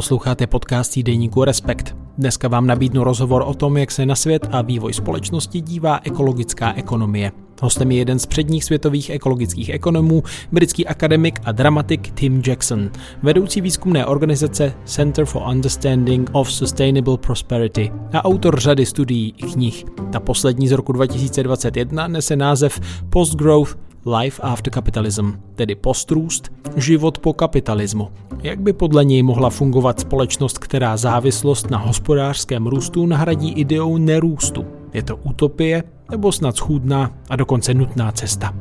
Posloucháte 0.00 0.46
podcast 0.46 0.92
týdeníku 0.92 1.44
Respekt. 1.44 1.96
Dneska 2.18 2.48
vám 2.48 2.66
nabídnu 2.66 3.04
rozhovor 3.04 3.44
o 3.46 3.54
tom, 3.54 3.76
jak 3.76 3.90
se 3.90 4.06
na 4.06 4.14
svět 4.14 4.48
a 4.50 4.62
vývoj 4.62 4.92
společnosti 4.92 5.60
dívá 5.60 6.00
ekologická 6.04 6.72
ekonomie. 6.74 7.32
Hostem 7.62 7.90
je 7.90 7.98
jeden 7.98 8.18
z 8.18 8.26
předních 8.26 8.64
světových 8.64 9.10
ekologických 9.10 9.68
ekonomů, 9.68 10.22
britský 10.52 10.86
akademik 10.86 11.40
a 11.44 11.52
dramatik 11.52 12.10
Tim 12.14 12.42
Jackson, 12.46 12.90
vedoucí 13.22 13.60
výzkumné 13.60 14.06
organizace 14.06 14.74
Center 14.84 15.24
for 15.24 15.42
Understanding 15.50 16.30
of 16.32 16.52
Sustainable 16.52 17.18
Prosperity 17.18 17.92
a 18.12 18.24
autor 18.24 18.60
řady 18.60 18.86
studií 18.86 19.34
i 19.36 19.42
knih. 19.42 19.84
Ta 20.12 20.20
poslední 20.20 20.68
z 20.68 20.72
roku 20.72 20.92
2021 20.92 22.08
nese 22.08 22.36
název 22.36 22.80
Post-Growth 23.10 23.89
Life 24.06 24.42
After 24.42 24.72
Capitalism, 24.72 25.30
tedy 25.54 25.74
postrůst, 25.74 26.52
život 26.76 27.18
po 27.18 27.32
kapitalismu. 27.32 28.08
Jak 28.42 28.60
by 28.60 28.72
podle 28.72 29.04
něj 29.04 29.22
mohla 29.22 29.50
fungovat 29.50 30.00
společnost, 30.00 30.58
která 30.58 30.96
závislost 30.96 31.70
na 31.70 31.78
hospodářském 31.78 32.66
růstu 32.66 33.06
nahradí 33.06 33.52
ideou 33.52 33.96
nerůstu? 33.96 34.66
Je 34.94 35.02
to 35.02 35.16
utopie 35.16 35.84
nebo 36.10 36.32
snad 36.32 36.56
schůdná 36.56 37.10
a 37.30 37.36
dokonce 37.36 37.74
nutná 37.74 38.12
cesta? 38.12 38.54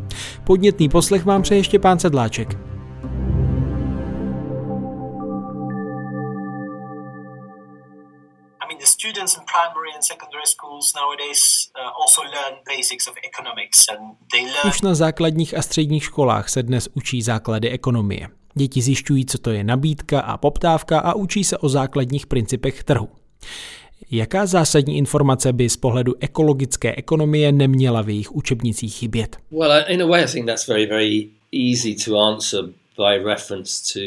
Podnětný 0.44 0.90
poslech 0.90 1.26
vám 1.26 1.42
přeje 1.42 1.60
ještě 1.60 1.80
pán 1.80 2.00
Sedláček. 2.00 2.69
The 8.80 8.86
students 8.86 9.38
in 9.38 9.44
primary 9.56 9.92
and 9.96 10.04
secondary 10.04 10.46
schools 10.46 10.94
nowadays 11.02 11.42
uh, 11.76 12.02
also 12.02 12.22
learn 12.22 12.54
basics 12.76 13.08
of 13.08 13.14
economics 13.30 13.86
and 13.90 14.00
they 14.32 14.42
learn 14.42 14.68
Už 14.68 14.82
na 14.82 14.96
základních 14.96 15.58
a 15.58 15.62
středních 15.62 16.04
školách 16.04 16.50
se 16.50 16.64
dnes 16.64 16.90
učí 16.94 17.22
základy 17.22 17.70
ekonomie. 17.70 18.28
Děti 18.56 18.82
zjišťují, 18.82 19.26
co 19.26 19.38
to 19.38 19.52
je 19.52 19.64
nabídka 19.64 20.22
a 20.22 20.38
poptávka 20.38 21.00
a 21.00 21.14
učí 21.14 21.44
se 21.44 21.58
o 21.58 21.70
základních 21.70 22.28
principech 22.28 22.84
trhu. 22.84 23.10
Jaká 24.12 24.46
zásadní 24.46 24.98
informace 24.98 25.54
by 25.54 25.70
z 25.70 25.78
pohledu 25.78 26.14
ekologické 26.20 26.96
ekonomie 26.96 27.52
neměla 27.52 28.02
v 28.02 28.10
jejich 28.10 28.32
učebnicích 28.32 28.96
chybět? 28.96 29.38
Well, 29.52 29.84
in 29.88 30.02
a 30.02 30.06
way 30.06 30.24
I 30.24 30.28
think 30.28 30.46
that's 30.46 30.68
very 30.68 30.86
very 30.86 31.30
easy 31.72 31.96
to 32.06 32.20
answer 32.20 32.64
by 32.98 33.18
reference 33.24 33.94
to 33.94 34.00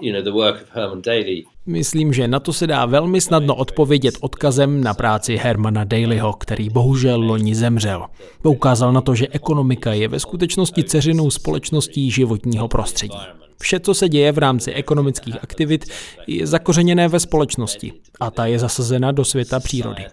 you 0.00 0.12
know 0.12 0.22
the 0.22 0.32
work 0.32 0.62
of 0.62 0.68
Herman 0.70 1.02
Daly. 1.02 1.44
Myslím, 1.68 2.12
že 2.12 2.28
na 2.28 2.40
to 2.40 2.52
se 2.52 2.66
dá 2.66 2.86
velmi 2.86 3.20
snadno 3.20 3.54
odpovědět 3.54 4.14
odkazem 4.20 4.84
na 4.84 4.94
práci 4.94 5.36
Hermana 5.36 5.84
Dalyho, 5.84 6.32
který 6.32 6.70
bohužel 6.70 7.20
loni 7.20 7.54
zemřel. 7.54 8.06
Poukázal 8.42 8.92
na 8.92 9.00
to, 9.00 9.14
že 9.14 9.28
ekonomika 9.30 9.92
je 9.92 10.08
ve 10.08 10.20
skutečnosti 10.20 10.84
ceřinou 10.84 11.30
společností 11.30 12.10
životního 12.10 12.68
prostředí. 12.68 13.18
Vše, 13.60 13.80
co 13.80 13.94
se 13.94 14.08
děje 14.08 14.32
v 14.32 14.38
rámci 14.38 14.72
ekonomických 14.72 15.36
aktivit, 15.42 15.84
je 16.26 16.46
zakořeněné 16.46 17.08
ve 17.08 17.20
společnosti 17.20 17.92
a 18.20 18.30
ta 18.30 18.46
je 18.46 18.58
zasazena 18.58 19.12
do 19.12 19.24
světa 19.24 19.60
přírody. 19.60 20.04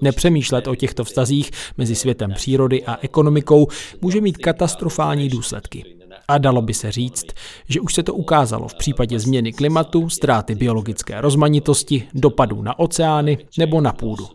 Nepřemýšlet 0.00 0.66
o 0.68 0.74
těchto 0.74 1.04
vztazích 1.04 1.50
mezi 1.78 1.94
světem 1.94 2.32
přírody 2.34 2.84
a 2.84 2.98
ekonomikou 3.02 3.66
může 4.00 4.20
mít 4.20 4.38
katastrofální 4.38 5.28
důsledky. 5.28 5.84
A 6.28 6.38
dalo 6.38 6.62
by 6.62 6.74
se 6.74 6.92
říct, 6.92 7.26
že 7.68 7.80
už 7.80 7.94
se 7.94 8.02
to 8.02 8.14
ukázalo 8.14 8.68
v 8.68 8.74
případě 8.74 9.18
změny 9.18 9.52
klimatu, 9.52 10.08
ztráty 10.08 10.54
biologické 10.54 11.20
rozmanitosti, 11.20 12.08
dopadů 12.14 12.62
na 12.62 12.78
oceány 12.78 13.38
nebo 13.58 13.80
na 13.80 13.92
půdu. 13.92 14.28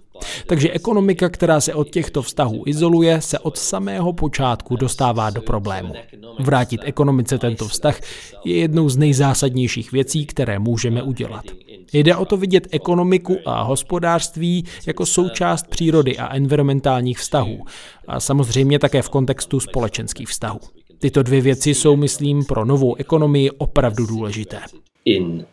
Takže 0.48 0.72
ekonomika, 0.72 1.30
která 1.30 1.62
se 1.62 1.74
od 1.74 1.90
těchto 1.90 2.22
vztahů 2.22 2.64
izoluje, 2.66 3.22
se 3.22 3.40
od 3.40 3.58
samého 3.58 4.14
počátku 4.14 4.76
dostává 4.76 5.30
do 5.30 5.42
problému. 5.42 5.94
Vrátit 6.40 6.82
ekonomice 6.84 7.38
tento 7.38 7.68
vztah 7.68 8.00
je 8.46 8.56
jednou 8.56 8.90
z 8.90 8.98
nejzásadnějších 8.98 9.92
věcí, 9.92 10.26
které 10.26 10.60
můžeme 10.60 11.04
udělat. 11.04 11.46
Jde 11.94 12.16
o 12.16 12.26
to 12.26 12.38
vidět 12.38 12.68
ekonomiku 12.72 13.38
a 13.46 13.62
hospodářství 13.62 14.66
jako 14.86 15.06
součást 15.06 15.68
přírody 15.68 16.18
a 16.18 16.36
environmentálních 16.36 17.20
vztahů 17.20 17.66
a 18.08 18.20
samozřejmě 18.20 18.80
také 18.80 19.02
v 19.02 19.10
kontextu 19.10 19.60
společenských 19.60 20.28
vztahů. 20.28 20.60
Tyto 21.00 21.24
dvě 21.24 21.42
věci 21.42 21.76
jsou, 21.76 21.96
myslím, 21.96 22.46
pro 22.46 22.66
novou 22.66 22.96
ekonomii 22.96 23.52
opravdu 23.52 24.06
důležité. 24.06 24.62
In 25.06 25.46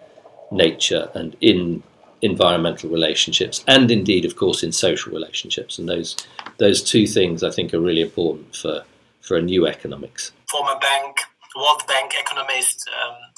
nature 0.50 1.02
and 1.14 1.34
in 1.40 1.82
environmental 2.22 2.90
relationships 2.90 3.64
and 3.66 3.90
indeed 3.90 4.24
of 4.24 4.34
course 4.34 4.66
in 4.66 4.72
social 4.72 5.12
relationships 5.12 5.78
and 5.78 5.88
those 5.88 6.16
those 6.58 6.82
two 6.82 7.06
things 7.14 7.42
I 7.42 7.50
think 7.50 7.74
are 7.74 7.82
really 7.82 8.00
important 8.00 8.56
for 8.56 8.82
for 9.20 9.36
a 9.36 9.40
new 9.40 9.66
economics. 9.66 10.32
Former 10.50 10.78
bank, 10.80 11.16
World 11.56 11.86
Bank 11.86 12.12
economist 12.20 12.88
um. 12.88 13.35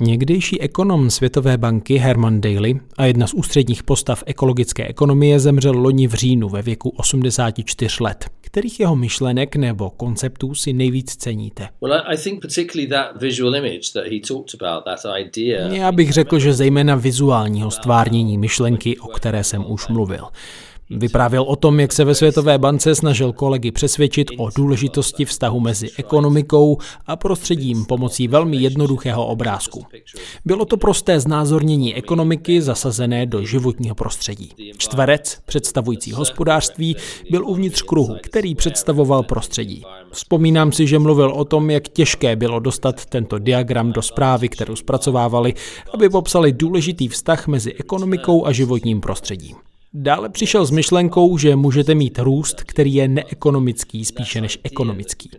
Někdejší 0.00 0.60
ekonom 0.60 1.10
Světové 1.10 1.58
banky 1.58 1.96
Herman 1.96 2.40
Daly 2.40 2.80
a 2.98 3.04
jedna 3.04 3.26
z 3.26 3.34
ústředních 3.34 3.82
postav 3.82 4.22
ekologické 4.26 4.86
ekonomie 4.86 5.40
zemřel 5.40 5.78
loni 5.78 6.06
v 6.06 6.14
říjnu 6.14 6.48
ve 6.48 6.62
věku 6.62 6.88
84 6.88 7.96
let. 8.00 8.30
Kterých 8.40 8.80
jeho 8.80 8.96
myšlenek 8.96 9.56
nebo 9.56 9.90
konceptů 9.90 10.54
si 10.54 10.72
nejvíc 10.72 11.16
ceníte? 11.16 11.68
Já 15.70 15.92
bych 15.92 16.12
řekl, 16.12 16.38
že 16.38 16.52
zejména 16.52 16.94
vizuálního 16.94 17.70
stvárnění 17.70 18.38
myšlenky, 18.38 18.98
o 18.98 19.08
které 19.08 19.44
jsem 19.44 19.64
už 19.70 19.88
mluvil. 19.88 20.24
Vyprávěl 20.90 21.42
o 21.42 21.56
tom, 21.56 21.80
jak 21.80 21.92
se 21.92 22.04
ve 22.04 22.14
Světové 22.14 22.58
bance 22.58 22.94
snažil 22.94 23.32
kolegy 23.32 23.70
přesvědčit 23.70 24.28
o 24.38 24.50
důležitosti 24.56 25.24
vztahu 25.24 25.60
mezi 25.60 25.90
ekonomikou 25.98 26.78
a 27.06 27.16
prostředím 27.16 27.84
pomocí 27.84 28.28
velmi 28.28 28.56
jednoduchého 28.56 29.26
obrázku. 29.26 29.86
Bylo 30.44 30.64
to 30.64 30.76
prosté 30.76 31.20
znázornění 31.20 31.94
ekonomiky 31.94 32.62
zasazené 32.62 33.26
do 33.26 33.44
životního 33.44 33.94
prostředí. 33.94 34.52
Čtverec, 34.78 35.38
představující 35.46 36.12
hospodářství, 36.12 36.96
byl 37.30 37.46
uvnitř 37.46 37.82
kruhu, 37.82 38.16
který 38.22 38.54
představoval 38.54 39.22
prostředí. 39.22 39.82
Vzpomínám 40.12 40.72
si, 40.72 40.86
že 40.86 40.98
mluvil 40.98 41.30
o 41.30 41.44
tom, 41.44 41.70
jak 41.70 41.88
těžké 41.88 42.36
bylo 42.36 42.60
dostat 42.60 43.06
tento 43.06 43.38
diagram 43.38 43.92
do 43.92 44.02
zprávy, 44.02 44.48
kterou 44.48 44.76
zpracovávali, 44.76 45.54
aby 45.94 46.08
popsali 46.08 46.52
důležitý 46.52 47.08
vztah 47.08 47.46
mezi 47.46 47.72
ekonomikou 47.72 48.46
a 48.46 48.52
životním 48.52 49.00
prostředím. 49.00 49.56
Dále 49.98 50.28
přišel 50.28 50.66
s 50.66 50.70
myšlenkou, 50.70 51.38
že 51.38 51.56
můžete 51.56 51.94
mít 51.94 52.18
růst, 52.18 52.62
který 52.62 52.94
je 52.94 53.08
neekonomický 53.08 54.04
spíše 54.04 54.40
než 54.40 54.58
ekonomický. 54.64 55.30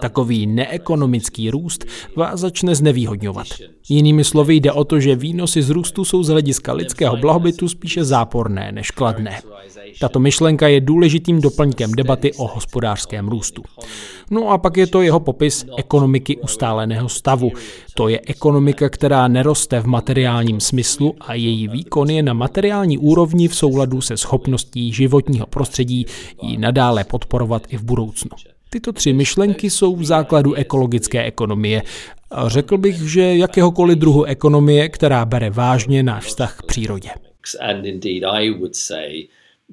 Takový 0.00 0.46
neekonomický 0.46 1.50
růst 1.50 1.84
vás 2.16 2.40
začne 2.40 2.74
znevýhodňovat. 2.74 3.46
Jinými 3.88 4.24
slovy 4.24 4.54
jde 4.54 4.72
o 4.72 4.84
to, 4.84 5.00
že 5.00 5.16
výnosy 5.16 5.62
z 5.62 5.70
růstu 5.70 6.04
jsou 6.04 6.22
z 6.22 6.28
hlediska 6.28 6.72
lidského 6.72 7.16
blahobytu 7.16 7.68
spíše 7.68 8.04
záporné 8.04 8.72
než 8.72 8.90
kladné. 8.90 9.40
Tato 10.00 10.20
myšlenka 10.20 10.68
je 10.68 10.80
důležitým 10.80 11.40
doplňkem 11.40 11.92
debaty 11.92 12.32
o 12.32 12.46
hospodářském 12.46 13.28
růstu. 13.28 13.62
No 14.30 14.48
a 14.48 14.58
pak 14.58 14.76
je 14.76 14.86
to 14.86 15.02
jeho 15.02 15.20
popis 15.20 15.66
ekonomiky 15.76 16.36
ustáleného 16.36 17.08
stavu. 17.08 17.50
To 17.94 18.08
je 18.08 18.20
ekonomika, 18.26 18.88
která 18.88 19.28
neroste 19.28 19.80
v 19.80 19.86
materiálním 19.86 20.60
smyslu 20.60 21.14
a 21.20 21.34
její 21.34 21.68
výkon 21.68 22.10
je 22.10 22.22
na 22.22 22.32
materiální 22.32 22.98
úrovni 22.98 23.48
v 23.48 23.56
souladu 23.56 24.00
se 24.00 24.16
schopností 24.16 24.92
životního 24.92 25.46
prostředí 25.46 26.06
ji 26.42 26.58
nadále 26.58 27.04
podporovat 27.04 27.62
i 27.68 27.76
v 27.76 27.82
budoucnu. 27.82 28.30
Tyto 28.72 28.92
tři 28.92 29.12
myšlenky 29.12 29.70
jsou 29.70 29.96
v 29.96 30.04
základu 30.04 30.54
ekologické 30.54 31.24
ekonomie. 31.24 31.82
A 32.30 32.48
řekl 32.48 32.78
bych, 32.78 32.96
že 32.96 33.36
jakéhokoliv 33.36 33.98
druhu 33.98 34.24
ekonomie, 34.24 34.88
která 34.88 35.24
bere 35.24 35.50
vážně 35.50 36.02
náš 36.02 36.24
vztah 36.24 36.58
k 36.58 36.62
přírodě. 36.62 37.10
And 37.60 37.84
indeed 37.84 38.24
I 38.24 38.50
would 38.50 38.76
say 38.76 39.28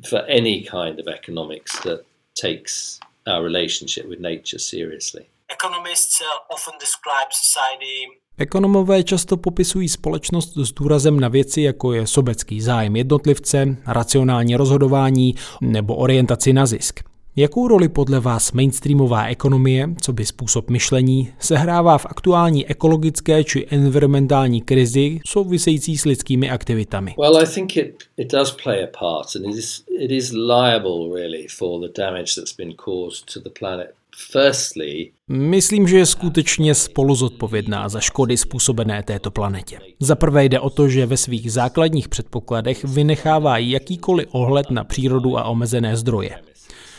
for 0.10 0.20
any 0.20 0.66
kind 0.72 1.00
of 1.00 1.08
economics 1.08 1.72
that 1.84 2.00
takes 2.42 3.00
our 3.28 3.44
relationship 3.44 4.06
with 4.10 4.20
nature 4.20 4.60
seriously. 4.60 5.24
Economists 5.54 6.16
often 6.50 6.74
describe 6.80 7.30
society 7.32 8.20
Ekonomové 8.38 9.04
často 9.04 9.38
popisují 9.38 9.90
společnost 9.90 10.58
s 10.58 10.72
důrazem 10.72 11.20
na 11.20 11.28
věci, 11.28 11.62
jako 11.62 11.94
je 11.94 12.08
sobecký 12.08 12.62
zájem 12.62 12.96
jednotlivce, 12.96 13.78
racionální 13.88 14.56
rozhodování 14.56 15.36
nebo 15.62 15.96
orientaci 15.96 16.54
na 16.54 16.66
zisk. 16.66 17.09
Jakou 17.40 17.68
roli 17.68 17.90
podle 17.90 18.20
vás 18.20 18.52
mainstreamová 18.52 19.26
ekonomie, 19.26 19.90
co 20.02 20.14
by 20.14 20.26
způsob 20.26 20.70
myšlení, 20.70 21.34
sehrává 21.40 21.98
v 21.98 22.06
aktuální 22.06 22.68
ekologické 22.68 23.44
či 23.44 23.68
environmentální 23.70 24.62
krizi 24.62 25.20
související 25.28 25.98
s 25.98 26.06
lidskými 26.06 26.50
aktivitami? 26.50 27.16
Well, 27.20 27.38
I 27.38 27.48
think 27.48 27.78
it, 27.78 28.04
it 28.18 28.32
does 28.32 28.52
play 28.64 28.84
a 28.84 28.88
part 29.00 29.36
and 29.36 29.46
it 29.46 29.60
is, 29.60 29.84
it 30.00 30.12
is 30.12 30.32
liable 30.32 31.20
really 31.20 31.48
for 31.58 31.82
the 31.82 32.02
damage 32.02 32.36
that's 32.36 32.56
been 32.58 32.74
caused 32.86 33.34
to 33.34 33.40
the 33.40 33.50
planet 33.60 33.88
Firstly, 34.32 35.12
Myslím, 35.28 35.88
že 35.88 35.98
je 35.98 36.06
skutečně 36.06 36.76
spolu 36.76 37.16
zodpovědná 37.16 37.90
za 37.90 38.00
škody 38.00 38.38
způsobené 38.38 39.04
této 39.04 39.32
planetě. 39.32 39.80
Za 40.00 40.16
prvé 40.16 40.46
jde 40.46 40.60
o 40.60 40.70
to, 40.70 40.90
že 40.90 41.06
ve 41.06 41.18
svých 41.18 41.52
základních 41.52 42.10
předpokladech 42.10 42.84
vynechává 42.84 43.58
jakýkoliv 43.58 44.28
ohled 44.32 44.72
na 44.72 44.84
přírodu 44.84 45.38
a 45.38 45.44
omezené 45.44 45.98
zdroje. 45.98 46.40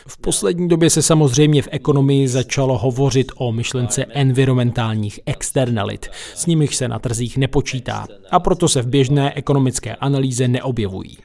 V 0.07 0.17
poslední 0.17 0.67
době 0.67 0.89
se 0.89 1.01
samozřejmě 1.01 1.61
v 1.61 1.67
ekonomii 1.71 2.27
začalo 2.27 2.77
hovořit 2.77 3.31
o 3.35 3.51
myšlence 3.51 4.05
environmentálních 4.05 5.19
externalit, 5.25 6.07
s 6.35 6.45
nimiž 6.45 6.75
se 6.75 6.87
na 6.87 6.99
trzích 6.99 7.37
nepočítá 7.37 8.07
a 8.31 8.39
proto 8.39 8.67
se 8.67 8.81
v 8.81 8.87
běžné 8.87 9.33
ekonomické 9.33 9.95
analýze 9.95 10.47
neobjevují. 10.47 11.17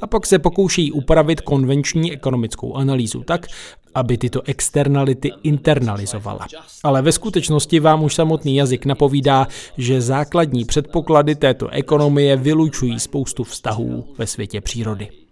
A 0.00 0.06
pak 0.06 0.26
se 0.26 0.38
pokouší 0.38 0.92
upravit 0.92 1.40
konvenční 1.40 2.12
ekonomickou 2.12 2.74
analýzu 2.74 3.22
tak, 3.22 3.46
aby 3.94 4.18
tyto 4.18 4.42
externality 4.44 5.30
internalizovala. 5.42 6.46
Ale 6.82 7.02
ve 7.02 7.12
skutečnosti 7.12 7.80
vám 7.80 8.04
už 8.04 8.14
samotný 8.14 8.56
jazyk 8.56 8.86
napovídá, 8.86 9.46
že 9.78 10.00
základní 10.00 10.64
předpoklady 10.64 11.34
této 11.34 11.68
ekonomie 11.68 12.36
vylučují 12.36 13.00
spoustu 13.00 13.44
vztahů 13.44 14.14
ve 14.18 14.26
světě 14.26 14.60
přírody. 14.60 15.27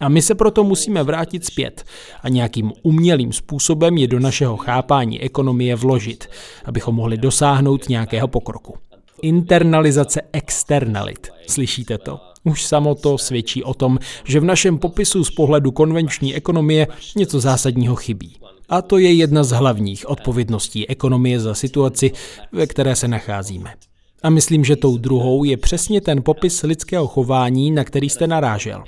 A 0.00 0.08
my 0.08 0.22
se 0.22 0.34
proto 0.34 0.64
musíme 0.64 1.02
vrátit 1.02 1.44
zpět 1.44 1.84
a 2.22 2.28
nějakým 2.28 2.72
umělým 2.82 3.32
způsobem 3.32 3.96
je 3.96 4.06
do 4.06 4.20
našeho 4.20 4.56
chápání 4.56 5.20
ekonomie 5.20 5.76
vložit, 5.76 6.26
abychom 6.64 6.94
mohli 6.94 7.16
dosáhnout 7.16 7.88
nějakého 7.88 8.28
pokroku. 8.28 8.74
Internalizace 9.22 10.22
externalit. 10.32 11.28
Slyšíte 11.46 11.98
to? 11.98 12.20
Už 12.44 12.64
samo 12.64 12.94
to 12.94 13.18
svědčí 13.18 13.64
o 13.64 13.74
tom, 13.74 13.98
že 14.24 14.40
v 14.40 14.44
našem 14.44 14.78
popisu 14.78 15.24
z 15.24 15.30
pohledu 15.30 15.70
konvenční 15.70 16.34
ekonomie 16.34 16.86
něco 17.16 17.40
zásadního 17.40 17.96
chybí. 17.96 18.36
A 18.68 18.82
to 18.82 18.98
je 18.98 19.12
jedna 19.12 19.44
z 19.44 19.50
hlavních 19.50 20.08
odpovědností 20.08 20.88
ekonomie 20.88 21.40
za 21.40 21.54
situaci, 21.54 22.12
ve 22.52 22.66
které 22.66 22.96
se 22.96 23.08
nacházíme. 23.08 23.74
A 24.22 24.30
myslím, 24.30 24.64
že 24.64 24.76
tou 24.76 24.98
druhou 24.98 25.44
je 25.44 25.56
přesně 25.56 26.00
ten 26.00 26.22
popis 26.22 26.62
lidského 26.62 27.06
chování, 27.06 27.70
na 27.70 27.84
který 27.84 28.08
jste 28.08 28.26
narážel. 28.26 28.84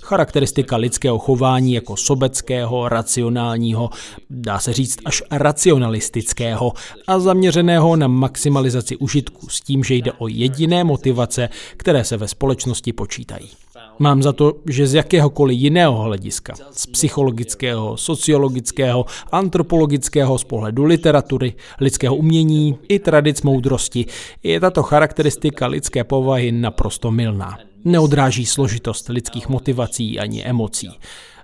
Charakteristika 0.00 0.76
lidského 0.76 1.18
chování 1.18 1.72
jako 1.72 1.96
sobeckého, 1.96 2.88
racionálního, 2.88 3.90
dá 4.30 4.58
se 4.58 4.72
říct 4.72 4.98
až 5.04 5.22
racionalistického 5.30 6.72
a 7.06 7.18
zaměřeného 7.18 7.96
na 7.96 8.08
maximalizaci 8.08 8.96
užitku 8.96 9.48
s 9.48 9.60
tím, 9.60 9.84
že 9.84 9.94
jde 9.94 10.12
o 10.12 10.28
jediné 10.28 10.84
motivace, 10.84 11.48
které 11.76 12.04
se 12.04 12.16
ve 12.16 12.28
společnosti 12.28 12.92
počítají. 12.92 13.65
Mám 13.98 14.22
za 14.22 14.32
to, 14.32 14.52
že 14.68 14.86
z 14.86 14.94
jakéhokoliv 14.94 15.58
jiného 15.58 16.02
hlediska, 16.02 16.54
z 16.70 16.86
psychologického, 16.86 17.96
sociologického, 17.96 19.06
antropologického, 19.32 20.38
z 20.38 20.44
pohledu 20.44 20.84
literatury, 20.84 21.54
lidského 21.80 22.16
umění 22.16 22.78
i 22.88 22.98
tradic 22.98 23.42
moudrosti, 23.42 24.06
je 24.42 24.60
tato 24.60 24.82
charakteristika 24.82 25.66
lidské 25.66 26.04
povahy 26.04 26.52
naprosto 26.52 27.10
milná. 27.10 27.58
Neodráží 27.84 28.46
složitost 28.46 29.08
lidských 29.08 29.48
motivací 29.48 30.18
ani 30.18 30.44
emocí. 30.44 30.90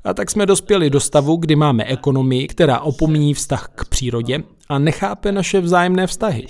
A 0.05 0.15
tak 0.15 0.31
jsme 0.31 0.47
dospěli 0.47 0.91
do 0.91 1.01
stavu, 1.01 1.37
kdy 1.37 1.57
máme 1.57 1.85
ekonomii, 1.85 2.49
která 2.49 2.81
opomíní 2.81 3.35
vztah 3.35 3.69
k 3.75 3.89
přírodě 3.89 4.43
a 4.69 4.79
nechápe 4.79 5.33
naše 5.33 5.61
vzájemné 5.61 6.07
vztahy. 6.07 6.47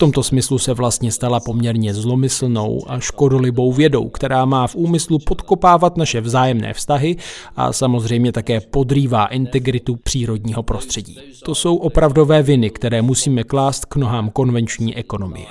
V 0.00 0.08
tomto 0.08 0.22
smyslu 0.22 0.58
se 0.58 0.74
vlastně 0.74 1.12
stala 1.12 1.40
poměrně 1.40 1.94
zlomyslnou 1.94 2.82
a 2.86 3.00
škodolibou 3.00 3.72
vědou, 3.72 4.08
která 4.08 4.44
má 4.44 4.66
v 4.66 4.74
úmyslu 4.74 5.18
podkopávat 5.18 5.96
naše 5.96 6.20
vzájemné 6.20 6.74
vztahy 6.74 7.16
a 7.56 7.72
samozřejmě 7.72 8.32
také 8.32 8.60
podrývá 8.60 9.26
integritu 9.26 9.96
přírodního 9.96 10.62
prostředí. 10.62 11.18
To 11.44 11.54
jsou 11.54 11.76
opravdové 11.76 12.42
viny, 12.42 12.70
které 12.70 13.02
musíme 13.02 13.44
klást 13.44 13.84
k 13.84 13.96
nohám 13.96 14.30
konvenční 14.30 14.96
ekonomie. 14.96 15.46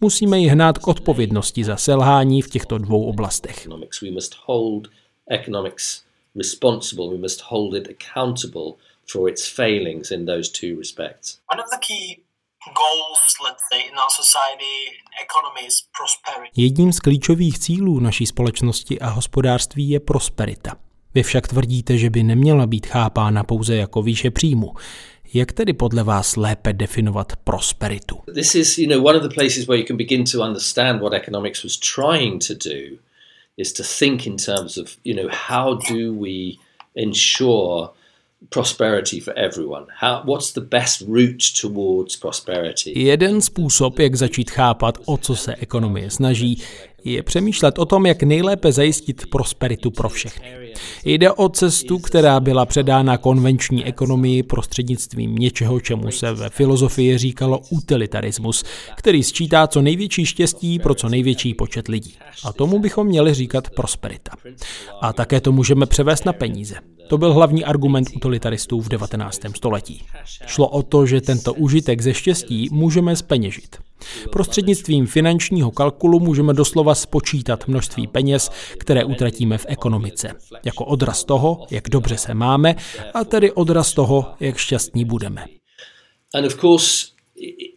Musíme 0.00 0.38
ji 0.38 0.48
hnát 0.48 0.78
k 0.78 0.88
odpovědnosti 0.88 1.64
za 1.64 1.76
selhání 1.76 2.42
v 2.42 2.50
těchto 2.50 2.78
dvou 2.78 3.04
oblastech 3.04 3.68
responsible. 6.38 7.10
We 7.10 7.18
must 7.18 7.42
hold 7.48 7.74
it 7.74 7.88
accountable 7.88 8.78
for 9.06 9.28
its 9.28 9.48
failings 9.48 10.10
in 10.10 10.26
those 10.26 10.50
two 10.50 10.78
respects. 10.78 11.40
One 11.52 11.60
of 11.60 11.70
the 11.70 11.78
key 11.80 12.27
Jedním 16.56 16.92
z 16.92 17.00
klíčových 17.00 17.58
cílů 17.58 18.00
naší 18.00 18.26
společnosti 18.26 19.00
a 19.00 19.08
hospodářství 19.08 19.90
je 19.90 20.00
prosperita. 20.00 20.76
Vy 21.14 21.22
však 21.22 21.48
tvrdíte, 21.48 21.98
že 21.98 22.10
by 22.10 22.22
neměla 22.22 22.66
být 22.66 22.86
chápána 22.86 23.44
pouze 23.44 23.76
jako 23.76 24.02
výše 24.02 24.30
příjmu. 24.30 24.74
Jak 25.34 25.52
tedy 25.52 25.72
podle 25.72 26.02
vás 26.02 26.36
lépe 26.36 26.72
definovat 26.72 27.32
prosperitu? 27.36 28.18
This 28.34 28.54
is, 28.54 28.78
you 28.78 28.88
know, 28.88 29.06
one 29.06 29.18
of 29.18 29.22
the 29.22 29.34
places 29.34 29.66
where 29.66 29.80
you 29.80 29.86
can 29.86 29.96
begin 29.96 30.24
to 30.24 30.38
understand 30.40 31.00
what 31.00 31.12
economics 31.12 31.64
was 31.64 31.76
trying 31.76 32.46
to 32.46 32.54
do 32.54 32.98
is 33.56 33.72
to 33.72 33.82
think 33.98 34.26
in 34.26 34.36
terms 34.36 34.78
of, 34.78 34.96
you 35.04 35.16
know, 35.16 35.30
how 35.48 35.74
do 35.74 36.12
we 36.20 36.52
ensure 36.94 37.88
prosperity 38.48 39.20
for 39.20 39.34
everyone? 39.36 39.86
How, 40.00 40.22
what's 40.24 40.52
the 40.52 40.60
best 40.60 41.00
route 41.00 41.44
towards 41.60 42.16
prosperity? 42.16 42.92
Jeden 42.96 43.40
způsob, 43.40 43.98
jak 43.98 44.14
začít 44.14 44.50
chápat, 44.50 44.98
o 45.06 45.16
co 45.16 45.36
se 45.36 45.54
ekonomie 45.54 46.10
snaží, 46.10 46.62
je 47.04 47.22
přemýšlet 47.22 47.78
o 47.78 47.84
tom, 47.84 48.06
jak 48.06 48.22
nejlépe 48.22 48.72
zajistit 48.72 49.26
prosperitu 49.26 49.90
pro 49.90 50.08
všechny. 50.08 50.48
Jde 51.04 51.32
o 51.32 51.48
cestu, 51.48 51.98
která 51.98 52.40
byla 52.40 52.66
předána 52.66 53.18
konvenční 53.18 53.84
ekonomii 53.84 54.42
prostřednictvím 54.42 55.34
něčeho, 55.34 55.80
čemu 55.80 56.10
se 56.10 56.32
ve 56.32 56.50
filozofii 56.50 57.18
říkalo 57.18 57.60
utilitarismus, 57.70 58.64
který 58.96 59.22
sčítá 59.22 59.66
co 59.66 59.82
největší 59.82 60.26
štěstí 60.26 60.78
pro 60.78 60.94
co 60.94 61.08
největší 61.08 61.54
počet 61.54 61.88
lidí. 61.88 62.14
A 62.44 62.52
tomu 62.52 62.78
bychom 62.78 63.06
měli 63.06 63.34
říkat 63.34 63.70
prosperita. 63.70 64.32
A 65.00 65.12
také 65.12 65.40
to 65.40 65.52
můžeme 65.52 65.86
převést 65.86 66.24
na 66.24 66.32
peníze. 66.32 66.74
To 67.08 67.18
byl 67.18 67.32
hlavní 67.32 67.64
argument 67.64 68.08
utilitaristů 68.16 68.80
v 68.80 68.88
19. 68.88 69.40
století. 69.56 70.02
Šlo 70.46 70.68
o 70.68 70.82
to, 70.82 71.06
že 71.06 71.20
tento 71.20 71.54
užitek 71.54 72.00
ze 72.00 72.14
štěstí 72.14 72.68
můžeme 72.72 73.16
speněžit. 73.16 73.76
Prostřednictvím 74.32 75.06
finančního 75.06 75.70
kalkulu 75.70 76.20
můžeme 76.20 76.54
doslova 76.54 76.94
spočítat 76.94 77.68
množství 77.68 78.06
peněz, 78.06 78.50
které 78.78 79.04
utratíme 79.04 79.58
v 79.58 79.66
ekonomice, 79.68 80.34
jako 80.64 80.84
odraz 80.84 81.24
toho, 81.24 81.66
jak 81.70 81.88
dobře 81.88 82.16
se 82.16 82.34
máme, 82.34 82.74
a 83.14 83.24
tedy 83.24 83.52
odraz 83.52 83.92
toho, 83.92 84.26
jak 84.40 84.56
šťastní 84.56 85.04
budeme. 85.04 85.44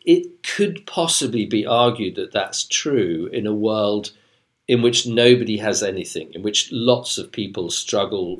It 0.05 0.23
could 0.57 0.73
possibly 0.95 1.45
be 1.45 1.65
argued 1.65 2.15
that 2.15 2.31
that's 2.33 2.67
true 2.83 3.29
in 3.31 3.47
a 3.47 3.51
world 3.51 4.13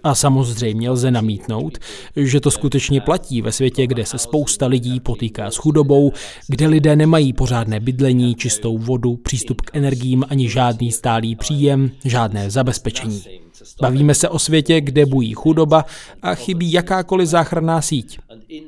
a 0.04 0.16
samozřejmě 0.16 0.90
lze 0.90 1.12
namítnout, 1.12 1.78
že 2.16 2.40
to 2.40 2.52
skutečně 2.52 3.02
platí 3.02 3.42
ve 3.42 3.52
světě, 3.52 3.88
kde 3.88 4.06
se 4.06 4.18
spousta 4.18 4.68
lidí 4.68 5.00
potýká 5.00 5.52
s 5.52 5.56
chudobou, 5.56 6.12
kde 6.48 6.68
lidé 6.68 6.96
nemají 6.96 7.34
pořádné 7.34 7.80
bydlení, 7.80 8.36
čistou 8.36 8.78
vodu, 8.78 9.16
přístup 9.16 9.62
k 9.62 9.76
energiím 9.76 10.26
ani 10.30 10.50
žádný 10.50 10.92
stálý 10.92 11.36
příjem, 11.36 11.92
žádné 12.06 12.50
zabezpečení. 12.50 13.24
Bavíme 13.82 14.14
se 14.16 14.30
o 14.30 14.40
světě, 14.40 14.82
kde 14.82 15.06
bují 15.06 15.34
chudoba 15.34 15.86
a 16.22 16.36
chybí 16.36 16.72
jakákoliv 16.72 17.28
záchranná 17.28 17.82
síť. 17.82 18.20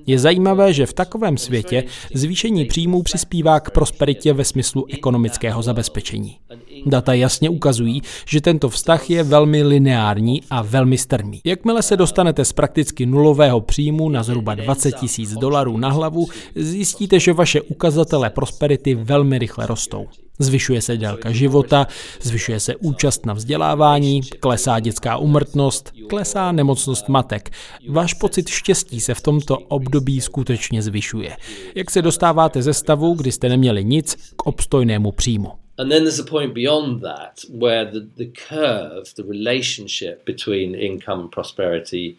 Je 0.08 0.20
zajímavé, 0.20 0.74
že 0.74 0.86
v 0.86 0.93
takovém 0.93 1.38
světě 1.38 1.84
zvýšení 2.13 2.65
příjmů 2.65 3.03
přispívá 3.03 3.60
k 3.60 3.72
prosperitě 3.72 4.34
ve 4.34 4.46
smyslu 4.46 4.86
ekonomického 4.89 5.62
zabezpečení. 5.62 6.38
Data 6.86 7.13
jasně 7.13 7.50
ukazují, 7.50 8.01
že 8.27 8.41
tento 8.41 8.70
vztah 8.70 9.10
je 9.10 9.24
velmi 9.24 9.63
lineární 9.63 10.41
a 10.50 10.62
velmi 10.62 10.98
strmý. 10.98 11.41
Jakmile 11.43 11.82
se 11.82 11.98
dostanete 11.98 12.46
z 12.46 12.53
prakticky 12.53 13.05
nulového 13.05 13.62
příjmu 13.62 14.10
na 14.10 14.24
zhruba 14.24 14.55
20 14.55 14.91
tisíc 14.91 15.34
dolarů 15.34 15.77
na 15.77 15.89
hlavu, 15.89 16.27
zjistíte, 16.55 17.20
že 17.20 17.34
vaše 17.34 17.62
ukazatele 17.62 18.29
prosperity 18.29 18.96
velmi 18.96 19.39
rychle 19.39 19.67
rostou. 19.67 20.08
Zvyšuje 20.40 20.82
se 20.82 20.98
délka 20.98 21.32
života, 21.32 21.88
zvyšuje 22.22 22.60
se 22.60 22.75
účast 22.75 23.25
na 23.25 23.34
vzdělávání, 23.34 24.22
klesá 24.40 24.80
dětská 24.80 25.18
umrtnost, 25.18 25.94
klesá 26.10 26.52
nemocnost 26.52 27.10
matek. 27.10 27.50
Váš 27.90 28.13
pocit 28.13 28.50
štěstí 28.50 29.02
se 29.02 29.13
v 29.13 29.22
tomto 29.22 29.58
období 29.58 30.22
skutečně 30.22 30.82
zvyšuje. 30.82 31.38
Jak 31.75 31.92
se 31.92 32.02
dostáváte 32.02 32.62
ze 32.62 32.74
stavu, 32.74 33.13
kdy 33.13 33.32
jste 33.32 33.50
neměli 33.50 33.84
nic, 33.84 34.34
k 34.36 34.48
obstojnému 34.48 35.12
příjmu. 35.12 35.52
And 35.78 35.90
then 35.90 36.04
there's 36.04 36.20
a 36.20 36.24
point 36.24 36.54
beyond 36.54 37.02
that 37.02 37.32
where 37.62 37.92
the, 37.92 38.00
the 38.00 38.32
curve, 38.48 39.04
the 39.16 39.24
relationship 39.24 40.25
between 40.25 40.75
income 40.75 41.22
and 41.22 41.32
prosperity. 41.34 42.16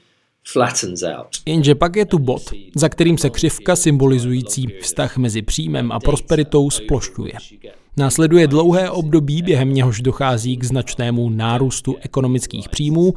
Jenže 1.47 1.75
pak 1.75 1.97
je 1.97 2.07
tu 2.07 2.19
bod, 2.19 2.43
za 2.77 2.89
kterým 2.89 3.19
se 3.19 3.31
křivka 3.31 3.77
symbolizující 3.77 4.67
vztah 4.81 5.17
mezi 5.17 5.43
příjmem 5.43 5.93
a 5.93 6.01
prosperitou 6.01 6.71
splošťuje. 6.71 7.33
Následuje 7.97 8.47
dlouhé 8.47 8.91
období, 8.91 9.43
během 9.43 9.75
něhož 9.75 10.01
dochází 10.01 10.57
k 10.57 10.65
značnému 10.65 11.31
nárůstu 11.31 11.97
ekonomických 12.01 12.69
příjmů, 12.69 13.15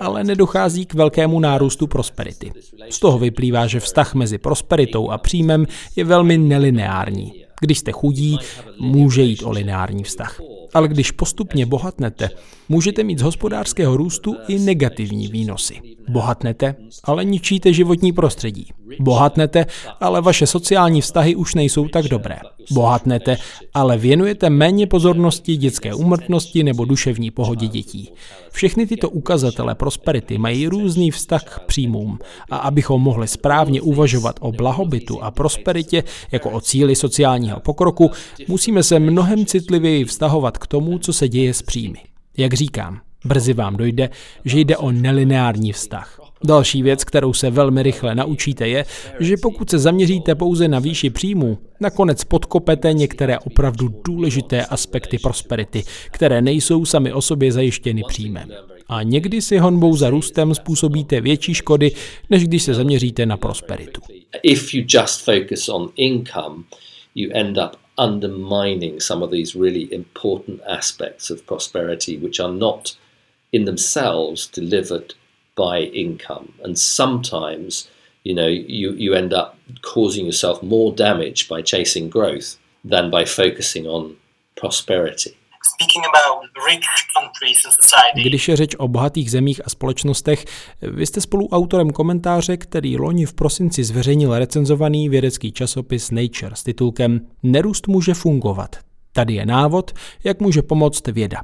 ale 0.00 0.24
nedochází 0.24 0.86
k 0.86 0.94
velkému 0.94 1.40
nárůstu 1.40 1.86
prosperity. 1.86 2.52
Z 2.90 2.98
toho 2.98 3.18
vyplývá, 3.18 3.66
že 3.66 3.80
vztah 3.80 4.14
mezi 4.14 4.38
prosperitou 4.38 5.10
a 5.10 5.18
příjmem 5.18 5.66
je 5.96 6.04
velmi 6.04 6.38
nelineární. 6.38 7.32
Když 7.60 7.78
jste 7.78 7.92
chudí, 7.92 8.38
může 8.80 9.22
jít 9.22 9.42
o 9.42 9.50
lineární 9.50 10.04
vztah. 10.04 10.40
Ale 10.74 10.88
když 10.88 11.10
postupně 11.10 11.66
bohatnete, 11.66 12.30
můžete 12.68 13.04
mít 13.04 13.18
z 13.18 13.22
hospodářského 13.22 13.96
růstu 13.96 14.36
i 14.48 14.58
negativní 14.58 15.28
výnosy. 15.28 15.74
Bohatnete, 16.08 16.74
ale 17.04 17.24
ničíte 17.24 17.72
životní 17.72 18.12
prostředí. 18.12 18.66
Bohatnete, 19.00 19.66
ale 20.00 20.20
vaše 20.20 20.46
sociální 20.46 21.00
vztahy 21.00 21.36
už 21.36 21.54
nejsou 21.54 21.88
tak 21.88 22.04
dobré. 22.04 22.36
Bohatnete, 22.70 23.36
ale 23.74 23.98
věnujete 23.98 24.50
méně 24.50 24.86
pozornosti 24.86 25.56
dětské 25.56 25.94
úmrtnosti 25.94 26.62
nebo 26.64 26.84
duševní 26.84 27.30
pohodě 27.30 27.66
dětí. 27.66 28.12
Všechny 28.50 28.86
tyto 28.86 29.10
ukazatele 29.10 29.74
prosperity 29.74 30.38
mají 30.38 30.66
různý 30.66 31.10
vztah 31.10 31.44
k 31.44 31.60
příjmům 31.60 32.18
a 32.50 32.56
abychom 32.56 33.02
mohli 33.02 33.28
správně 33.28 33.80
uvažovat 33.80 34.36
o 34.40 34.52
blahobytu 34.52 35.22
a 35.22 35.30
prosperitě 35.30 36.04
jako 36.32 36.50
o 36.50 36.60
cíli 36.60 36.96
sociálního 36.96 37.60
pokroku, 37.60 38.10
musíme 38.48 38.82
se 38.82 38.98
mnohem 38.98 39.46
citlivěji 39.46 40.04
vztahovat 40.04 40.58
k 40.58 40.66
tomu, 40.66 40.98
co 40.98 41.12
se 41.12 41.28
děje 41.28 41.54
s 41.54 41.62
příjmy. 41.62 41.98
Jak 42.36 42.54
říkám, 42.54 43.00
brzy 43.24 43.52
vám 43.52 43.76
dojde, 43.76 44.10
že 44.44 44.60
jde 44.60 44.76
o 44.76 44.92
nelineární 44.92 45.72
vztah. 45.72 46.20
Další 46.44 46.82
věc, 46.82 47.04
kterou 47.04 47.32
se 47.32 47.50
velmi 47.50 47.82
rychle 47.82 48.14
naučíte, 48.14 48.68
je, 48.68 48.84
že 49.20 49.36
pokud 49.42 49.70
se 49.70 49.78
zaměříte 49.78 50.34
pouze 50.34 50.68
na 50.68 50.78
výši 50.78 51.10
příjmu, 51.10 51.58
nakonec 51.80 52.24
podkopete 52.24 52.92
některé 52.92 53.38
opravdu 53.38 53.88
důležité 54.04 54.66
aspekty 54.66 55.18
prosperity, 55.18 55.84
které 56.10 56.42
nejsou 56.42 56.84
sami 56.84 57.12
o 57.12 57.22
sobě 57.22 57.52
zajištěny 57.52 58.02
příjmem. 58.08 58.48
A 58.88 59.02
někdy 59.02 59.42
si 59.42 59.58
honbou 59.58 59.96
za 59.96 60.10
růstem 60.10 60.54
způsobíte 60.54 61.20
větší 61.20 61.54
škody, 61.54 61.92
než 62.30 62.44
když 62.44 62.62
se 62.62 62.74
zaměříte 62.74 63.26
na 63.26 63.36
prosperitu. 63.36 64.00
If 64.42 64.74
you 64.74 64.84
just 64.88 65.24
focus 65.24 65.68
on 65.68 65.88
income, 65.96 66.64
you 67.14 67.30
end 67.34 67.58
up 67.58 67.76
undermining 67.98 69.02
some 69.02 69.24
of 69.24 69.30
these 69.30 69.58
really 69.58 69.80
important 69.80 70.60
aspects 70.78 71.30
of 71.30 71.42
prosperity, 71.42 72.16
which 72.16 72.40
are 72.40 72.52
not 72.52 72.96
in 73.52 73.64
themselves 73.64 74.50
delivered 74.56 75.14
by 75.56 75.90
income. 75.92 76.48
And 76.64 76.78
sometimes, 76.78 77.88
you 78.24 78.34
know, 78.34 78.48
you, 78.48 78.94
you 78.96 79.14
end 79.14 79.32
up 79.32 79.54
causing 79.94 80.26
yourself 80.26 80.62
more 80.62 80.94
damage 80.96 81.48
by 81.48 81.62
chasing 81.62 82.10
growth 82.10 82.56
than 82.90 83.10
by 83.10 83.24
focusing 83.24 83.86
on 83.86 84.14
prosperity. 84.60 85.34
Když 88.22 88.48
je 88.48 88.56
řeč 88.56 88.74
o 88.78 88.88
bohatých 88.88 89.30
zemích 89.30 89.60
a 89.64 89.70
společnostech, 89.70 90.44
vy 90.82 91.06
jste 91.06 91.20
spolu 91.20 91.48
autorem 91.48 91.90
komentáře, 91.90 92.56
který 92.56 92.96
loni 92.96 93.26
v 93.26 93.34
prosinci 93.34 93.84
zveřejnil 93.84 94.38
recenzovaný 94.38 95.08
vědecký 95.08 95.52
časopis 95.52 96.10
Nature 96.10 96.56
s 96.56 96.62
titulkem 96.62 97.20
Nerůst 97.42 97.88
může 97.88 98.14
fungovat. 98.14 98.76
Tady 99.12 99.34
je 99.34 99.46
návod, 99.46 99.90
jak 100.24 100.40
může 100.40 100.62
pomoct 100.62 101.06
věda. 101.06 101.42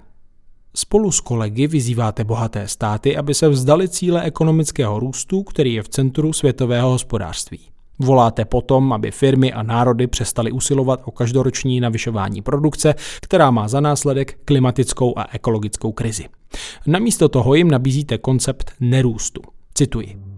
Spolu 0.76 1.12
s 1.12 1.20
kolegy 1.20 1.66
vyzýváte 1.66 2.24
bohaté 2.24 2.68
státy, 2.68 3.16
aby 3.16 3.34
se 3.34 3.48
vzdali 3.48 3.88
cíle 3.88 4.22
ekonomického 4.22 5.00
růstu, 5.00 5.42
který 5.42 5.74
je 5.74 5.82
v 5.82 5.88
centru 5.88 6.32
světového 6.32 6.90
hospodářství. 6.90 7.60
Voláte 7.98 8.44
potom, 8.44 8.92
aby 8.92 9.10
firmy 9.10 9.52
a 9.52 9.62
národy 9.62 10.06
přestaly 10.06 10.52
usilovat 10.52 11.00
o 11.04 11.10
každoroční 11.10 11.80
navyšování 11.80 12.42
produkce, 12.42 12.94
která 13.22 13.50
má 13.50 13.68
za 13.68 13.80
následek 13.80 14.38
klimatickou 14.44 15.18
a 15.18 15.26
ekologickou 15.32 15.92
krizi. 15.92 16.24
Namísto 16.86 17.28
toho 17.28 17.54
jim 17.54 17.70
nabízíte 17.70 18.18
koncept 18.18 18.72
nerůstu. 18.80 19.40
Cituji. 19.74 20.33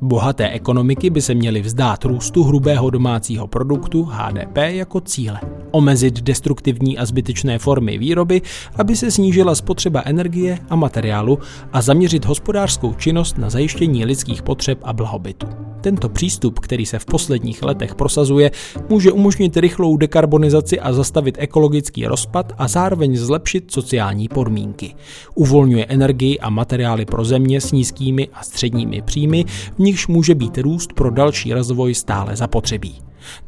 Bohaté 0.00 0.48
ekonomiky 0.50 1.10
by 1.10 1.22
se 1.22 1.34
měly 1.34 1.62
vzdát 1.62 2.04
růstu 2.04 2.42
hrubého 2.44 2.90
domácího 2.90 3.46
produktu 3.46 4.02
HDP 4.02 4.56
jako 4.56 5.00
cíle. 5.00 5.40
Omezit 5.70 6.20
destruktivní 6.20 6.98
a 6.98 7.06
zbytečné 7.06 7.58
formy 7.58 7.98
výroby, 7.98 8.42
aby 8.76 8.96
se 8.96 9.10
snížila 9.10 9.54
spotřeba 9.54 10.02
energie 10.04 10.58
a 10.70 10.76
materiálu 10.76 11.38
a 11.72 11.82
zaměřit 11.82 12.24
hospodářskou 12.24 12.94
činnost 12.94 13.38
na 13.38 13.50
zajištění 13.50 14.04
lidských 14.04 14.42
potřeb 14.42 14.78
a 14.82 14.92
blahobytu. 14.92 15.46
Tento 15.80 16.08
přístup, 16.08 16.58
který 16.58 16.86
se 16.86 16.98
v 16.98 17.04
posledních 17.04 17.62
letech 17.62 17.94
prosazuje, 17.94 18.50
může 18.88 19.12
umožnit 19.12 19.56
rychlou 19.56 19.96
dekarbonizaci 19.96 20.80
a 20.80 20.92
zastavit 20.92 21.34
ekologický 21.38 22.06
rozpad 22.06 22.52
a 22.58 22.68
zároveň 22.68 23.16
zlepšit 23.16 23.72
sociální 23.72 24.28
podmínky. 24.28 24.94
Uvolňuje 25.34 25.84
energii 25.84 26.38
a 26.38 26.50
materiály 26.50 27.04
pro 27.04 27.24
země 27.24 27.60
s 27.60 27.72
nízkými 27.72 28.28
a 28.32 28.42
středními 28.42 29.02
příjmy, 29.02 29.44
v 29.76 29.78
nichž 29.86 30.06
může 30.06 30.34
být 30.34 30.58
růst 30.58 30.92
pro 30.92 31.10
další 31.10 31.54
rozvoj 31.54 31.94
stále 31.94 32.36
zapotřebí. 32.36 32.98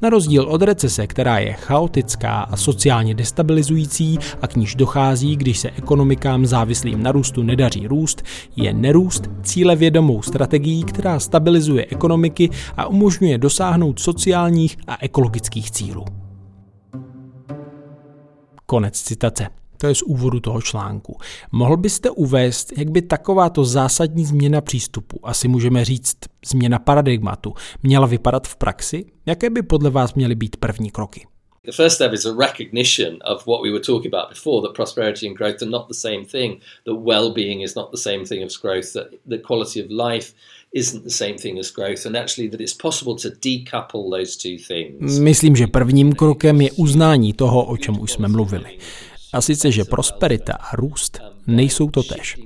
Na 0.03 0.11
rozdíl 0.11 0.43
od 0.43 0.63
recese, 0.63 1.07
která 1.07 1.39
je 1.39 1.53
chaotická 1.53 2.41
a 2.41 2.57
sociálně 2.57 3.15
destabilizující 3.15 4.19
a 4.43 4.47
k 4.47 4.57
níž 4.57 4.75
dochází, 4.75 5.37
když 5.37 5.59
se 5.59 5.71
ekonomikám 5.71 6.47
závislým 6.47 7.03
na 7.03 7.13
růstu 7.13 7.43
nedaří 7.43 7.87
růst, 7.87 8.23
je 8.57 8.73
nerůst 8.73 9.31
cílevědomou 9.43 10.23
strategií, 10.23 10.85
která 10.85 11.21
stabilizuje 11.21 11.87
ekonomiky 11.91 12.51
a 12.77 12.87
umožňuje 12.87 13.39
dosáhnout 13.39 14.01
sociálních 14.01 14.77
a 14.87 14.97
ekologických 15.01 15.71
cílů. 15.71 16.05
Konec 18.67 19.03
citace. 19.03 19.58
To 19.79 19.87
je 19.87 19.95
z 19.95 20.03
úvodu 20.03 20.41
toho 20.41 20.63
článku. 20.63 21.19
Mohl 21.53 21.77
byste 21.77 22.11
uvést, 22.11 22.79
jak 22.79 22.91
by 22.91 23.03
takováto 23.03 23.65
zásadní 23.65 24.25
změna 24.25 24.61
přístupu, 24.61 25.21
asi 25.23 25.49
můžeme 25.49 25.85
říct 25.85 26.17
změna 26.47 26.79
paradigmatu, 26.79 27.55
měla 27.83 28.07
vypadat 28.07 28.49
v 28.49 28.57
praxi? 28.57 29.05
Jaké 29.27 29.51
by 29.51 29.63
podle 29.63 29.91
vás 29.91 30.15
měly 30.15 30.35
být 30.35 30.57
první 30.57 30.91
kroky? 30.91 31.27
The 31.65 31.73
first 31.73 31.97
step 31.97 32.13
is 32.13 32.27
a 32.27 32.35
recognition 32.35 33.19
of 33.35 33.47
what 33.47 33.61
we 33.63 33.71
were 33.71 33.81
talking 33.81 34.15
about 34.15 34.31
before 34.31 34.63
that 34.63 34.75
prosperity 34.75 35.27
and 35.29 35.37
growth 35.37 35.63
are 35.63 35.71
not 35.71 35.89
the 35.89 35.95
same 35.95 36.25
thing, 36.25 36.61
that 36.87 36.97
well 36.97 37.31
being 37.31 37.63
is 37.63 37.75
not 37.75 37.91
the 37.91 37.99
same 37.99 38.25
thing 38.25 38.43
as 38.45 38.57
growth, 38.57 38.93
that 38.93 39.07
the 39.27 39.39
quality 39.39 39.81
of 39.85 39.91
life 39.91 40.33
isn't 40.73 41.05
the 41.05 41.11
same 41.11 41.35
thing 41.35 41.59
as 41.59 41.71
growth, 41.71 42.07
and 42.07 42.17
actually 42.17 42.51
that 42.51 42.61
it's 42.61 42.77
possible 42.83 43.15
to 43.17 43.29
decouple 43.29 44.11
those 44.11 44.37
two 44.37 44.57
things. 44.69 45.19
Myslím, 45.19 45.57
že 45.57 45.67
prvním 45.67 46.13
krokem 46.13 46.61
je 46.61 46.71
uznání 46.73 47.33
toho, 47.33 47.65
o 47.65 47.77
čem 47.77 48.01
už 48.01 48.13
jsme 48.13 48.29
mluvili. 48.29 48.79
A 49.33 49.41
sice, 49.41 49.73
že 49.73 49.85
prosperita 49.85 50.53
a 50.53 50.77
růst 50.77 51.21
nejsou 51.47 51.91
totéž. 51.91 52.37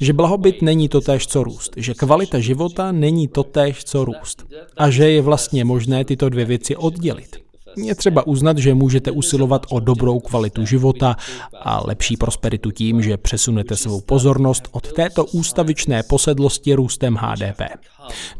Že 0.00 0.12
blahobyt 0.12 0.62
není 0.62 0.88
totéž, 0.88 1.26
co 1.26 1.44
růst. 1.44 1.72
Že 1.76 1.94
kvalita 1.94 2.38
života 2.38 2.92
není 2.92 3.28
totéž, 3.28 3.84
co 3.84 4.04
růst. 4.04 4.46
A 4.76 4.90
že 4.90 5.10
je 5.10 5.22
vlastně 5.22 5.64
možné 5.64 6.04
tyto 6.04 6.28
dvě 6.28 6.44
věci 6.44 6.76
oddělit. 6.76 7.47
Je 7.76 7.94
třeba 7.94 8.26
uznat, 8.26 8.58
že 8.58 8.74
můžete 8.74 9.10
usilovat 9.10 9.66
o 9.70 9.80
dobrou 9.80 10.20
kvalitu 10.20 10.66
života 10.66 11.16
a 11.62 11.86
lepší 11.86 12.16
prosperitu 12.16 12.70
tím, 12.70 13.02
že 13.02 13.16
přesunete 13.16 13.76
svou 13.76 14.00
pozornost 14.00 14.68
od 14.70 14.92
této 14.92 15.24
ústavičné 15.24 16.02
posedlosti 16.02 16.74
růstem 16.74 17.18
HDP. 17.20 17.60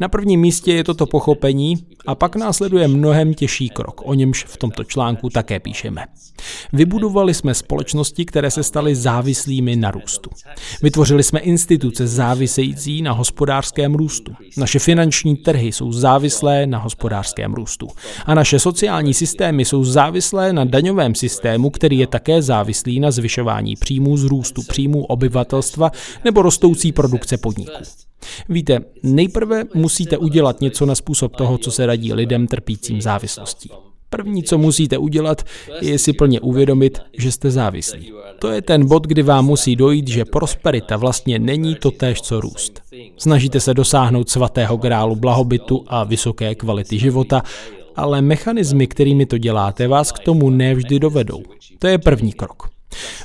Na 0.00 0.08
prvním 0.08 0.40
místě 0.40 0.72
je 0.72 0.84
toto 0.84 1.06
pochopení 1.06 1.74
a 2.06 2.14
pak 2.14 2.36
následuje 2.36 2.88
mnohem 2.88 3.34
těžší 3.34 3.68
krok, 3.68 4.00
o 4.04 4.14
němž 4.14 4.44
v 4.44 4.56
tomto 4.56 4.84
článku 4.84 5.30
také 5.30 5.60
píšeme. 5.60 6.04
Vybudovali 6.72 7.34
jsme 7.34 7.54
společnosti, 7.54 8.24
které 8.24 8.50
se 8.50 8.62
staly 8.62 8.94
závislými 8.94 9.76
na 9.76 9.90
růstu. 9.90 10.30
Vytvořili 10.82 11.22
jsme 11.22 11.40
instituce 11.40 12.06
závisející 12.06 13.02
na 13.02 13.12
hospodářském 13.12 13.94
růstu. 13.94 14.32
Naše 14.56 14.78
finanční 14.78 15.36
trhy 15.36 15.72
jsou 15.72 15.92
závislé 15.92 16.66
na 16.66 16.78
hospodářském 16.78 17.54
růstu. 17.54 17.88
A 18.26 18.34
naše 18.34 18.58
sociální 18.58 19.14
systémy 19.18 19.64
jsou 19.64 19.84
závislé 19.84 20.52
na 20.52 20.64
daňovém 20.64 21.14
systému, 21.14 21.70
který 21.70 21.98
je 21.98 22.06
také 22.06 22.42
závislý 22.42 23.00
na 23.00 23.10
zvyšování 23.10 23.74
příjmů 23.76 24.16
z 24.16 24.24
růstu 24.24 24.62
příjmů 24.68 25.04
obyvatelstva 25.04 25.90
nebo 26.24 26.42
rostoucí 26.42 26.92
produkce 26.92 27.38
podniků. 27.38 27.82
Víte, 28.48 28.80
nejprve 29.02 29.64
musíte 29.74 30.18
udělat 30.18 30.60
něco 30.60 30.86
na 30.86 30.94
způsob 30.94 31.36
toho, 31.36 31.58
co 31.58 31.70
se 31.70 31.86
radí 31.86 32.12
lidem 32.12 32.46
trpícím 32.46 33.02
závislostí. 33.02 33.70
První, 34.10 34.42
co 34.42 34.58
musíte 34.58 34.98
udělat, 34.98 35.42
je 35.80 35.98
si 35.98 36.12
plně 36.12 36.40
uvědomit, 36.40 36.98
že 37.18 37.32
jste 37.32 37.50
závislí. 37.50 38.12
To 38.38 38.48
je 38.48 38.62
ten 38.62 38.86
bod, 38.86 39.06
kdy 39.06 39.22
vám 39.22 39.46
musí 39.46 39.76
dojít, 39.76 40.08
že 40.08 40.24
prosperita 40.24 40.96
vlastně 40.96 41.38
není 41.38 41.74
to 41.74 41.90
též, 41.90 42.22
co 42.22 42.40
růst. 42.40 42.82
Snažíte 43.16 43.60
se 43.60 43.74
dosáhnout 43.74 44.30
svatého 44.30 44.76
grálu 44.76 45.16
blahobytu 45.16 45.84
a 45.86 46.04
vysoké 46.04 46.54
kvality 46.54 46.98
života, 46.98 47.42
ale 47.98 48.22
mechanismy, 48.22 48.86
kterými 48.86 49.26
to 49.26 49.38
děláte, 49.38 49.88
vás 49.88 50.12
k 50.12 50.18
tomu 50.18 50.50
nevždy 50.50 50.98
dovedou. 50.98 51.42
To 51.78 51.86
je 51.86 51.98
první 51.98 52.32
krok. 52.32 52.77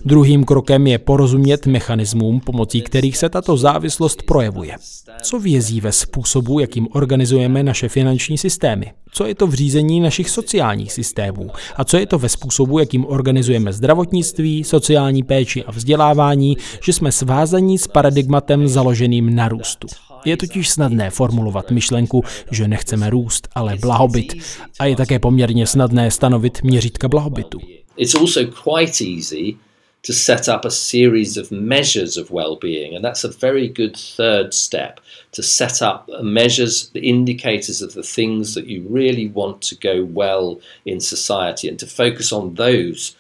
Druhým 0.06 0.44
krokem 0.44 0.88
je 0.88 0.98
porozumět 0.98 1.66
mechanismům, 1.66 2.40
pomocí 2.40 2.82
kterých 2.82 3.18
se 3.18 3.30
tato 3.30 3.58
závislost 3.58 4.24
projevuje. 4.24 4.76
Co 5.22 5.40
vězí 5.40 5.82
ve 5.82 5.92
způsobu, 5.92 6.60
jakým 6.60 6.88
organizujeme 6.92 7.64
naše 7.64 7.90
finanční 7.90 8.38
systémy? 8.38 8.92
Co 9.12 9.26
je 9.26 9.36
to 9.36 9.48
v 9.48 9.54
řízení 9.54 10.00
našich 10.00 10.30
sociálních 10.30 10.94
systémů? 10.94 11.50
A 11.76 11.84
co 11.84 11.98
je 11.98 12.06
to 12.06 12.20
ve 12.20 12.30
způsobu, 12.30 12.80
jakým 12.80 13.06
organizujeme 13.06 13.74
zdravotnictví, 13.74 14.64
sociální 14.64 15.24
péči 15.24 15.64
a 15.64 15.72
vzdělávání, 15.72 16.58
že 16.84 16.94
jsme 16.94 17.12
svázaní 17.12 17.78
s 17.78 17.88
paradigmatem 17.88 18.68
založeným 18.68 19.36
na 19.36 19.48
růstu? 19.48 19.88
Je 20.26 20.38
totiž 20.38 20.70
snadné 20.70 21.10
formulovat 21.10 21.72
myšlenku, 21.72 22.24
že 22.52 22.68
nechceme 22.68 23.10
růst, 23.10 23.48
ale 23.56 23.76
blahobyt. 23.82 24.34
A 24.80 24.86
je 24.86 24.96
také 24.96 25.20
poměrně 25.20 25.68
snadné 25.68 26.12
stanovit 26.12 26.64
měřítka 26.64 27.08
blahobytu. 27.08 27.60
It's 27.98 28.16
also 28.16 28.50
quite 28.50 29.02
easy 29.02 29.58
to 30.04 30.14
set 30.14 30.50
up 30.50 30.66
a 30.66 30.72
series 30.72 31.38
of 31.38 31.52
measures 31.52 32.18
of 32.18 32.30
well-being, 32.30 32.94
and 32.94 33.06
that's 33.06 33.24
a 33.24 33.30
very 33.30 33.70
good 33.70 33.96
third 33.96 34.54
step 34.54 35.00
to 35.32 35.42
set 35.42 35.82
up 35.82 36.10
measures, 36.22 36.90
the 36.90 37.08
indicators 37.08 37.82
of 37.82 37.94
the 37.94 38.04
things 38.04 38.54
that 38.54 38.68
you 38.68 38.86
really 38.90 39.30
want 39.30 39.62
to 39.62 39.76
go 39.76 40.04
well 40.04 40.60
in 40.86 41.00
society, 41.00 41.70
and 41.70 41.80
to 41.80 41.88
focus 41.88 42.34
on 42.34 42.56
those 42.56 43.16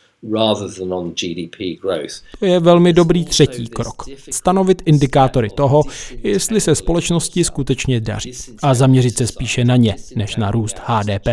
To 2.40 2.46
je 2.46 2.60
velmi 2.60 2.94
dobrý 2.94 3.26
třetí 3.26 3.68
krok. 3.68 4.04
Stanovit 4.32 4.82
indikátory 4.86 5.50
toho, 5.50 5.84
jestli 6.24 6.62
se 6.62 6.76
společnosti 6.76 7.44
skutečně 7.44 8.02
daří 8.02 8.32
a 8.62 8.74
zaměřit 8.74 9.18
se 9.18 9.28
spíše 9.28 9.66
na 9.66 9.76
ně, 9.76 9.96
než 10.16 10.36
na 10.36 10.52
růst 10.52 10.82
HDP 10.86 11.28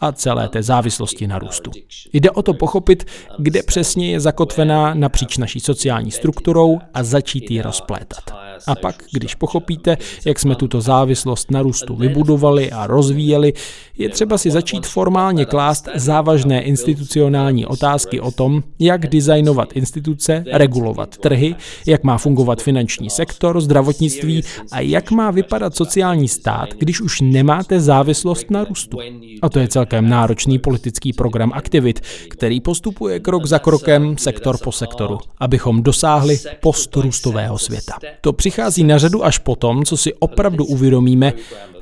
a 0.00 0.12
celé 0.12 0.48
té 0.48 0.62
závislosti 0.62 1.26
na 1.26 1.38
růstu. 1.38 1.70
Jde 2.12 2.30
o 2.30 2.42
to 2.42 2.54
pochopit, 2.54 3.04
kde 3.38 3.62
přesně 3.62 4.10
je 4.10 4.20
zakotvená 4.20 4.94
napříč 4.94 5.38
naší 5.38 5.60
sociální 5.60 6.10
strukturou 6.10 6.78
a 6.94 7.02
začít 7.02 7.50
ji 7.50 7.62
rozplétat. 7.62 8.24
A 8.66 8.74
pak, 8.74 9.02
když 9.12 9.34
pochopíte, 9.34 9.96
jak 10.24 10.38
jsme 10.38 10.54
tuto 10.54 10.80
závislost 10.80 11.50
na 11.50 11.62
růstu 11.62 11.96
vybudovali 11.96 12.70
a 12.70 12.86
rozvíjeli, 12.86 13.52
je 13.98 14.08
třeba 14.08 14.38
si 14.38 14.50
začít 14.50 14.86
formálně 14.86 15.44
klást 15.44 15.88
závažné 15.94 16.62
institucionální 16.62 17.66
otázky 17.66 18.20
o 18.20 18.30
tom, 18.30 18.62
jak 18.78 19.06
designovat 19.06 19.72
instituce, 19.72 20.44
regulovat 20.52 21.16
trhy, 21.16 21.54
jak 21.86 22.04
má 22.04 22.18
fungovat 22.18 22.62
finanční 22.62 23.10
sektor, 23.10 23.60
zdravotnictví 23.60 24.42
a 24.72 24.80
jak 24.80 25.10
má 25.10 25.30
vypadat 25.30 25.76
sociální 25.76 26.28
stát, 26.28 26.68
když 26.78 27.00
už 27.00 27.20
nemáte 27.20 27.80
závislost 27.80 28.50
na 28.50 28.64
růstu. 28.64 28.98
A 29.42 29.48
to 29.48 29.58
je 29.58 29.68
celkem 29.68 30.08
náročný 30.08 30.58
politický 30.58 31.12
program 31.12 31.52
aktivit, 31.54 32.00
který 32.30 32.60
postupuje 32.60 33.20
krok 33.20 33.46
za 33.46 33.58
krokem, 33.58 34.18
sektor 34.18 34.58
po 34.58 34.72
sektoru, 34.72 35.18
abychom 35.38 35.82
dosáhli 35.82 36.38
postrůstového 36.60 37.58
světa. 37.58 37.94
To 38.20 38.32
přichází 38.44 38.84
na 38.84 38.98
řadu 38.98 39.24
až 39.24 39.38
potom, 39.38 39.84
co 39.84 39.96
si 39.96 40.14
opravdu 40.14 40.64
uvědomíme, 40.64 41.32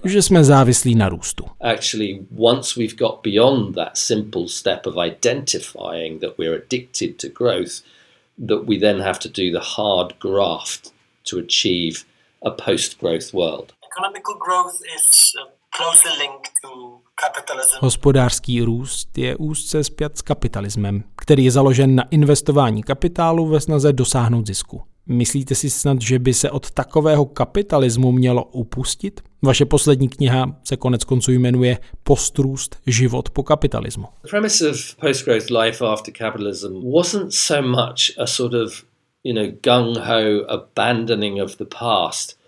že 0.05 0.23
jsme 0.23 0.45
závislí 0.45 0.95
na 0.95 1.09
růstu. 1.09 1.45
Actually, 1.61 2.21
once 2.39 2.81
we've 2.81 2.95
got 2.97 3.21
beyond 3.23 3.75
that 3.75 3.97
simple 3.97 4.49
step 4.49 4.87
of 4.87 4.95
identifying 5.07 6.21
that 6.21 6.39
we're 6.39 6.63
addicted 6.63 7.11
to 7.17 7.29
growth, 7.29 7.73
that 8.49 8.59
we 8.69 8.79
then 8.81 9.01
have 9.01 9.19
to 9.19 9.29
do 9.29 9.59
the 9.59 9.65
hard 9.77 10.15
graft 10.21 10.93
to 11.31 11.39
achieve 11.39 11.97
a 12.47 12.51
post-growth 12.51 13.35
world. 13.35 13.73
Economical 13.93 14.35
growth 14.47 14.79
is 14.97 15.35
closely 15.77 16.11
linked 16.19 16.53
to 16.63 17.03
Hospodářský 17.81 18.63
růst 18.63 19.19
je 19.19 19.37
úzce 19.37 19.85
spjat 19.85 20.19
s 20.19 20.23
kapitalismem, 20.23 21.05
který 21.17 21.45
je 21.45 21.51
založen 21.51 21.95
na 21.95 22.05
investování 22.11 22.83
kapitálu 22.83 23.47
ve 23.47 23.61
snaze 23.61 23.93
dosáhnout 23.93 24.47
zisku. 24.47 24.83
Myslíte 25.07 25.55
si 25.55 25.71
snad, 25.71 26.01
že 26.01 26.19
by 26.19 26.35
se 26.35 26.51
od 26.51 26.71
takového 26.71 27.25
kapitalismu 27.25 28.13
mělo 28.13 28.45
upustit? 28.45 29.21
Vaše 29.43 29.65
poslední 29.65 30.09
kniha 30.09 30.57
se 30.65 30.77
konec 30.77 31.05
konců 31.05 31.33
jmenuje 31.33 31.79
Postrůst 32.03 32.77
život 32.87 33.31
po 33.31 33.43
kapitalismu. 33.43 34.07
The 34.23 34.29
premise 34.29 34.71
of 34.71 34.97
post-growth 34.97 35.51
life 35.51 35.85
after 35.85 36.15
capitalism 36.15 36.93
wasn't 36.95 37.33
so 37.35 37.69
much 37.69 38.19
a 38.19 38.27
sort 38.27 38.55
of, 38.55 38.85
you 39.25 39.35
know, 39.35 39.47
gung-ho 39.63 40.51
abandoning 40.51 41.43
of 41.43 41.57
the 41.57 41.67
past– 41.79 42.37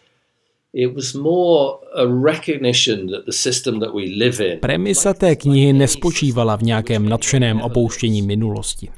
Premisa 4.60 5.14
té 5.14 5.36
knihy 5.36 5.72
nespočívala 5.72 6.56
v 6.56 6.62
nějakém 6.62 7.08
nadšeném 7.08 7.60
opouštění 7.60 8.22
minulosti. 8.22 8.88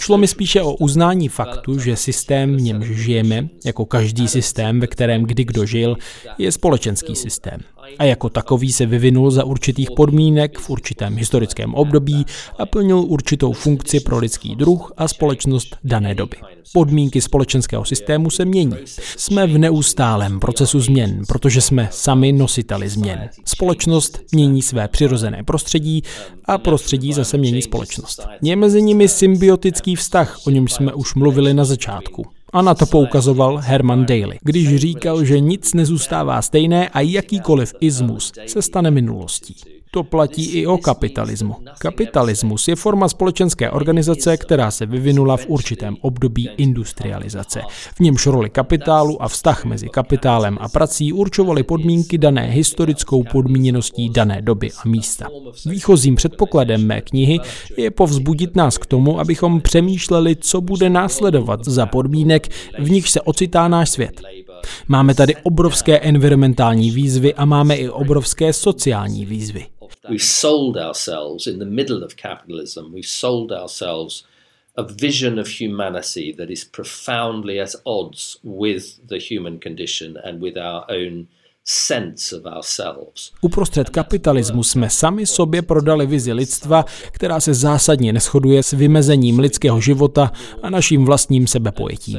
Šlo 0.00 0.18
mi 0.18 0.28
spíše 0.28 0.62
o 0.62 0.74
uznání 0.74 1.28
faktu, 1.28 1.78
že 1.78 1.96
systém, 1.96 2.56
v 2.56 2.60
němž 2.60 2.86
žijeme, 2.86 3.48
jako 3.64 3.84
každý 3.84 4.28
systém, 4.28 4.80
ve 4.80 4.86
kterém 4.86 5.22
kdy 5.22 5.44
kdo 5.44 5.66
žil, 5.66 5.96
je 6.38 6.52
společenský 6.52 7.16
systém. 7.16 7.60
A 7.98 8.04
jako 8.04 8.28
takový 8.28 8.72
se 8.72 8.86
vyvinul 8.86 9.30
za 9.30 9.44
určitých 9.44 9.90
podmínek 9.90 10.58
v 10.58 10.70
určitém 10.70 11.16
historickém 11.16 11.74
období 11.74 12.26
a 12.58 12.66
plnil 12.66 12.98
určitou 12.98 13.52
funkci 13.52 14.00
pro 14.00 14.18
lidský 14.18 14.56
druh 14.56 14.92
a 14.96 15.08
společnost 15.08 15.76
dané 15.84 16.14
doby. 16.14 16.36
Podmínky 16.72 17.20
společenského 17.20 17.84
systému 17.84 18.30
se 18.30 18.44
mění. 18.44 18.76
Jsme 19.16 19.46
v 19.46 19.58
neustálém 19.58 20.40
procesu 20.40 20.80
změn, 20.80 21.22
protože 21.28 21.60
jsme 21.60 21.88
sami 21.90 22.32
nositeli 22.42 22.88
změn. 22.88 23.28
Společnost 23.44 24.20
mění 24.32 24.62
své 24.62 24.88
přirozené 24.88 25.42
prostředí 25.44 26.02
a 26.44 26.58
prostředí 26.58 27.12
zase 27.12 27.38
mění 27.38 27.62
společnost. 27.62 28.26
Je 28.42 28.56
mezi 28.56 28.82
nimi 28.82 29.08
symbiotický 29.08 29.96
vztah, 29.96 30.38
o 30.46 30.50
něm 30.50 30.68
jsme 30.68 30.92
už 30.92 31.14
mluvili 31.14 31.54
na 31.54 31.64
začátku. 31.64 32.24
A 32.52 32.62
na 32.62 32.74
to 32.74 32.86
poukazoval 32.86 33.56
Herman 33.56 34.06
Daly, 34.06 34.38
když 34.42 34.76
říkal, 34.76 35.24
že 35.24 35.40
nic 35.40 35.74
nezůstává 35.74 36.42
stejné 36.42 36.88
a 36.88 37.00
jakýkoliv 37.00 37.74
izmus 37.80 38.32
se 38.46 38.62
stane 38.62 38.90
minulostí. 38.90 39.81
To 39.94 40.02
platí 40.02 40.44
i 40.44 40.66
o 40.66 40.78
kapitalismu. 40.78 41.56
Kapitalismus 41.78 42.68
je 42.68 42.76
forma 42.76 43.08
společenské 43.08 43.70
organizace, 43.70 44.36
která 44.36 44.70
se 44.70 44.86
vyvinula 44.86 45.36
v 45.36 45.46
určitém 45.46 45.96
období 46.00 46.48
industrializace. 46.56 47.60
V 47.96 48.00
němž 48.00 48.26
roli 48.26 48.50
kapitálu 48.50 49.22
a 49.22 49.28
vztah 49.28 49.64
mezi 49.64 49.88
kapitálem 49.88 50.58
a 50.60 50.68
prací 50.68 51.12
určovaly 51.12 51.62
podmínky 51.62 52.18
dané 52.18 52.50
historickou 52.50 53.22
podmíněností 53.24 54.10
dané 54.10 54.42
doby 54.42 54.70
a 54.84 54.88
místa. 54.88 55.26
Výchozím 55.66 56.16
předpokladem 56.16 56.86
mé 56.86 57.00
knihy 57.00 57.38
je 57.76 57.90
povzbudit 57.90 58.56
nás 58.56 58.78
k 58.78 58.86
tomu, 58.86 59.20
abychom 59.20 59.60
přemýšleli, 59.60 60.36
co 60.36 60.60
bude 60.60 60.90
následovat 60.90 61.64
za 61.64 61.86
podmínek, 61.86 62.48
v 62.78 62.90
nich 62.90 63.08
se 63.08 63.20
ocitá 63.20 63.68
náš 63.68 63.90
svět. 63.90 64.20
Máme 64.88 65.14
tady 65.14 65.36
obrovské 65.42 65.98
environmentální 65.98 66.90
výzvy 66.90 67.34
a 67.34 67.44
máme 67.44 67.74
i 67.74 67.88
obrovské 67.88 68.52
sociální 68.52 69.26
výzvy. 69.26 69.71
We've 70.08 70.22
sold 70.22 70.76
ourselves 70.76 71.46
in 71.46 71.58
the 71.58 71.64
middle 71.64 72.02
of 72.02 72.16
capitalism, 72.16 72.92
we've 72.92 73.06
sold 73.06 73.52
ourselves 73.52 74.24
a 74.76 74.82
vision 74.82 75.38
of 75.38 75.48
humanity 75.48 76.32
that 76.32 76.50
is 76.50 76.64
profoundly 76.64 77.60
at 77.60 77.74
odds 77.84 78.38
with 78.42 79.06
the 79.06 79.18
human 79.18 79.58
condition 79.58 80.16
and 80.16 80.40
with 80.40 80.56
our 80.56 80.86
own 80.90 81.28
Uprostřed 83.40 83.90
kapitalismu 83.90 84.62
jsme 84.62 84.90
sami 84.90 85.26
sobě 85.26 85.62
prodali 85.62 86.06
vizi 86.06 86.32
lidstva, 86.32 86.84
která 87.10 87.40
se 87.40 87.54
zásadně 87.54 88.12
neschoduje 88.12 88.62
s 88.62 88.70
vymezením 88.70 89.38
lidského 89.38 89.80
života 89.80 90.32
a 90.62 90.70
naším 90.70 91.04
vlastním 91.04 91.46
sebepojetím. 91.46 92.18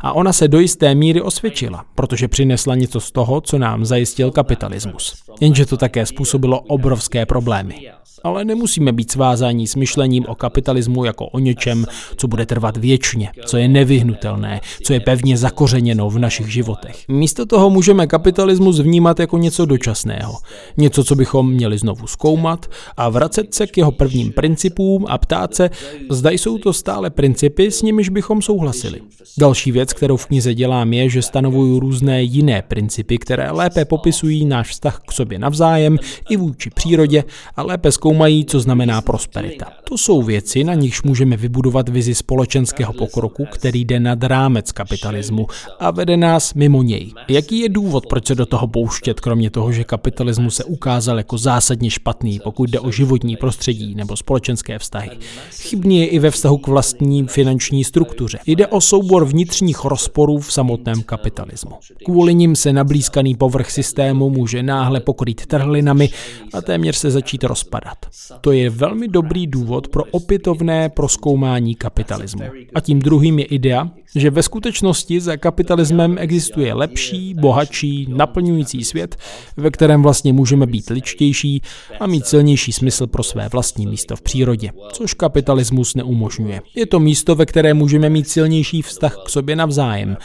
A 0.00 0.12
ona 0.12 0.32
se 0.32 0.48
do 0.48 0.60
jisté 0.60 0.94
míry 0.94 1.20
osvědčila, 1.20 1.84
protože 1.94 2.28
přinesla 2.28 2.74
něco 2.74 3.00
z 3.00 3.12
toho, 3.12 3.40
co 3.40 3.58
nám 3.58 3.84
zajistil 3.84 4.30
kapitalismus. 4.30 5.14
Jenže 5.40 5.66
to 5.66 5.76
také 5.76 6.06
způsobilo 6.06 6.60
obrovské 6.60 7.26
problémy 7.26 7.92
ale 8.24 8.44
nemusíme 8.44 8.92
být 8.92 9.10
svázáni 9.10 9.66
s 9.66 9.74
myšlením 9.74 10.24
o 10.28 10.34
kapitalismu 10.34 11.04
jako 11.04 11.26
o 11.26 11.38
něčem, 11.38 11.86
co 12.16 12.28
bude 12.28 12.46
trvat 12.46 12.76
věčně, 12.76 13.32
co 13.46 13.56
je 13.56 13.68
nevyhnutelné, 13.68 14.60
co 14.82 14.92
je 14.92 15.00
pevně 15.00 15.36
zakořeněno 15.36 16.10
v 16.10 16.18
našich 16.18 16.52
životech. 16.52 17.04
Místo 17.08 17.46
toho 17.46 17.70
můžeme 17.70 18.06
kapitalismus 18.06 18.80
vnímat 18.82 19.20
jako 19.20 19.38
něco 19.38 19.64
dočasného, 19.64 20.34
něco, 20.76 21.04
co 21.04 21.14
bychom 21.14 21.52
měli 21.52 21.78
znovu 21.78 22.06
zkoumat 22.06 22.66
a 22.96 23.08
vracet 23.08 23.54
se 23.54 23.66
k 23.66 23.76
jeho 23.76 23.92
prvním 23.92 24.32
principům 24.32 25.06
a 25.08 25.18
ptát 25.18 25.54
se, 25.54 25.70
zda 26.10 26.30
jsou 26.30 26.58
to 26.58 26.72
stále 26.72 27.10
principy, 27.10 27.70
s 27.70 27.82
nimiž 27.82 28.08
bychom 28.08 28.42
souhlasili. 28.42 29.00
Další 29.38 29.72
věc, 29.72 29.92
kterou 29.92 30.16
v 30.16 30.26
knize 30.26 30.54
dělám, 30.54 30.92
je, 30.92 31.08
že 31.08 31.22
stanovuju 31.22 31.80
různé 31.80 32.22
jiné 32.22 32.62
principy, 32.62 33.18
které 33.18 33.50
lépe 33.50 33.84
popisují 33.84 34.44
náš 34.44 34.70
vztah 34.70 35.00
k 35.06 35.12
sobě 35.12 35.38
navzájem 35.38 35.98
i 36.30 36.36
vůči 36.36 36.70
přírodě 36.70 37.24
a 37.56 37.62
lépe 37.62 37.92
zkoumají 37.92 38.44
co 38.44 38.60
znamená 38.60 39.00
prosperita. 39.00 39.66
To 39.88 39.98
jsou 39.98 40.22
věci, 40.22 40.64
na 40.64 40.74
nichž 40.74 41.02
můžeme 41.02 41.36
vybudovat 41.36 41.88
vizi 41.88 42.14
společenského 42.14 42.92
pokroku, 42.92 43.46
který 43.52 43.84
jde 43.84 44.00
nad 44.00 44.24
rámec 44.24 44.72
kapitalismu 44.72 45.46
a 45.80 45.90
vede 45.90 46.16
nás 46.16 46.54
mimo 46.54 46.82
něj. 46.82 47.12
Jaký 47.28 47.58
je 47.58 47.68
důvod, 47.68 48.06
proč 48.06 48.26
se 48.26 48.34
do 48.34 48.46
toho 48.46 48.66
pouštět, 48.72 49.20
kromě 49.20 49.50
toho, 49.50 49.72
že 49.72 49.84
kapitalismus 49.84 50.56
se 50.56 50.64
ukázal 50.64 51.18
jako 51.18 51.38
zásadně 51.38 51.90
špatný, 51.90 52.40
pokud 52.44 52.70
jde 52.70 52.80
o 52.80 52.90
životní 52.90 53.36
prostředí 53.36 53.94
nebo 53.94 54.16
společenské 54.16 54.78
vztahy? 54.78 55.10
Chybný 55.50 56.00
je 56.00 56.06
i 56.06 56.18
ve 56.18 56.30
vztahu 56.30 56.58
k 56.58 56.66
vlastní 56.66 57.26
finanční 57.28 57.84
struktuře. 57.84 58.38
Jde 58.46 58.66
o 58.66 58.80
soubor 58.80 59.24
vnitřních 59.24 59.84
rozporů 59.84 60.38
v 60.38 60.52
samotném 60.52 61.02
kapitalismu. 61.02 61.72
Kvůli 62.04 62.34
nim 62.34 62.56
se 62.56 62.72
nablízkaný 62.72 63.34
povrch 63.34 63.70
systému 63.70 64.30
může 64.30 64.62
náhle 64.62 65.00
pokrýt 65.00 65.46
trhlinami 65.46 66.10
a 66.54 66.60
téměř 66.60 66.96
se 66.96 67.10
začít 67.10 67.44
rozpadat. 67.44 67.96
To 68.40 68.52
je 68.52 68.70
velmi 68.70 69.08
dobrý 69.08 69.46
důvod 69.46 69.88
pro 69.88 70.04
opětovné 70.10 70.88
proskoumání 70.88 71.74
kapitalismu. 71.74 72.44
A 72.74 72.80
tím 72.80 72.98
druhým 72.98 73.38
je 73.38 73.44
idea, 73.44 73.90
že 74.14 74.30
ve 74.30 74.42
skutečnosti 74.42 75.20
za 75.20 75.36
kapitalismem 75.36 76.16
existuje 76.18 76.74
lepší, 76.74 77.34
bohatší, 77.34 78.06
naplňující 78.08 78.61
fascinující 78.62 78.84
svět, 78.84 79.16
ve 79.56 79.70
kterém 79.70 80.02
vlastně 80.02 80.32
můžeme 80.32 80.66
být 80.66 80.90
ličtější 80.90 81.62
a 82.00 82.06
mít 82.06 82.26
silnější 82.26 82.72
smysl 82.72 83.06
pro 83.06 83.22
své 83.22 83.48
vlastní 83.48 83.86
místo 83.86 84.16
v 84.16 84.22
přírodě, 84.22 84.70
což 84.92 85.14
kapitalismus 85.14 85.94
neumožňuje. 85.94 86.60
Je 86.74 86.86
to 86.86 87.00
místo, 87.00 87.34
ve 87.34 87.46
které 87.46 87.74
můžeme 87.74 88.10
mít 88.10 88.28
silnější 88.28 88.82
vztah 88.82 89.16
k 89.26 89.28
sobě 89.28 89.56
navzájem, 89.56 90.16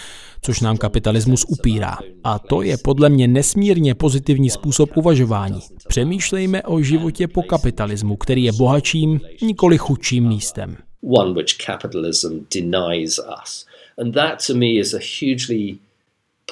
což 0.41 0.61
nám 0.61 0.77
kapitalismus 0.77 1.45
upírá. 1.47 1.97
A 2.23 2.39
to 2.39 2.61
je 2.61 2.77
podle 2.77 3.09
mě 3.09 3.27
nesmírně 3.27 3.95
pozitivní 3.95 4.49
způsob 4.49 4.97
uvažování. 4.97 5.59
Přemýšlejme 5.87 6.63
o 6.63 6.81
životě 6.81 7.27
po 7.27 7.43
kapitalismu, 7.43 8.15
který 8.15 8.43
je 8.43 8.51
bohatším, 8.51 9.19
nikoli 9.41 9.77
chudším 9.77 10.27
místem. 10.27 10.77
One 11.01 11.33
which 11.33 11.57
capitalism 11.65 12.45
denies 12.53 13.19
us. 13.43 13.65
And 13.97 14.13
that 14.13 14.47
to 14.47 14.53
me 14.53 14.65
is 14.65 14.93
a 14.93 14.99
hugely 15.19 15.77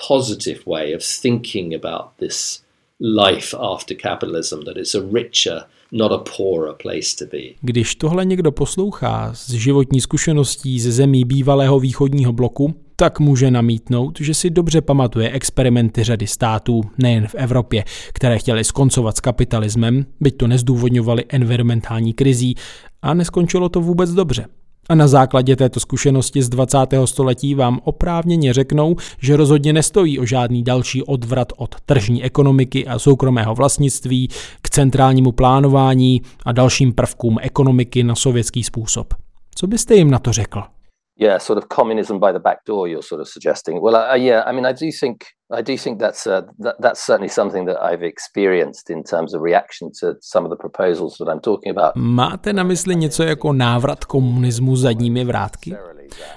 positive 0.08 0.60
way 0.66 0.96
of 0.96 1.02
thinking 1.22 1.74
about 1.86 2.06
this 2.20 2.66
life 3.00 3.58
after 3.60 3.98
capitalism, 3.98 4.64
that 4.66 4.78
it's 4.78 4.96
a 4.96 5.02
richer, 5.14 5.64
not 5.92 6.12
a 6.12 6.18
poorer 6.38 6.74
place 6.74 7.16
to 7.20 7.26
be. 7.26 7.44
Když 7.62 7.96
tohle 7.96 8.26
někdo 8.26 8.52
poslouchá 8.52 9.32
z 9.34 9.50
životní 9.50 10.02
zkušeností 10.02 10.80
ze 10.80 10.92
zemí 10.92 11.26
bývalého 11.26 11.80
východního 11.80 12.34
bloku, 12.34 12.76
tak 12.96 13.20
může 13.20 13.52
namítnout, 13.52 14.20
že 14.22 14.34
si 14.34 14.50
dobře 14.50 14.82
pamatuje 14.82 15.32
experimenty 15.32 16.04
řady 16.04 16.28
států, 16.28 16.82
nejen 16.98 17.28
v 17.28 17.36
Evropě, 17.36 17.84
které 18.14 18.40
chtěly 18.40 18.64
skoncovat 18.64 19.18
s 19.18 19.20
kapitalismem, 19.20 20.06
byť 20.20 20.38
to 20.38 20.48
nezdůvodňovali 20.48 21.24
environmentální 21.30 22.14
krizí 22.14 22.56
a 23.02 23.14
neskončilo 23.14 23.70
to 23.70 23.82
vůbec 23.82 24.12
dobře. 24.12 24.46
A 24.90 24.96
na 24.96 25.08
základě 25.08 25.56
této 25.56 25.80
zkušenosti 25.80 26.42
z 26.42 26.50
20. 26.50 26.78
století 27.06 27.56
vám 27.56 27.80
oprávněně 27.84 28.54
řeknou, 28.54 28.96
že 29.22 29.38
rozhodně 29.38 29.74
nestojí 29.74 30.20
o 30.20 30.26
žádný 30.26 30.64
další 30.64 31.04
odvrat 31.04 31.54
od 31.58 31.76
tržní 31.86 32.24
ekonomiky 32.24 32.88
a 32.88 33.00
soukromého 33.00 33.56
vlastnictví 33.56 34.30
k 34.62 34.70
centrálnímu 34.70 35.32
plánování 35.32 36.22
a 36.46 36.52
dalším 36.52 36.94
prvkům 36.94 37.38
ekonomiky 37.42 38.04
na 38.04 38.16
sovětský 38.16 38.64
způsob. 38.64 39.14
Co 39.56 39.68
byste 39.68 39.96
jim 39.96 40.12
na 40.12 40.20
to 40.20 40.34
řekl? 40.34 40.75
Yeah, 41.18 41.38
sort 41.38 41.58
of 41.58 41.70
communism 41.70 42.20
by 42.20 42.32
the 42.32 42.40
back 42.40 42.66
door. 42.66 42.88
You're 42.88 43.02
sort 43.02 43.22
of 43.22 43.28
suggesting. 43.28 43.82
Well, 43.82 43.96
uh, 43.96 44.16
yeah, 44.16 44.44
I 44.46 44.52
mean, 44.52 44.66
I 44.66 44.74
do 44.74 44.92
think 44.92 45.18
I 45.52 45.62
do 45.62 45.78
think 45.78 46.00
that's 46.00 46.28
uh, 46.28 46.42
that, 46.60 46.76
that's 46.80 47.06
certainly 47.06 47.30
something 47.30 47.66
that 47.66 47.78
I've 47.82 48.04
experienced 48.04 48.90
in 48.90 49.04
terms 49.04 49.34
of 49.34 49.42
reaction 49.42 49.92
to 50.00 50.16
some 50.22 50.44
of 50.46 50.50
the 50.50 50.58
proposals 50.58 51.18
that 51.20 51.30
I'm 51.30 51.40
talking 51.40 51.72
about. 51.72 51.96
Máte 51.96 52.54
na 52.54 52.64
mysli 52.64 52.96
něco 52.96 53.24
jako 53.24 53.54
návrat 53.54 54.06
komunismu 54.06 54.76
zadními 54.76 55.24
vrátky? 55.24 55.76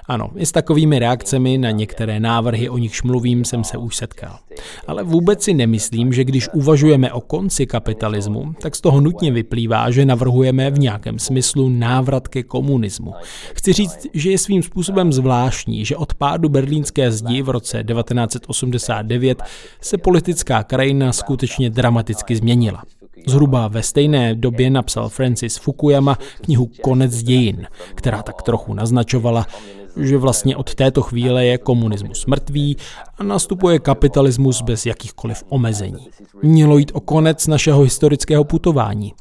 Ano, 0.07 0.31
i 0.37 0.46
s 0.46 0.52
takovými 0.52 0.98
reakcemi 0.98 1.59
na 1.59 1.70
některé 1.70 2.20
návrhy, 2.20 2.68
o 2.68 2.78
nichž 2.78 3.02
mluvím, 3.02 3.44
jsem 3.44 3.64
se 3.64 3.78
už 3.78 3.96
setkal. 3.96 4.38
Ale 4.87 5.02
vůbec 5.02 5.42
si 5.42 5.54
nemyslím, 5.54 6.12
že 6.12 6.24
když 6.24 6.48
uvažujeme 6.52 7.12
o 7.12 7.20
konci 7.20 7.66
kapitalismu, 7.66 8.52
tak 8.61 8.76
z 8.76 8.81
toho 8.81 9.00
nutně 9.00 9.33
vyplývá, 9.33 9.90
že 9.90 10.07
navrhujeme 10.07 10.70
v 10.70 10.78
nějakém 10.78 11.18
smyslu 11.18 11.68
návrat 11.68 12.28
ke 12.28 12.42
komunismu. 12.42 13.14
Chci 13.54 13.72
říct, 13.72 14.07
že 14.14 14.31
je 14.31 14.38
svým 14.38 14.62
způsobem 14.62 15.12
zvláštní, 15.12 15.85
že 15.85 15.96
od 15.96 16.14
pádu 16.14 16.48
berlínské 16.48 17.12
zdi 17.12 17.42
v 17.42 17.48
roce 17.48 17.85
1989 17.85 19.42
se 19.81 19.98
politická 19.98 20.62
krajina 20.62 21.12
skutečně 21.12 21.70
dramaticky 21.70 22.37
změnila. 22.37 22.83
Zhruba 23.26 23.68
ve 23.68 23.83
stejné 23.83 24.35
době 24.35 24.70
napsal 24.70 25.09
Francis 25.09 25.57
Fukuyama 25.57 26.18
knihu 26.40 26.70
Konec 26.81 27.22
dějin, 27.22 27.66
která 27.94 28.22
tak 28.22 28.42
trochu 28.42 28.74
naznačovala, 28.74 29.46
že 29.96 30.16
vlastně 30.18 30.57
od 30.57 30.74
této 30.74 31.02
chvíle 31.02 31.46
je 31.46 31.59
komunismus 31.59 32.26
mrtvý 32.26 32.76
a 33.18 33.22
nastupuje 33.22 33.78
kapitalismus 33.78 34.62
bez 34.62 34.87
jakýchkoliv 34.87 35.44
omezení. 35.48 36.09
Mělo 36.42 36.78
jít 36.78 36.90
o 36.94 37.00
konec 37.00 37.46
našeho 37.46 37.83
historického 37.83 38.44
putování. 38.44 39.12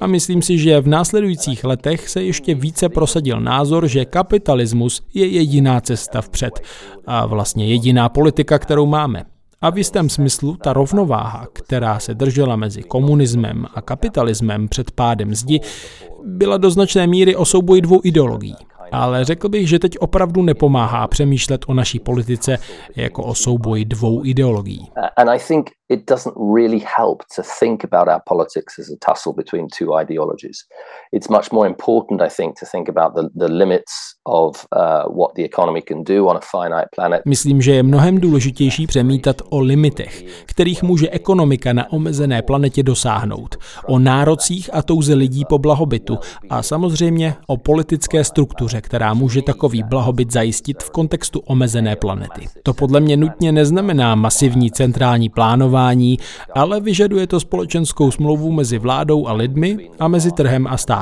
A 0.00 0.06
myslím 0.06 0.42
si, 0.42 0.58
že 0.58 0.80
v 0.80 0.88
následujících 0.88 1.64
letech 1.64 2.08
se 2.08 2.22
ještě 2.22 2.54
více 2.54 2.88
prosadil 2.88 3.40
názor, 3.40 3.88
že 3.88 4.04
kapitalismus 4.04 5.02
je 5.14 5.26
jediná 5.26 5.80
cesta 5.80 6.20
vpřed 6.20 6.60
a 7.06 7.26
vlastně 7.26 7.66
jediná 7.66 8.08
politika, 8.08 8.58
kterou 8.58 8.86
máme. 8.86 9.24
A 9.62 9.70
v 9.70 9.78
jistém 9.78 10.08
smyslu 10.08 10.56
ta 10.56 10.72
rovnováha, 10.72 11.46
která 11.52 11.98
se 11.98 12.14
držela 12.14 12.56
mezi 12.56 12.82
komunismem 12.82 13.66
a 13.74 13.82
kapitalismem 13.82 14.68
před 14.68 14.90
pádem 14.90 15.34
zdi, 15.34 15.60
byla 16.24 16.56
do 16.56 16.70
značné 16.70 17.06
míry 17.06 17.36
o 17.36 17.44
souboji 17.44 17.80
dvou 17.80 18.00
ideologií 18.04 18.56
ale 18.92 19.24
řekl 19.24 19.48
bych, 19.48 19.68
že 19.68 19.78
teď 19.78 19.98
opravdu 19.98 20.42
nepomáhá 20.42 21.08
přemýšlet 21.08 21.64
o 21.66 21.74
naší 21.74 22.00
politice 22.00 22.58
jako 22.96 23.22
o 23.22 23.34
souboji 23.34 23.84
dvou 23.84 24.24
ideologií. 24.24 24.92
And 25.16 25.28
I 25.28 25.38
think 25.38 25.70
it 25.88 26.08
doesn't 26.10 26.34
really 26.56 26.84
help 26.98 27.22
to 27.36 27.42
think 27.58 27.84
about 27.84 28.08
our 28.08 28.20
politics 28.28 28.78
as 28.78 28.86
a 28.90 28.96
tussle 29.12 29.32
between 29.36 29.66
two 29.78 30.00
ideologies. 30.00 30.56
It's 31.14 31.28
much 31.30 31.52
more 31.52 31.68
important, 31.68 32.22
I 32.22 32.28
think, 32.36 32.60
to 32.60 32.66
think 32.72 32.88
about 32.88 33.14
the, 33.14 33.46
the 33.46 33.54
limits 33.54 33.92
of 34.26 34.66
uh, 34.76 34.80
what 35.18 35.34
the 35.34 35.44
economy 35.44 35.82
can 35.82 36.04
do 36.04 36.26
on 36.26 36.36
a 36.36 36.40
finite 36.40 36.88
planet. 36.96 37.22
Myslím, 37.24 37.62
že 37.62 37.74
je 37.74 37.82
mnohem 37.82 38.20
důležitější 38.20 38.86
přemítat 38.86 39.36
o 39.50 39.60
limitech, 39.60 40.24
kterých 40.44 40.82
může 40.82 41.10
ekonomika 41.10 41.72
na 41.72 41.92
omezené 41.92 42.42
planetě 42.42 42.82
dosáhnout, 42.82 43.56
o 43.86 43.98
nárocích 43.98 44.70
a 44.72 44.82
touze 44.82 45.14
lidí 45.14 45.44
po 45.48 45.58
blahobytu 45.58 46.18
a 46.50 46.62
samozřejmě 46.62 47.34
o 47.46 47.56
politické 47.56 48.24
struktuře, 48.24 48.80
která 48.80 49.14
může 49.14 49.42
takový 49.42 49.82
blahobyt 49.82 50.32
zajistit 50.32 50.82
v 50.82 50.90
kontextu 50.90 51.40
omezené 51.40 51.96
planety. 51.96 52.46
To 52.62 52.74
podle 52.74 53.00
mě 53.00 53.16
nutně 53.16 53.52
neznamená 53.52 54.14
masivní 54.14 54.70
centrální 54.70 55.28
plánování 55.28 56.18
ale 56.54 56.80
vyžaduje 56.80 57.26
to 57.26 57.40
společenskou 57.40 58.10
smlouvu 58.10 58.52
mezi 58.52 58.78
vládou 58.78 59.26
a 59.26 59.32
lidmi 59.32 59.90
a 59.98 60.08
mezi 60.08 60.32
trhem 60.32 60.66
a 60.66 60.76
státem. 60.76 61.01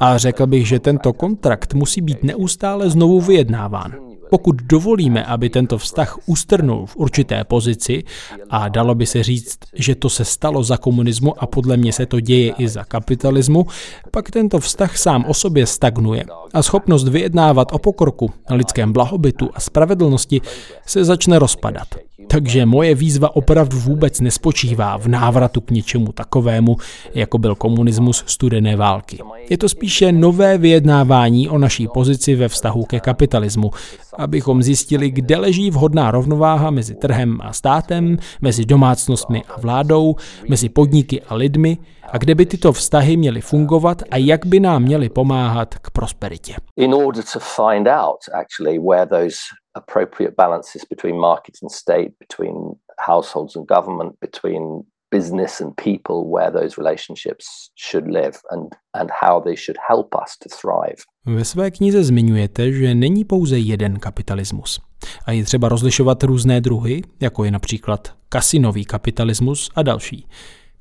A 0.00 0.18
řekl 0.18 0.46
bych, 0.46 0.68
že 0.68 0.78
tento 0.78 1.12
kontrakt 1.12 1.74
musí 1.74 2.00
být 2.00 2.22
neustále 2.22 2.90
znovu 2.90 3.20
vyjednáván. 3.20 4.10
Pokud 4.30 4.56
dovolíme, 4.62 5.24
aby 5.24 5.50
tento 5.50 5.78
vztah 5.78 6.18
ustrnul 6.26 6.86
v 6.86 6.96
určité 6.96 7.44
pozici, 7.44 8.04
a 8.50 8.68
dalo 8.68 8.94
by 8.94 9.06
se 9.06 9.22
říct, 9.22 9.58
že 9.74 9.94
to 9.94 10.10
se 10.10 10.24
stalo 10.24 10.62
za 10.64 10.76
komunismu 10.76 11.42
a 11.42 11.46
podle 11.46 11.76
mě 11.76 11.92
se 11.92 12.06
to 12.06 12.20
děje 12.20 12.52
i 12.58 12.68
za 12.68 12.84
kapitalismu, 12.84 13.66
pak 14.10 14.30
tento 14.30 14.60
vztah 14.60 14.96
sám 14.96 15.24
o 15.28 15.34
sobě 15.34 15.66
stagnuje 15.66 16.24
a 16.54 16.62
schopnost 16.62 17.08
vyjednávat 17.08 17.72
o 17.72 17.78
pokroku, 17.78 18.30
lidském 18.50 18.92
blahobytu 18.92 19.50
a 19.54 19.60
spravedlnosti 19.60 20.40
se 20.86 21.04
začne 21.04 21.38
rozpadat. 21.38 21.88
Takže 22.30 22.66
moje 22.66 22.94
výzva 22.94 23.36
opravdu 23.36 23.78
vůbec 23.78 24.20
nespočívá 24.20 24.98
v 24.98 25.06
návratu 25.06 25.60
k 25.60 25.70
něčemu 25.70 26.12
takovému, 26.12 26.76
jako 27.14 27.38
byl 27.38 27.54
komunismus 27.54 28.24
studené 28.26 28.76
války. 28.76 29.18
Je 29.50 29.58
to 29.58 29.68
spíše 29.68 30.12
nové 30.12 30.58
vyjednávání 30.58 31.48
o 31.48 31.58
naší 31.58 31.88
pozici 31.88 32.34
ve 32.34 32.48
vztahu 32.48 32.84
ke 32.84 33.00
kapitalismu, 33.00 33.70
abychom 34.18 34.62
zjistili, 34.62 35.10
kde 35.10 35.36
leží 35.36 35.70
vhodná 35.70 36.10
rovnováha 36.10 36.70
mezi 36.70 36.94
trhem 36.94 37.38
a 37.42 37.52
státem, 37.52 38.16
mezi 38.40 38.64
domácnostmi 38.64 39.42
a 39.44 39.60
vládou, 39.60 40.16
mezi 40.48 40.68
podniky 40.68 41.22
a 41.22 41.34
lidmi 41.34 41.78
a 42.12 42.18
kde 42.18 42.34
by 42.34 42.46
tyto 42.46 42.72
vztahy 42.72 43.16
měly 43.16 43.40
fungovat 43.40 44.02
a 44.10 44.16
jak 44.16 44.46
by 44.46 44.60
nám 44.60 44.82
měly 44.82 45.08
pomáhat 45.08 45.74
k 45.74 45.90
prosperitě. 45.90 46.54
In 46.76 46.94
order 46.94 47.24
to 47.32 47.40
find 47.40 47.88
out 47.88 48.18
actually 48.32 48.78
where 48.78 49.06
those 49.06 49.36
appropriate 49.74 50.34
balances 50.36 50.84
between 50.84 51.20
market 51.20 51.54
and 51.62 51.70
state, 51.70 52.12
between 52.18 52.54
households 53.08 53.56
and 53.56 53.66
government, 53.66 54.12
between 54.20 54.82
business 55.10 55.60
and 55.60 55.76
people 55.76 56.30
where 56.30 56.50
those 56.50 56.78
relationships 56.78 57.70
should 57.74 58.06
live 58.06 58.38
and, 58.50 58.72
and 58.94 59.10
how 59.20 59.40
they 59.40 59.56
should 59.56 59.78
help 59.88 60.14
us 60.14 60.38
to 60.38 60.48
thrive. 60.48 61.02
Ve 61.26 61.44
své 61.44 61.70
knize 61.70 62.04
zmiňujete, 62.04 62.72
že 62.72 62.94
není 62.94 63.24
pouze 63.24 63.58
jeden 63.58 63.98
kapitalismus. 63.98 64.80
A 65.26 65.32
je 65.32 65.44
třeba 65.44 65.68
rozlišovat 65.68 66.22
různé 66.22 66.60
druhy, 66.60 67.02
jako 67.20 67.44
je 67.44 67.50
například 67.50 68.14
kasinový 68.28 68.84
kapitalismus 68.84 69.70
a 69.74 69.82
další. 69.82 70.26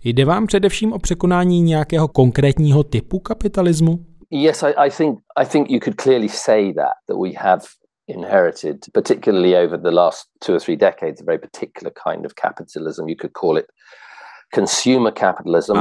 Jde 0.04 0.26
vám 0.26 0.48
především 0.48 0.94
o 0.94 1.00
překonání 1.00 1.62
nějakého 1.62 2.08
konkrétního 2.08 2.84
typu 2.84 3.20
kapitalismu? 3.20 4.00
Yes, 4.32 4.64
I, 4.64 4.74
I 4.78 4.90
think 4.92 5.20
I 5.38 5.46
think 5.46 5.72
you 5.72 5.80
could 5.80 6.02
clearly 6.02 6.30
say 6.30 6.74
that 6.74 6.94
that 7.08 7.18
we 7.18 7.30
have 7.38 7.62
inherited, 8.10 8.86
particularly 8.94 9.56
over 9.56 9.78
the 9.78 9.92
last 9.92 10.28
two 10.42 10.54
or 10.54 10.60
three 10.60 10.76
decades, 10.76 11.22
a 11.22 11.24
very 11.24 11.38
particular 11.38 11.92
kind 11.92 12.26
of 12.26 12.36
capitalism. 12.36 13.08
You 13.08 13.16
could 13.16 13.34
call 13.34 13.58
it. 13.58 13.68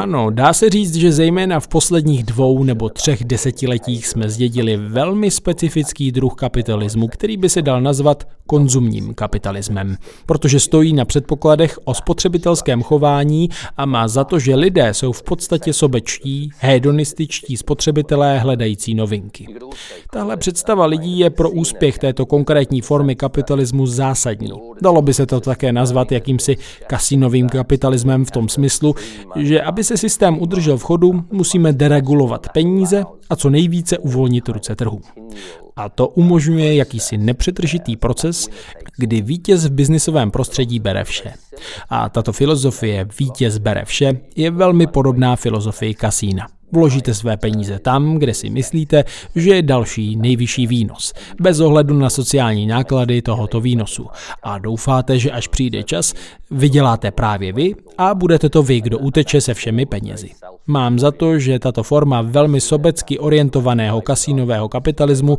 Ano, 0.02 0.30
dá 0.30 0.52
se 0.52 0.70
říct, 0.70 0.94
že 0.94 1.12
zejména 1.12 1.60
v 1.60 1.68
posledních 1.68 2.24
dvou 2.24 2.64
nebo 2.64 2.88
třech 2.88 3.24
desetiletích 3.24 4.06
jsme 4.06 4.28
zdědili 4.28 4.76
velmi 4.76 5.30
specifický 5.30 6.12
druh 6.12 6.34
kapitalismu, 6.34 7.08
který 7.08 7.36
by 7.36 7.48
se 7.48 7.62
dal 7.62 7.80
nazvat 7.80 8.28
konzumním 8.46 9.14
kapitalismem, 9.14 9.96
protože 10.26 10.60
stojí 10.60 10.92
na 10.92 11.04
předpokladech 11.04 11.78
o 11.84 11.94
spotřebitelském 11.94 12.82
chování 12.82 13.48
a 13.76 13.86
má 13.86 14.08
za 14.08 14.24
to, 14.24 14.38
že 14.38 14.54
lidé 14.54 14.94
jsou 14.94 15.12
v 15.12 15.22
podstatě 15.22 15.72
sobečtí, 15.72 16.50
hedonističtí 16.58 17.56
spotřebitelé 17.56 18.38
hledající 18.38 18.94
novinky. 18.94 19.46
Tahle 20.12 20.36
představa 20.36 20.86
lidí 20.86 21.18
je 21.18 21.30
pro 21.30 21.50
úspěch 21.50 21.98
této 21.98 22.26
konkrétní 22.26 22.80
formy 22.80 23.16
kapitalismu 23.16 23.86
zásadní. 23.86 24.50
Dalo 24.82 25.02
by 25.02 25.14
se 25.14 25.26
to 25.26 25.40
také 25.40 25.72
nazvat 25.72 26.12
jakýmsi 26.12 26.56
kasinovým 26.86 27.48
kapitalismem 27.48 28.24
v 28.24 28.30
tom 28.30 28.48
smyslu, 28.58 28.94
že 29.36 29.62
aby 29.62 29.84
se 29.84 29.96
systém 29.96 30.42
udržel 30.42 30.78
v 30.78 30.82
chodu, 30.82 31.24
musíme 31.30 31.72
deregulovat 31.72 32.46
peníze 32.52 33.04
a 33.30 33.36
co 33.36 33.50
nejvíce 33.50 33.98
uvolnit 33.98 34.48
ruce 34.48 34.76
trhu. 34.76 35.00
A 35.78 35.88
to 35.88 36.08
umožňuje 36.08 36.74
jakýsi 36.74 37.18
nepřetržitý 37.18 37.96
proces, 37.96 38.48
kdy 38.96 39.22
vítěz 39.22 39.66
v 39.66 39.72
biznisovém 39.72 40.30
prostředí 40.30 40.78
bere 40.78 41.04
vše. 41.04 41.32
A 41.88 42.08
tato 42.08 42.32
filozofie 42.32 43.06
vítěz 43.20 43.58
bere 43.58 43.84
vše 43.84 44.20
je 44.36 44.50
velmi 44.50 44.86
podobná 44.86 45.36
filozofii 45.36 45.94
kasína. 45.94 46.46
Vložíte 46.72 47.14
své 47.14 47.36
peníze 47.36 47.78
tam, 47.78 48.14
kde 48.18 48.34
si 48.34 48.50
myslíte, 48.50 49.04
že 49.34 49.50
je 49.54 49.62
další 49.62 50.16
nejvyšší 50.16 50.66
výnos, 50.66 51.12
bez 51.40 51.60
ohledu 51.60 51.98
na 51.98 52.10
sociální 52.10 52.66
náklady 52.66 53.22
tohoto 53.22 53.60
výnosu. 53.60 54.06
A 54.42 54.58
doufáte, 54.58 55.18
že 55.18 55.30
až 55.30 55.48
přijde 55.48 55.82
čas, 55.82 56.14
vyděláte 56.50 57.10
právě 57.10 57.52
vy 57.52 57.74
a 57.98 58.14
budete 58.14 58.48
to 58.48 58.62
vy, 58.62 58.80
kdo 58.80 58.98
uteče 58.98 59.40
se 59.40 59.54
všemi 59.54 59.86
penězi. 59.86 60.30
Mám 60.66 60.98
za 60.98 61.10
to, 61.10 61.38
že 61.38 61.58
tato 61.58 61.82
forma 61.82 62.22
velmi 62.22 62.60
sobecky 62.60 63.18
orientovaného 63.18 64.00
kasínového 64.00 64.68
kapitalismu 64.68 65.38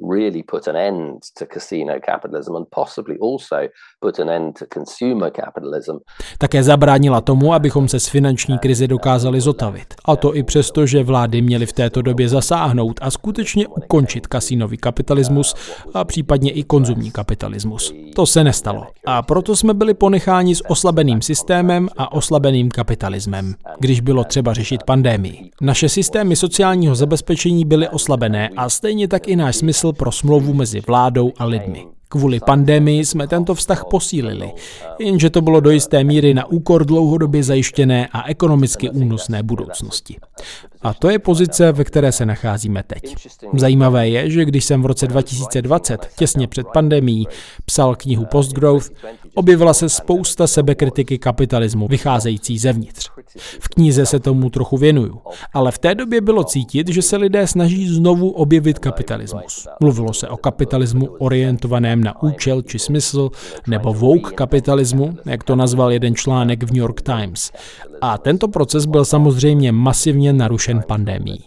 really 0.00 0.42
put 0.42 0.68
an 0.68 0.76
end 0.76 1.14
to 1.38 1.46
casino 1.54 1.94
capitalism 2.06 2.56
and 2.56 2.66
possibly 2.70 3.16
also 3.22 3.68
put 4.00 4.18
an 4.18 4.30
end 4.30 4.58
to 4.58 4.64
consumer 4.74 5.30
capitalism. 5.30 5.96
Také 6.38 6.62
zabránila 6.62 7.20
tomu, 7.20 7.54
abychom 7.54 7.88
se 7.88 8.00
z 8.00 8.08
finanční 8.08 8.58
krize 8.58 8.86
dokázali 8.86 9.40
zotavit. 9.40 9.94
A 10.04 10.16
to 10.16 10.36
i 10.36 10.42
přesto, 10.42 10.86
že 10.86 11.02
vlády 11.02 11.42
měly 11.42 11.66
v 11.66 11.72
této 11.72 12.02
době 12.02 12.28
zasáhnout 12.28 12.98
a 13.02 13.10
skutečně 13.10 13.66
ukončit 13.66 14.26
kasínový 14.26 14.76
kapitalismus 14.76 15.54
a 15.94 16.04
případně 16.04 16.50
i 16.50 16.62
konzumní 16.62 17.10
kapitalismus. 17.10 17.94
To 18.14 18.26
se 18.26 18.44
nestalo. 18.44 18.86
A 19.06 19.22
proto 19.22 19.56
jsme 19.56 19.74
byli 19.74 19.94
ponecháni 19.94 20.54
s 20.54 20.70
oslabeným 20.70 21.22
systémem 21.22 21.88
a 21.96 22.12
oslabeným 22.12 22.68
kapitalismem, 22.68 23.54
když 23.78 24.00
bylo 24.00 24.24
třeba 24.24 24.54
řešit 24.54 24.82
pandémii. 24.82 25.50
Naše 25.60 25.88
systémy 25.88 26.36
sociálního 26.36 26.94
zabezpečení 26.94 27.64
byly 27.64 27.88
oslabené 27.88 28.48
a 28.56 28.68
stejně 28.68 29.08
tak 29.08 29.28
i 29.28 29.36
náš 29.36 29.56
smysl 29.56 29.87
pro 29.92 30.12
smlouvu 30.12 30.54
mezi 30.54 30.80
vládou 30.80 31.32
a 31.38 31.44
lidmi. 31.44 31.86
Kvůli 32.08 32.40
pandemii 32.40 33.04
jsme 33.04 33.28
tento 33.28 33.54
vztah 33.54 33.84
posílili, 33.90 34.52
jenže 35.00 35.30
to 35.30 35.40
bylo 35.40 35.60
do 35.60 35.70
jisté 35.70 36.04
míry 36.04 36.34
na 36.34 36.46
úkor 36.46 36.84
dlouhodobě 36.84 37.42
zajištěné 37.42 38.08
a 38.12 38.28
ekonomicky 38.28 38.90
únosné 38.90 39.42
budoucnosti. 39.42 40.16
A 40.82 40.94
to 40.94 41.10
je 41.10 41.18
pozice, 41.18 41.72
ve 41.72 41.84
které 41.84 42.12
se 42.12 42.26
nacházíme 42.26 42.82
teď. 42.82 43.28
Zajímavé 43.54 44.08
je, 44.08 44.30
že 44.30 44.44
když 44.44 44.64
jsem 44.64 44.82
v 44.82 44.86
roce 44.86 45.06
2020, 45.06 46.08
těsně 46.18 46.46
před 46.46 46.66
pandemí, 46.74 47.26
psal 47.64 47.94
knihu 47.94 48.24
Postgrowth, 48.24 48.90
objevila 49.34 49.74
se 49.74 49.88
spousta 49.88 50.46
sebekritiky 50.46 51.18
kapitalismu 51.18 51.88
vycházející 51.88 52.58
zevnitř. 52.58 53.10
V 53.60 53.68
knize 53.68 54.06
se 54.06 54.20
tomu 54.20 54.50
trochu 54.50 54.76
věnuju, 54.76 55.20
ale 55.54 55.72
v 55.72 55.78
té 55.78 55.94
době 55.94 56.20
bylo 56.20 56.44
cítit, 56.44 56.88
že 56.88 57.02
se 57.02 57.16
lidé 57.16 57.46
snaží 57.46 57.88
znovu 57.88 58.30
objevit 58.30 58.78
kapitalismus. 58.78 59.68
Mluvilo 59.80 60.12
se 60.12 60.28
o 60.28 60.36
kapitalismu 60.36 61.06
orientovaném 61.18 62.04
na 62.04 62.22
účel 62.22 62.62
či 62.62 62.78
smysl, 62.78 63.30
nebo 63.66 63.94
woke 63.94 64.34
kapitalismu, 64.34 65.16
jak 65.26 65.44
to 65.44 65.56
nazval 65.56 65.92
jeden 65.92 66.14
článek 66.14 66.62
v 66.62 66.70
New 66.70 66.80
York 66.80 67.02
Times. 67.02 67.52
A 68.00 68.18
tento 68.18 68.48
proces 68.48 68.86
byl 68.86 69.04
samozřejmě 69.04 69.72
masivně 69.72 70.32
narušen 70.32 70.67
pandemí. 70.86 71.38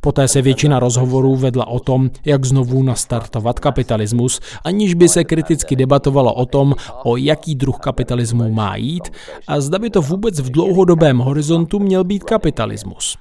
Poté 0.00 0.28
se 0.28 0.42
většina 0.42 0.78
rozhovorů 0.78 1.36
vedla 1.36 1.66
o 1.66 1.80
tom, 1.80 2.10
jak 2.26 2.44
znovu 2.44 2.82
nastartovat 2.82 3.60
kapitalismus, 3.60 4.40
aniž 4.64 4.94
by 4.94 5.08
se 5.08 5.24
kriticky 5.24 5.76
debatovalo 5.76 6.34
o 6.34 6.46
tom, 6.46 6.74
o 7.04 7.16
jaký 7.16 7.54
druh 7.54 7.78
kapitalismu 7.78 8.50
má 8.50 8.76
jít 8.76 9.12
a 9.48 9.60
zda 9.60 9.78
by 9.78 9.90
to 9.90 10.02
vůbec 10.02 10.40
v 10.40 10.50
dlouhodobém 10.50 11.18
horizontu 11.18 11.78
měl 11.78 12.04
být 12.04 12.24
kapitalismus. 12.24 13.18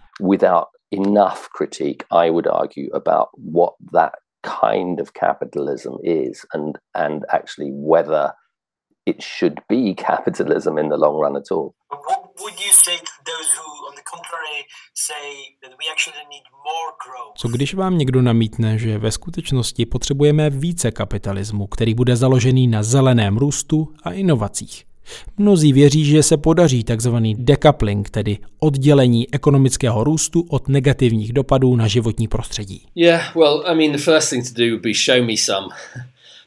Enough 0.92 1.50
critique, 1.58 2.04
I 2.10 2.32
would 2.32 2.48
argue 2.48 2.90
about 2.94 3.30
what 3.54 3.74
that 3.94 4.12
kind 4.42 5.00
of 5.00 5.12
capitalism 5.14 6.02
is 6.04 6.46
and 6.56 6.78
and 6.96 7.26
actually 7.30 7.72
whether 7.72 8.32
it 9.10 9.22
should 9.22 9.54
be 9.70 9.94
capitalism 9.94 10.78
in 10.78 10.90
the 10.90 10.96
long 10.96 11.22
run 11.24 11.38
at 11.38 11.52
all. 11.52 11.70
What 12.10 12.22
would 12.42 12.58
you 12.66 12.74
say 12.86 12.98
to 12.98 13.14
those 13.32 13.50
who, 13.58 13.70
on 13.90 13.94
the 13.96 14.06
contrary, 14.14 14.60
say 14.94 15.28
that 15.64 15.72
we 15.80 15.86
actually 15.94 16.24
need 16.30 16.46
more 16.70 16.92
growth? 17.06 17.34
Co 17.38 17.48
když 17.48 17.74
vám 17.74 17.98
někdo 17.98 18.22
namítne, 18.22 18.78
že 18.78 18.98
ve 18.98 19.12
skutečnosti 19.12 19.86
potřebujeme 19.86 20.50
více 20.50 20.92
kapitalismu, 20.92 21.68
který 21.68 21.94
bude 21.94 22.16
založený 22.16 22.68
na 22.68 22.84
zeleném 22.84 23.38
růstu 23.38 23.94
a 24.04 24.12
inovacích? 24.12 24.86
Mnozí 25.38 25.74
věří, 25.74 26.06
že 26.06 26.24
se 26.24 26.38
podaří 26.38 26.84
tzv. 26.84 27.16
decoupling, 27.34 28.10
tedy 28.10 28.38
oddělení 28.60 29.34
ekonomického 29.34 30.04
růstu 30.04 30.46
od 30.50 30.68
negativních 30.68 31.34
dopadů 31.34 31.76
na 31.76 31.88
životní 31.88 32.28
prostředí. 32.28 32.86
Yeah, 32.96 33.36
well, 33.36 33.64
I 33.66 33.76
mean, 33.76 33.92
the 33.92 33.98
first 33.98 34.30
thing 34.30 34.48
to 34.48 34.54
do 34.58 34.66
would 34.66 34.82
be 34.82 34.94
show 34.94 35.26
me 35.26 35.38
some. 35.38 35.68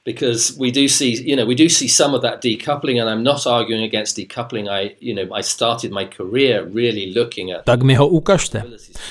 Because 0.04 0.58
we 0.58 0.70
do 0.70 0.88
see 0.88 1.30
you 1.30 1.36
know 1.36 1.48
we 1.48 1.54
do 1.54 1.68
see 1.68 1.88
some 1.88 2.16
of 2.16 2.22
that 2.22 2.42
decoupling 2.42 3.00
and 3.00 3.10
I'm 3.10 3.22
not 3.22 3.46
arguing 3.46 3.84
against 3.84 4.18
decoupling 4.18 4.68
I 4.68 4.96
you 5.00 5.14
know 5.14 5.36
I 5.36 5.42
started 5.42 5.92
my 5.92 6.06
career 6.16 6.68
really 6.74 7.12
looking 7.16 7.52
at 7.52 7.64
Tak 7.64 7.82
mi 7.82 7.94
ho 7.94 8.08
ukažte. 8.08 8.64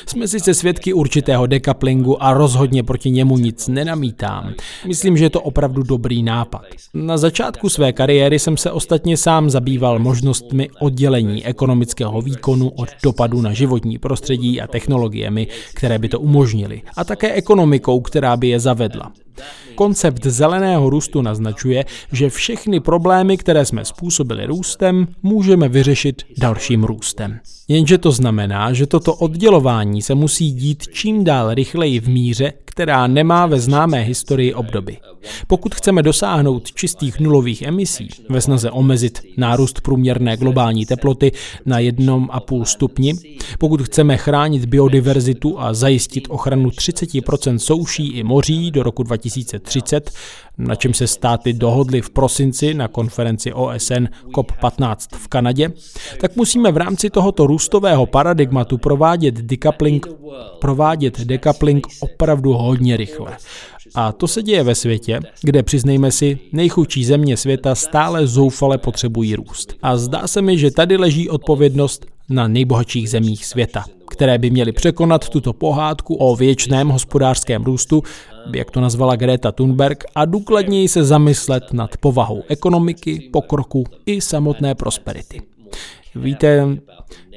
Jsme 0.06 0.27
sice 0.27 0.54
svědky 0.54 0.93
určitého 0.93 1.47
decouplingu 1.47 2.23
a 2.23 2.34
rozhodně 2.34 2.84
proti 2.84 3.10
němu 3.10 3.38
nic 3.38 3.67
nenamítám. 3.67 4.54
Myslím, 4.88 5.17
že 5.17 5.25
je 5.25 5.30
to 5.30 5.41
opravdu 5.41 5.84
dobrý 5.84 6.23
nápad. 6.23 6.62
Na 6.93 7.17
začátku 7.17 7.69
své 7.69 7.93
kariéry 7.93 8.39
jsem 8.39 8.58
se 8.58 8.71
ostatně 8.71 9.17
sám 9.17 9.49
zabýval 9.49 9.99
možnostmi 9.99 10.69
oddělení 10.80 11.45
ekonomického 11.45 12.21
výkonu 12.21 12.69
od 12.69 12.89
dopadu 13.04 13.41
na 13.41 13.54
životní 13.54 13.97
prostředí 13.97 14.62
a 14.62 14.67
technologiemi, 14.67 15.47
které 15.73 15.99
by 15.99 16.10
to 16.10 16.19
umožnily, 16.19 16.82
a 16.97 17.04
také 17.04 17.34
ekonomikou, 17.34 18.01
která 18.01 18.38
by 18.38 18.47
je 18.47 18.60
zavedla. 18.60 19.12
Koncept 19.75 20.25
zeleného 20.25 20.89
růstu 20.89 21.21
naznačuje, 21.21 21.85
že 22.11 22.29
všechny 22.29 22.79
problémy, 22.79 23.37
které 23.37 23.65
jsme 23.65 23.85
způsobili 23.85 24.45
růstem, 24.45 25.07
můžeme 25.23 25.69
vyřešit 25.69 26.21
dalším 26.37 26.83
růstem. 26.83 27.39
Jenže 27.71 27.97
to 27.97 28.12
znamená, 28.12 28.73
že 28.73 28.88
toto 28.88 29.15
oddělování 29.15 30.01
se 30.01 30.15
musí 30.15 30.51
dít 30.51 30.84
čím 30.93 31.23
dál 31.23 31.53
rychleji 31.53 31.99
v 31.99 32.10
míře, 32.10 32.53
která 32.65 33.07
nemá 33.07 33.45
ve 33.45 33.60
známé 33.60 34.01
historii 34.01 34.53
obdoby. 34.53 34.97
Pokud 35.47 35.75
chceme 35.75 36.03
dosáhnout 36.03 36.71
čistých 36.71 37.19
nulových 37.19 37.62
emisí 37.62 38.10
ve 38.29 38.41
snaze 38.41 38.71
omezit 38.71 39.19
nárůst 39.38 39.81
průměrné 39.81 40.38
globální 40.38 40.86
teploty 40.86 41.31
na 41.65 41.79
1,5 41.79 42.63
stupni, 42.63 43.13
pokud 43.60 43.81
chceme 43.81 44.17
chránit 44.17 44.65
biodiverzitu 44.65 45.60
a 45.60 45.73
zajistit 45.73 46.27
ochranu 46.29 46.69
30% 46.69 47.57
souší 47.57 48.07
i 48.07 48.23
moří 48.23 48.71
do 48.71 48.84
roku 48.84 49.03
2030, 49.03 50.12
na 50.57 50.75
čem 50.75 50.93
se 50.93 51.07
státy 51.07 51.53
dohodly 51.53 52.01
v 52.01 52.10
prosinci 52.10 52.73
na 52.73 52.88
konferenci 52.88 53.53
OSN 53.53 54.07
COP15 54.36 54.95
v 55.17 55.27
Kanadě, 55.27 55.71
tak 56.19 56.36
musíme 56.36 56.71
v 56.71 56.77
rámci 56.77 57.10
tohoto 57.10 57.47
růstového 57.62 58.06
paradigmatu 58.06 58.78
provádět 58.78 59.36
decoupling, 59.36 60.08
provádět 60.60 61.19
decoupling 61.19 61.88
opravdu 62.00 62.54
hodně 62.54 62.97
rychle. 62.97 63.38
A 63.95 64.12
to 64.12 64.28
se 64.28 64.43
děje 64.43 64.63
ve 64.63 64.76
světě, 64.76 65.19
kde, 65.41 65.63
přiznejme 65.63 66.12
si, 66.12 66.39
nejchudší 66.52 67.06
země 67.06 67.38
světa 67.38 67.76
stále 67.76 68.28
zoufale 68.28 68.78
potřebují 68.78 69.36
růst. 69.36 69.74
A 69.82 69.97
zdá 69.97 70.28
se 70.28 70.41
mi, 70.41 70.58
že 70.58 70.71
tady 70.71 70.97
leží 70.97 71.30
odpovědnost 71.30 72.06
na 72.30 72.47
nejbohatších 72.47 73.10
zemích 73.10 73.45
světa, 73.45 73.86
které 74.10 74.38
by 74.38 74.50
měly 74.50 74.71
překonat 74.71 75.30
tuto 75.30 75.54
pohádku 75.54 76.15
o 76.15 76.36
věčném 76.36 76.89
hospodářském 76.89 77.63
růstu, 77.63 78.04
jak 78.56 78.71
to 78.71 78.82
nazvala 78.82 79.15
Greta 79.15 79.52
Thunberg, 79.52 80.04
a 80.15 80.26
důkladněji 80.26 80.88
se 80.88 81.04
zamyslet 81.04 81.74
nad 81.74 81.97
povahou 81.97 82.43
ekonomiky, 82.47 83.30
pokroku 83.34 83.84
i 84.06 84.21
samotné 84.21 84.76
prosperity. 84.76 85.50
Víte, 86.15 86.78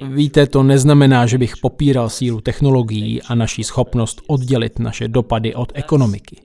víte, 0.02 0.46
to 0.46 0.62
neznamená, 0.62 1.26
že 1.26 1.38
bych 1.38 1.56
popíral 1.56 2.10
sílu 2.10 2.40
technologií 2.40 3.22
a 3.22 3.34
naší 3.34 3.64
schopnost 3.64 4.20
oddělit 4.26 4.78
naše 4.78 5.08
dopady 5.08 5.54
od 5.54 5.72
ekonomiky. 5.74 6.36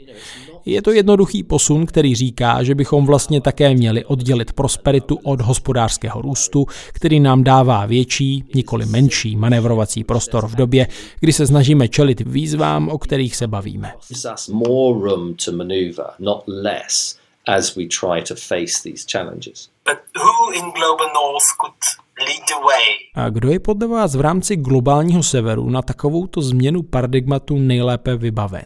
Je 0.66 0.82
to 0.82 0.92
jednoduchý 0.92 1.44
posun, 1.44 1.86
který 1.86 2.16
říká, 2.16 2.64
že 2.64 2.76
bychom 2.76 3.06
vlastně 3.06 3.42
také 3.42 3.74
měli 3.74 4.06
oddělit 4.06 4.54
prosperitu 4.54 5.20
od 5.24 5.42
hospodářského 5.42 6.22
růstu, 6.22 6.66
který 6.94 7.20
nám 7.20 7.44
dává 7.44 7.86
větší, 7.86 8.44
nikoli 8.56 8.86
menší 8.86 9.36
manevrovací 9.36 10.04
prostor 10.04 10.48
v 10.48 10.56
době, 10.56 10.88
kdy 11.20 11.34
se 11.34 11.48
snažíme 11.48 11.88
čelit 11.88 12.22
výzvám, 12.22 12.90
o 12.90 12.98
kterých 12.98 13.36
se 13.36 13.48
bavíme. 13.48 13.94
as 17.48 17.76
we 17.76 17.88
try 17.88 18.22
to 18.22 18.36
face 18.36 18.84
these 18.84 19.06
challenges. 19.12 19.70
But 19.86 20.00
who 20.16 20.52
in 20.54 20.72
global 20.72 21.10
north 21.14 21.50
could? 21.58 22.09
A 23.16 23.30
kdo 23.30 23.52
je 23.52 23.60
podle 23.60 23.88
vás 23.88 24.16
v 24.16 24.22
rámci 24.22 24.56
globálního 24.56 25.24
severu 25.24 25.70
na 25.70 25.82
takovouto 25.82 26.42
změnu 26.42 26.82
paradigmatu 26.84 27.58
nejlépe 27.58 28.16
vybaven? 28.16 28.64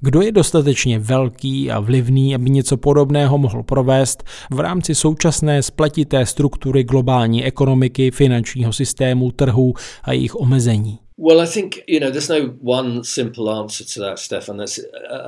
Kdo 0.00 0.20
je 0.20 0.32
dostatečně 0.32 0.98
velký 0.98 1.70
a 1.70 1.80
vlivný, 1.80 2.34
aby 2.34 2.50
něco 2.50 2.76
podobného 2.76 3.38
mohl 3.38 3.62
provést 3.62 4.24
v 4.50 4.60
rámci 4.60 4.94
současné 4.94 5.62
spletité 5.62 6.26
struktury 6.26 6.84
globální 6.84 7.44
ekonomiky, 7.44 8.10
finančního 8.10 8.72
systému, 8.72 9.30
trhu 9.30 9.74
a 10.02 10.12
jejich 10.12 10.40
omezení? 10.40 10.98
Well, 11.18 11.40
I 11.40 11.46
think 11.46 11.76
you 11.88 12.00
know 12.00 12.10
there's 12.10 12.28
no 12.28 12.36
one 12.62 13.00
simple 13.02 13.52
answer 13.52 13.86
to 13.94 14.00
that, 14.00 14.18
Stefan. 14.18 14.56
There's, 14.56 14.80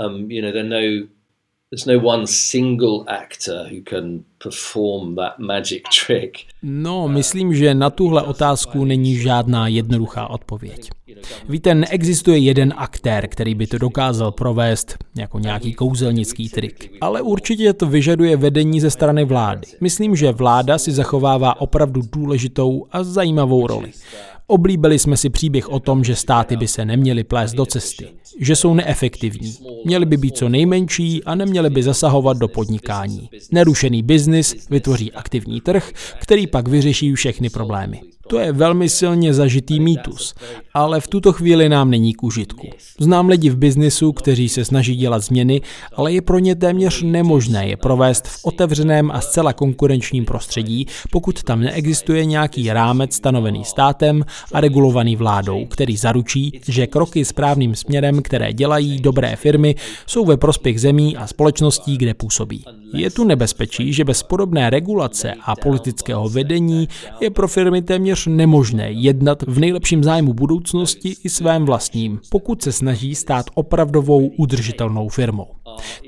um, 0.06 0.30
you 0.30 0.42
know, 0.42 0.52
there 0.52 0.60
are 0.60 0.68
no 0.68 1.06
There's 1.70 1.86
no 1.86 2.08
one 2.08 2.26
single 2.26 3.04
actor 3.08 3.68
who 3.70 3.82
can 3.90 4.24
perform 4.38 5.16
that 5.16 5.38
magic 5.38 5.82
trick. 6.06 6.38
No, 6.62 7.08
myslím, 7.08 7.54
že 7.54 7.74
na 7.74 7.90
tuhle 7.90 8.22
otázku 8.22 8.84
není 8.84 9.16
žádná 9.16 9.68
jednoduchá 9.68 10.30
odpověď. 10.30 10.90
Víte, 11.48 11.74
neexistuje 11.74 12.38
jeden 12.38 12.74
aktér, 12.76 13.28
který 13.28 13.54
by 13.54 13.66
to 13.66 13.78
dokázal 13.78 14.32
provést 14.32 14.94
jako 15.18 15.38
nějaký 15.38 15.74
kouzelnický 15.74 16.48
trik. 16.48 16.92
Ale 17.00 17.22
určitě 17.22 17.72
to 17.72 17.86
vyžaduje 17.86 18.36
vedení 18.36 18.80
ze 18.80 18.90
strany 18.90 19.24
vlády. 19.24 19.66
Myslím, 19.80 20.16
že 20.16 20.32
vláda 20.32 20.78
si 20.78 20.92
zachovává 20.92 21.60
opravdu 21.60 22.02
důležitou 22.12 22.86
a 22.90 23.04
zajímavou 23.04 23.66
roli. 23.66 23.92
Oblíbili 24.50 24.98
jsme 24.98 25.16
si 25.16 25.30
příběh 25.30 25.68
o 25.68 25.80
tom, 25.80 26.04
že 26.04 26.16
státy 26.16 26.56
by 26.56 26.68
se 26.68 26.84
neměly 26.84 27.24
plést 27.24 27.54
do 27.54 27.66
cesty, 27.66 28.08
že 28.40 28.56
jsou 28.56 28.74
neefektivní, 28.74 29.54
měly 29.84 30.06
by 30.06 30.16
být 30.16 30.36
co 30.36 30.48
nejmenší 30.48 31.24
a 31.24 31.34
neměly 31.34 31.70
by 31.70 31.82
zasahovat 31.82 32.36
do 32.36 32.48
podnikání. 32.48 33.30
Nerušený 33.52 34.02
biznis 34.02 34.68
vytvoří 34.70 35.12
aktivní 35.12 35.60
trh, 35.60 35.92
který 36.18 36.46
pak 36.46 36.68
vyřeší 36.68 37.14
všechny 37.14 37.50
problémy. 37.50 38.00
To 38.28 38.38
je 38.38 38.52
velmi 38.52 38.88
silně 38.88 39.34
zažitý 39.34 39.80
mýtus, 39.80 40.34
ale 40.74 41.00
v 41.00 41.08
tuto 41.08 41.32
chvíli 41.32 41.68
nám 41.68 41.90
není 41.90 42.14
k 42.14 42.22
užitku. 42.22 42.68
Znám 42.98 43.28
lidi 43.28 43.50
v 43.50 43.56
biznisu, 43.56 44.12
kteří 44.12 44.48
se 44.48 44.64
snaží 44.64 44.96
dělat 44.96 45.22
změny, 45.22 45.60
ale 45.94 46.12
je 46.12 46.22
pro 46.22 46.38
ně 46.38 46.54
téměř 46.54 47.02
nemožné 47.02 47.68
je 47.68 47.76
provést 47.76 48.28
v 48.28 48.44
otevřeném 48.44 49.10
a 49.10 49.20
zcela 49.20 49.52
konkurenčním 49.52 50.24
prostředí, 50.24 50.86
pokud 51.10 51.42
tam 51.42 51.60
neexistuje 51.60 52.24
nějaký 52.24 52.72
rámec 52.72 53.14
stanovený 53.14 53.64
státem 53.64 54.24
a 54.52 54.60
regulovaný 54.60 55.16
vládou, 55.16 55.66
který 55.66 55.96
zaručí, 55.96 56.60
že 56.68 56.86
kroky 56.86 57.24
správným 57.24 57.74
směrem, 57.74 58.22
které 58.22 58.52
dělají 58.52 59.00
dobré 59.00 59.36
firmy, 59.36 59.74
jsou 60.06 60.24
ve 60.24 60.36
prospěch 60.36 60.80
zemí 60.80 61.16
a 61.16 61.26
společností, 61.26 61.96
kde 61.96 62.14
působí. 62.14 62.64
Je 62.94 63.10
tu 63.10 63.24
nebezpečí, 63.24 63.92
že 63.92 64.04
bez 64.04 64.22
podobné 64.22 64.70
regulace 64.70 65.34
a 65.42 65.56
politického 65.56 66.28
vedení 66.28 66.88
je 67.20 67.30
pro 67.30 67.48
firmy 67.48 67.82
téměř 67.82 68.17
nemožné 68.26 68.92
jednat 68.92 69.42
v 69.42 69.58
nejlepším 69.58 70.04
zájmu 70.04 70.32
budoucnosti 70.32 71.14
i 71.24 71.28
svém 71.28 71.64
vlastním, 71.64 72.20
pokud 72.30 72.62
se 72.62 72.72
snaží 72.72 73.14
stát 73.14 73.46
opravdovou 73.54 74.26
udržitelnou 74.26 75.08
firmou. 75.08 75.46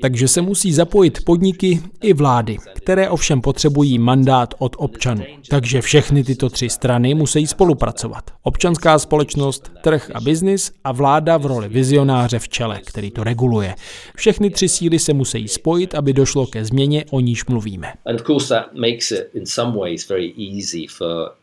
Takže 0.01 0.27
se 0.27 0.41
musí 0.41 0.73
zapojit 0.73 1.25
podniky 1.25 1.81
i 2.01 2.13
vlády, 2.13 2.57
které 2.75 3.09
ovšem 3.09 3.41
potřebují 3.41 3.99
mandát 3.99 4.53
od 4.59 4.75
občanů. 4.77 5.23
Takže 5.49 5.81
všechny 5.81 6.23
tyto 6.23 6.49
tři 6.49 6.69
strany 6.69 7.13
musí 7.13 7.47
spolupracovat. 7.47 8.31
Občanská 8.43 8.99
společnost, 8.99 9.71
trh 9.81 10.11
a 10.13 10.21
biznis 10.21 10.71
a 10.83 10.91
vláda 10.91 11.37
v 11.37 11.45
roli 11.45 11.69
vizionáře 11.69 12.39
v 12.39 12.49
čele, 12.49 12.79
který 12.85 13.11
to 13.11 13.23
reguluje. 13.23 13.75
Všechny 14.15 14.49
tři 14.49 14.69
síly 14.69 14.99
se 14.99 15.13
musí 15.13 15.47
spojit, 15.47 15.95
aby 15.95 16.13
došlo 16.13 16.47
ke 16.47 16.65
změně, 16.65 17.05
o 17.11 17.19
níž 17.19 17.45
mluvíme. 17.45 17.93
And 18.05 18.15
of 18.15 18.27
course 18.27 18.47
that 18.47 18.73
makes 18.73 19.11
it 19.11 19.29
in 19.33 19.45
some 19.45 19.77
ways 19.77 20.09
very 20.09 20.33
easy 20.57 20.87
for 20.87 21.40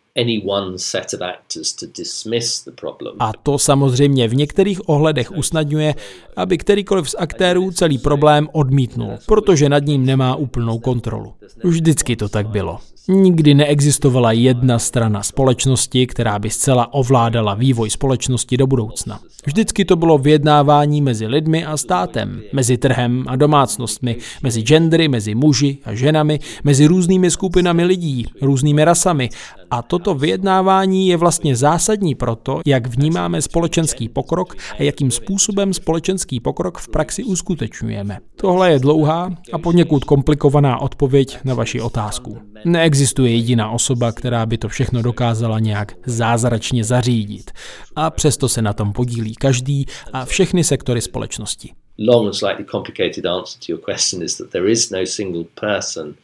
a 3.18 3.32
to 3.42 3.58
samozřejmě 3.58 4.28
v 4.28 4.34
některých 4.34 4.88
ohledech 4.88 5.32
usnadňuje, 5.32 5.94
aby 6.36 6.58
kterýkoliv 6.58 7.10
z 7.10 7.14
aktérů 7.18 7.70
celý 7.70 7.98
problém 7.98 8.48
odmítnul, 8.52 9.10
protože 9.26 9.68
nad 9.68 9.84
ním 9.84 10.06
nemá 10.06 10.36
úplnou 10.36 10.78
kontrolu. 10.78 11.32
Vždycky 11.64 12.16
to 12.16 12.28
tak 12.28 12.48
bylo. 12.48 12.78
Nikdy 13.10 13.54
neexistovala 13.54 14.32
jedna 14.32 14.78
strana 14.78 15.22
společnosti, 15.22 16.06
která 16.06 16.38
by 16.38 16.50
zcela 16.50 16.94
ovládala 16.94 17.54
vývoj 17.54 17.90
společnosti 17.90 18.56
do 18.56 18.66
budoucna. 18.66 19.20
Vždycky 19.46 19.84
to 19.84 19.96
bylo 19.96 20.18
vyjednávání 20.18 21.02
mezi 21.02 21.26
lidmi 21.26 21.64
a 21.64 21.76
státem, 21.76 22.42
mezi 22.52 22.76
trhem 22.76 23.24
a 23.26 23.36
domácnostmi, 23.36 24.16
mezi 24.42 24.62
gendry, 24.62 25.08
mezi 25.08 25.34
muži 25.34 25.78
a 25.84 25.94
ženami, 25.94 26.40
mezi 26.64 26.86
různými 26.86 27.30
skupinami 27.30 27.84
lidí, 27.84 28.26
různými 28.40 28.84
rasami. 28.84 29.28
A 29.70 29.82
toto 29.82 30.14
vyjednávání 30.14 31.08
je 31.08 31.16
vlastně 31.16 31.56
zásadní 31.56 32.14
pro 32.14 32.36
to, 32.36 32.60
jak 32.66 32.86
vnímáme 32.86 33.42
společenský 33.42 34.08
pokrok 34.08 34.56
a 34.78 34.82
jakým 34.82 35.10
způsobem 35.10 35.74
společenský 35.74 36.40
pokrok 36.40 36.78
v 36.78 36.88
praxi 36.88 37.24
uskutečňujeme. 37.24 38.18
Tohle 38.36 38.72
je 38.72 38.78
dlouhá 38.78 39.30
a 39.52 39.58
poněkud 39.58 40.04
komplikovaná 40.04 40.80
odpověď 40.80 41.38
na 41.44 41.54
vaši 41.54 41.80
otázku. 41.80 42.38
Neexistuje 42.64 43.30
jediná 43.32 43.70
osoba, 43.70 44.12
která 44.12 44.46
by 44.46 44.58
to 44.58 44.68
všechno 44.68 45.02
dokázala 45.02 45.58
nějak 45.58 45.94
zázračně 46.06 46.84
zařídit. 46.84 47.50
A 47.96 48.10
přesto 48.10 48.48
se 48.48 48.62
na 48.62 48.72
tom 48.72 48.92
podílí 48.92 49.34
každý 49.34 49.86
a 50.12 50.24
všechny 50.24 50.64
sektory 50.64 51.00
společnosti. 51.00 51.72
Long 51.98 52.26
and 52.26 52.34
slightly 52.34 52.64
complicated 52.64 53.26
answer 53.26 53.60
to 53.66 53.72
your 53.72 53.80
question 53.94 54.22
is 54.22 54.36
that 54.36 54.50
there 54.50 54.70
is 54.70 54.90
no 54.90 55.06
single 55.06 55.44
person 55.54 56.14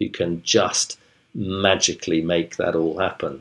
who 0.00 0.06
can 0.18 0.40
just 0.44 0.99
magically 1.34 2.22
make 2.22 2.56
that 2.56 2.74
all 2.74 2.98
happen 2.98 3.40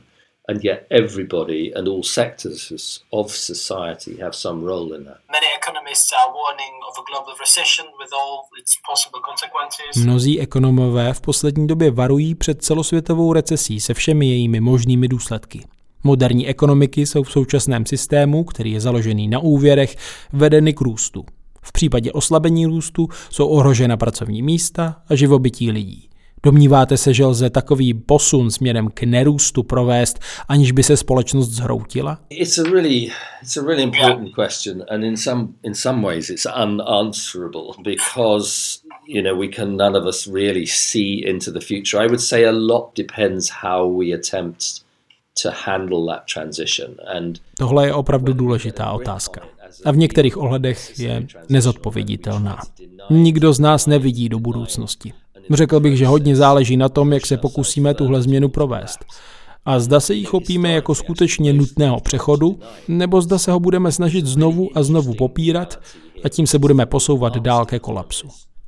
and 0.50 0.64
yet 0.64 0.86
everybody 0.90 1.74
and 1.76 1.88
all 1.88 2.04
sectors 2.04 2.72
of 3.12 3.32
society 3.32 4.18
have 4.22 4.34
some 4.34 4.66
role 4.66 4.96
in 4.96 5.04
that. 5.06 5.18
Many 5.32 5.48
economists 5.60 6.12
are 6.20 6.30
warning 6.34 6.74
of 6.90 6.96
a 6.98 7.04
global 7.12 7.34
recession 7.40 7.86
with 8.00 8.12
all 8.14 8.50
its 8.62 8.78
possible 8.90 9.20
consequences. 9.30 10.04
Mnozí 10.06 10.40
ekonomové 10.40 11.14
v 11.14 11.22
poslední 11.22 11.68
době 11.68 11.92
varují 11.92 12.36
před 12.36 12.62
celosvětovou 12.64 13.34
recesí 13.34 13.80
se 13.80 13.94
všemi 13.94 14.30
jejími 14.30 14.60
možnými 14.60 15.08
důsledky. 15.08 15.66
Moderní 16.04 16.48
ekonomiky 16.48 17.06
jsou 17.06 17.24
v 17.24 17.32
současném 17.32 17.86
systému, 17.86 18.44
který 18.44 18.72
je 18.72 18.82
založený 18.82 19.28
na 19.28 19.40
úvěrech, 19.40 19.96
vedeny 20.34 20.74
k 20.74 20.82
růstu. 20.82 21.26
V 21.62 21.72
případě 21.72 22.12
oslabení 22.12 22.66
růstu 22.66 23.08
jsou 23.30 23.48
ohrožena 23.48 23.98
pracovní 23.98 24.42
místa 24.42 24.96
a 25.10 25.16
živobytí 25.16 25.72
lidí. 25.72 26.09
Domníváte 26.44 26.98
se, 26.98 27.14
že 27.14 27.26
lze 27.26 27.50
takový 27.50 27.94
posun 27.94 28.52
směrem 28.52 28.90
k 28.94 29.04
nerůstu 29.04 29.64
provést, 29.64 30.20
aniž 30.48 30.72
by 30.72 30.84
se 30.84 30.98
společnost 30.98 31.50
zhroutila? 31.50 32.20
It's 32.30 32.58
a 32.58 32.64
really, 32.64 33.12
it's 33.42 33.58
a 33.58 33.62
really 33.62 33.84
important 33.84 34.36
question 34.36 34.84
and 34.90 35.04
in 35.04 35.18
some, 35.18 35.48
in 35.64 35.76
some 35.76 36.08
ways 36.08 36.30
it's 36.30 36.48
unanswerable 36.64 37.84
because 37.84 38.80
you 39.08 39.24
know 39.24 39.40
we 39.40 39.48
can 39.48 39.78
none 39.78 40.00
of 40.00 40.06
us 40.06 40.28
really 40.28 40.68
see 40.68 41.22
into 41.26 41.52
the 41.52 41.60
future. 41.60 42.06
I 42.06 42.08
would 42.08 42.22
say 42.22 42.46
a 42.46 42.52
lot 42.52 42.96
depends 42.96 43.50
how 43.64 44.00
we 44.00 44.16
attempt 44.16 44.64
to 45.44 45.52
handle 45.66 46.06
that 46.08 46.24
transition 46.34 46.96
and 47.16 47.40
Tohle 47.58 47.86
je 47.86 47.94
opravdu 47.94 48.34
důležitá 48.34 48.92
otázka. 48.92 49.42
A 49.86 49.92
v 49.92 49.98
některých 49.98 50.38
ohledech 50.38 51.00
je 51.00 51.28
nezodpověditelná. 51.50 52.60
Nikdo 53.10 53.54
z 53.54 53.60
nás 53.60 53.88
nevidí 53.88 54.30
do 54.30 54.40
budoucnosti. 54.40 55.14
Řekl 55.50 55.80
bych, 55.80 55.98
že 55.98 56.08
hodně 56.08 56.36
záleží 56.36 56.78
na 56.78 56.90
tom, 56.90 57.14
jak 57.14 57.26
se 57.26 57.38
pokusíme 57.38 57.94
tuhle 57.94 58.22
změnu 58.22 58.50
provést. 58.50 59.00
A 59.66 59.80
zda 59.80 60.00
se 60.00 60.14
jí 60.14 60.24
chopíme 60.24 60.72
jako 60.72 60.96
skutečně 60.96 61.54
nutného 61.54 62.00
přechodu, 62.00 62.60
nebo 62.88 63.22
zda 63.22 63.38
se 63.38 63.52
ho 63.52 63.60
budeme 63.60 63.92
snažit 63.92 64.26
znovu 64.26 64.70
a 64.76 64.84
znovu 64.84 65.14
popírat 65.14 65.80
a 66.24 66.30
tím 66.30 66.48
se 66.48 66.60
budeme 66.60 66.86
posouvat 66.86 67.38
dál 67.38 67.66
ke 67.66 67.80
kolapsu. 67.80 68.28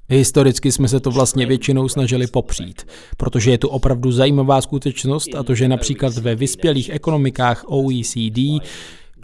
Historicky 0.09 0.71
jsme 0.71 0.87
se 0.87 0.99
to 0.99 1.11
vlastně 1.11 1.45
většinou 1.45 1.89
snažili 1.89 2.27
popřít, 2.27 2.87
protože 3.17 3.51
je 3.51 3.57
tu 3.57 3.67
opravdu 3.67 4.11
zajímavá 4.11 4.61
skutečnost 4.61 5.35
a 5.35 5.43
to, 5.43 5.55
že 5.55 5.67
například 5.67 6.17
ve 6.17 6.35
vyspělých 6.35 6.89
ekonomikách 6.89 7.63
OECD 7.67 8.37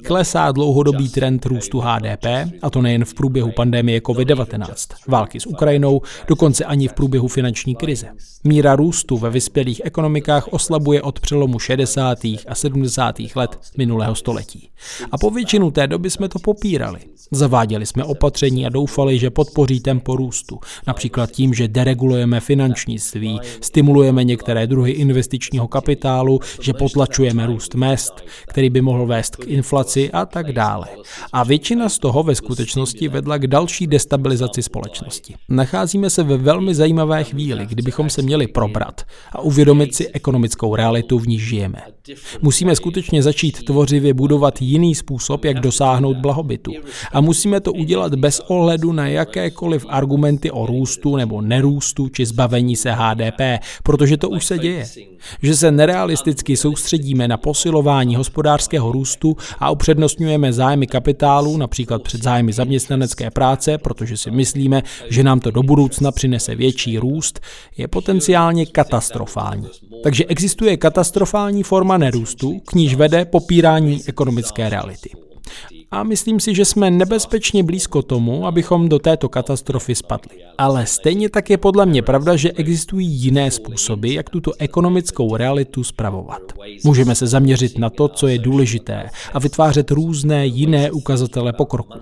Klesá 0.04 0.52
dlouhodobý 0.52 1.10
trend 1.10 1.46
růstu 1.46 1.80
HDP, 1.80 2.26
a 2.62 2.70
to 2.70 2.82
nejen 2.82 3.06
v 3.06 3.14
průběhu 3.14 3.52
pandemie 3.52 4.00
COVID-19, 4.00 4.96
války 5.08 5.40
s 5.40 5.46
Ukrajinou, 5.46 6.02
dokonce 6.28 6.66
ani 6.66 6.88
v 6.88 6.94
průběhu 6.94 7.28
finanční 7.28 7.76
krize. 7.76 8.08
Míra 8.44 8.76
růstu 8.76 9.18
ve 9.18 9.30
vyspělých 9.30 9.82
ekonomikách 9.84 10.48
oslabuje 10.48 11.02
od 11.02 11.20
přelomu 11.20 11.60
60. 11.60 12.18
a 12.24 12.56
70. 12.56 13.16
let 13.36 13.60
minulého 13.78 14.16
století. 14.16 14.70
A 15.12 15.18
po 15.18 15.30
většinu 15.30 15.72
té 15.72 15.88
doby 15.88 16.10
jsme 16.10 16.30
to 16.30 16.40
popírali. 16.40 17.00
Zaváděli 17.32 17.86
jsme 17.86 18.04
opatření 18.04 18.66
a 18.66 18.70
doufali, 18.70 19.20
že 19.20 19.30
podpoří 19.30 19.80
tempo 19.80 20.16
růstu, 20.16 20.60
například 20.88 21.32
tím, 21.32 21.54
že 21.54 21.68
deregulujeme 21.68 22.40
finančnictví, 22.40 23.40
stimulujeme 23.62 24.24
některé 24.24 24.68
druhy 24.68 24.92
investičního 24.92 25.68
kapitálu, 25.68 26.40
že 26.62 26.74
potlačujeme 26.74 27.46
růst 27.46 27.76
mest, 27.76 28.14
který 28.48 28.70
by 28.70 28.82
mohl 28.82 29.06
vést 29.06 29.36
k 29.36 29.48
inflaci 29.48 29.87
a 30.14 30.26
tak 30.26 30.52
dále. 30.52 30.88
A 31.34 31.44
většina 31.44 31.90
z 31.90 32.00
toho 32.00 32.24
ve 32.24 32.36
skutečnosti 32.36 33.08
vedla 33.08 33.38
k 33.38 33.48
další 33.48 33.88
destabilizaci 33.88 34.64
společnosti. 34.64 35.36
Nacházíme 35.50 36.10
se 36.10 36.24
ve 36.24 36.38
velmi 36.38 36.76
zajímavé 36.76 37.24
chvíli, 37.24 37.66
kdybychom 37.66 38.10
se 38.10 38.22
měli 38.22 38.48
probrat 38.48 39.02
a 39.32 39.40
uvědomit 39.40 39.96
si 39.96 40.08
ekonomickou 40.08 40.76
realitu, 40.76 41.20
v 41.20 41.28
níž 41.28 41.42
žijeme. 41.44 41.82
Musíme 42.42 42.76
skutečně 42.76 43.24
začít 43.24 43.64
tvořivě 43.64 44.14
budovat 44.14 44.62
jiný 44.62 44.96
způsob, 44.96 45.46
jak 45.46 45.60
dosáhnout 45.60 46.18
blahobytu. 46.18 46.72
A 47.12 47.22
musíme 47.22 47.62
to 47.62 47.74
udělat 47.74 48.16
bez 48.16 48.40
ohledu 48.48 48.94
na 48.94 49.08
jakékoliv 49.08 49.86
argumenty 49.90 50.52
o 50.52 50.66
růstu 50.66 51.16
nebo 51.16 51.42
nerůstu 51.42 52.10
či 52.10 52.26
zbavení 52.26 52.76
se 52.76 52.92
HDP, 52.92 53.42
protože 53.84 54.18
to 54.18 54.30
už 54.30 54.46
se 54.46 54.58
děje. 54.58 54.86
Že 55.42 55.56
se 55.56 55.72
nerealisticky 55.72 56.58
soustředíme 56.58 57.28
na 57.28 57.38
posilování 57.38 58.16
hospodářského 58.16 58.92
růstu 58.92 59.38
a 59.60 59.72
upřednostňujeme 59.72 60.54
zájmy 60.54 60.88
kapitálu, 60.88 61.58
například 61.58 62.04
před 62.04 62.24
zájmy 62.24 62.54
zaměstnanecké 62.54 63.32
práce, 63.32 63.78
protože 63.78 64.18
si 64.18 64.32
myslíme, 64.32 64.84
že 65.10 65.24
nám 65.24 65.40
to 65.40 65.52
do 65.52 65.64
budoucna 65.64 66.12
přinese 66.12 66.56
větší 66.56 66.98
růst, 66.98 67.40
je 67.78 67.88
potenciálně 67.88 68.66
katastrofální. 68.66 69.68
Takže 70.04 70.26
existuje 70.26 70.78
katastrofální 70.78 71.64
forma 71.64 71.97
nerůstu, 71.98 72.60
k 72.60 72.74
níž 72.74 72.96
vede 72.96 73.26
popírání 73.26 74.02
ekonomické 74.08 74.70
reality 74.70 75.10
a 75.92 76.04
myslím 76.04 76.40
si, 76.40 76.56
že 76.56 76.66
jsme 76.66 76.92
nebezpečně 76.92 77.64
blízko 77.64 78.02
tomu, 78.02 78.48
abychom 78.48 78.90
do 78.90 79.00
této 79.00 79.30
katastrofy 79.30 79.96
spadli. 79.96 80.38
Ale 80.58 80.86
stejně 80.86 81.30
tak 81.30 81.50
je 81.50 81.58
podle 81.58 81.86
mě 81.86 82.02
pravda, 82.02 82.36
že 82.36 82.52
existují 82.52 83.08
jiné 83.08 83.52
způsoby, 83.52 84.14
jak 84.14 84.30
tuto 84.30 84.52
ekonomickou 84.60 85.36
realitu 85.36 85.84
spravovat. 85.84 86.42
Můžeme 86.84 87.16
se 87.16 87.28
zaměřit 87.28 87.78
na 87.78 87.90
to, 87.90 88.08
co 88.08 88.28
je 88.28 88.38
důležité 88.38 89.10
a 89.34 89.40
vytvářet 89.40 89.92
různé 89.92 90.46
jiné 90.46 90.92
ukazatele 90.92 91.54
pokroku. 91.54 92.00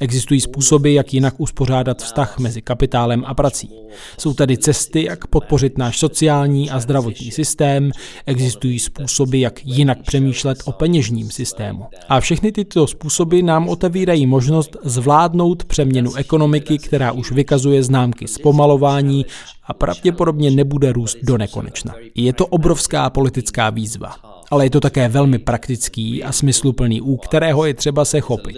Existují 0.00 0.40
způsoby, 0.40 0.94
jak 0.94 1.14
jinak 1.14 1.34
uspořádat 1.38 2.02
vztah 2.02 2.38
mezi 2.38 2.62
kapitálem 2.62 3.24
a 3.26 3.34
prací. 3.34 3.70
Jsou 4.18 4.34
tady 4.34 4.58
cesty, 4.58 5.04
jak 5.04 5.26
podpořit 5.26 5.78
náš 5.78 5.98
sociální 5.98 6.70
a 6.70 6.80
zdravotní 6.80 7.30
systém, 7.30 7.90
existují 8.26 8.78
způsoby, 8.78 9.40
jak 9.40 9.66
jinak 9.66 10.02
přemýšlet 10.02 10.58
o 10.64 10.72
peněžním 10.72 11.30
systému. 11.30 11.84
A 12.08 12.20
všechny 12.20 12.52
tyto 12.52 12.86
způsoby 12.86 13.13
nám 13.42 13.68
otevírají 13.68 14.26
možnost 14.26 14.76
zvládnout 14.84 15.64
přeměnu 15.64 16.14
ekonomiky, 16.14 16.78
která 16.78 17.12
už 17.12 17.32
vykazuje 17.32 17.82
známky 17.82 18.28
zpomalování 18.28 19.26
a 19.64 19.74
pravděpodobně 19.74 20.50
nebude 20.50 20.92
růst 20.92 21.16
do 21.22 21.38
nekonečna. 21.38 21.94
Je 22.14 22.32
to 22.32 22.46
obrovská 22.46 23.10
politická 23.10 23.70
výzva 23.70 24.14
ale 24.50 24.66
je 24.66 24.70
to 24.70 24.80
také 24.80 25.08
velmi 25.08 25.38
praktický 25.38 26.24
a 26.24 26.32
smysluplný, 26.32 27.00
u 27.00 27.16
kterého 27.16 27.66
je 27.66 27.74
třeba 27.74 28.04
se 28.04 28.20
chopit. 28.20 28.56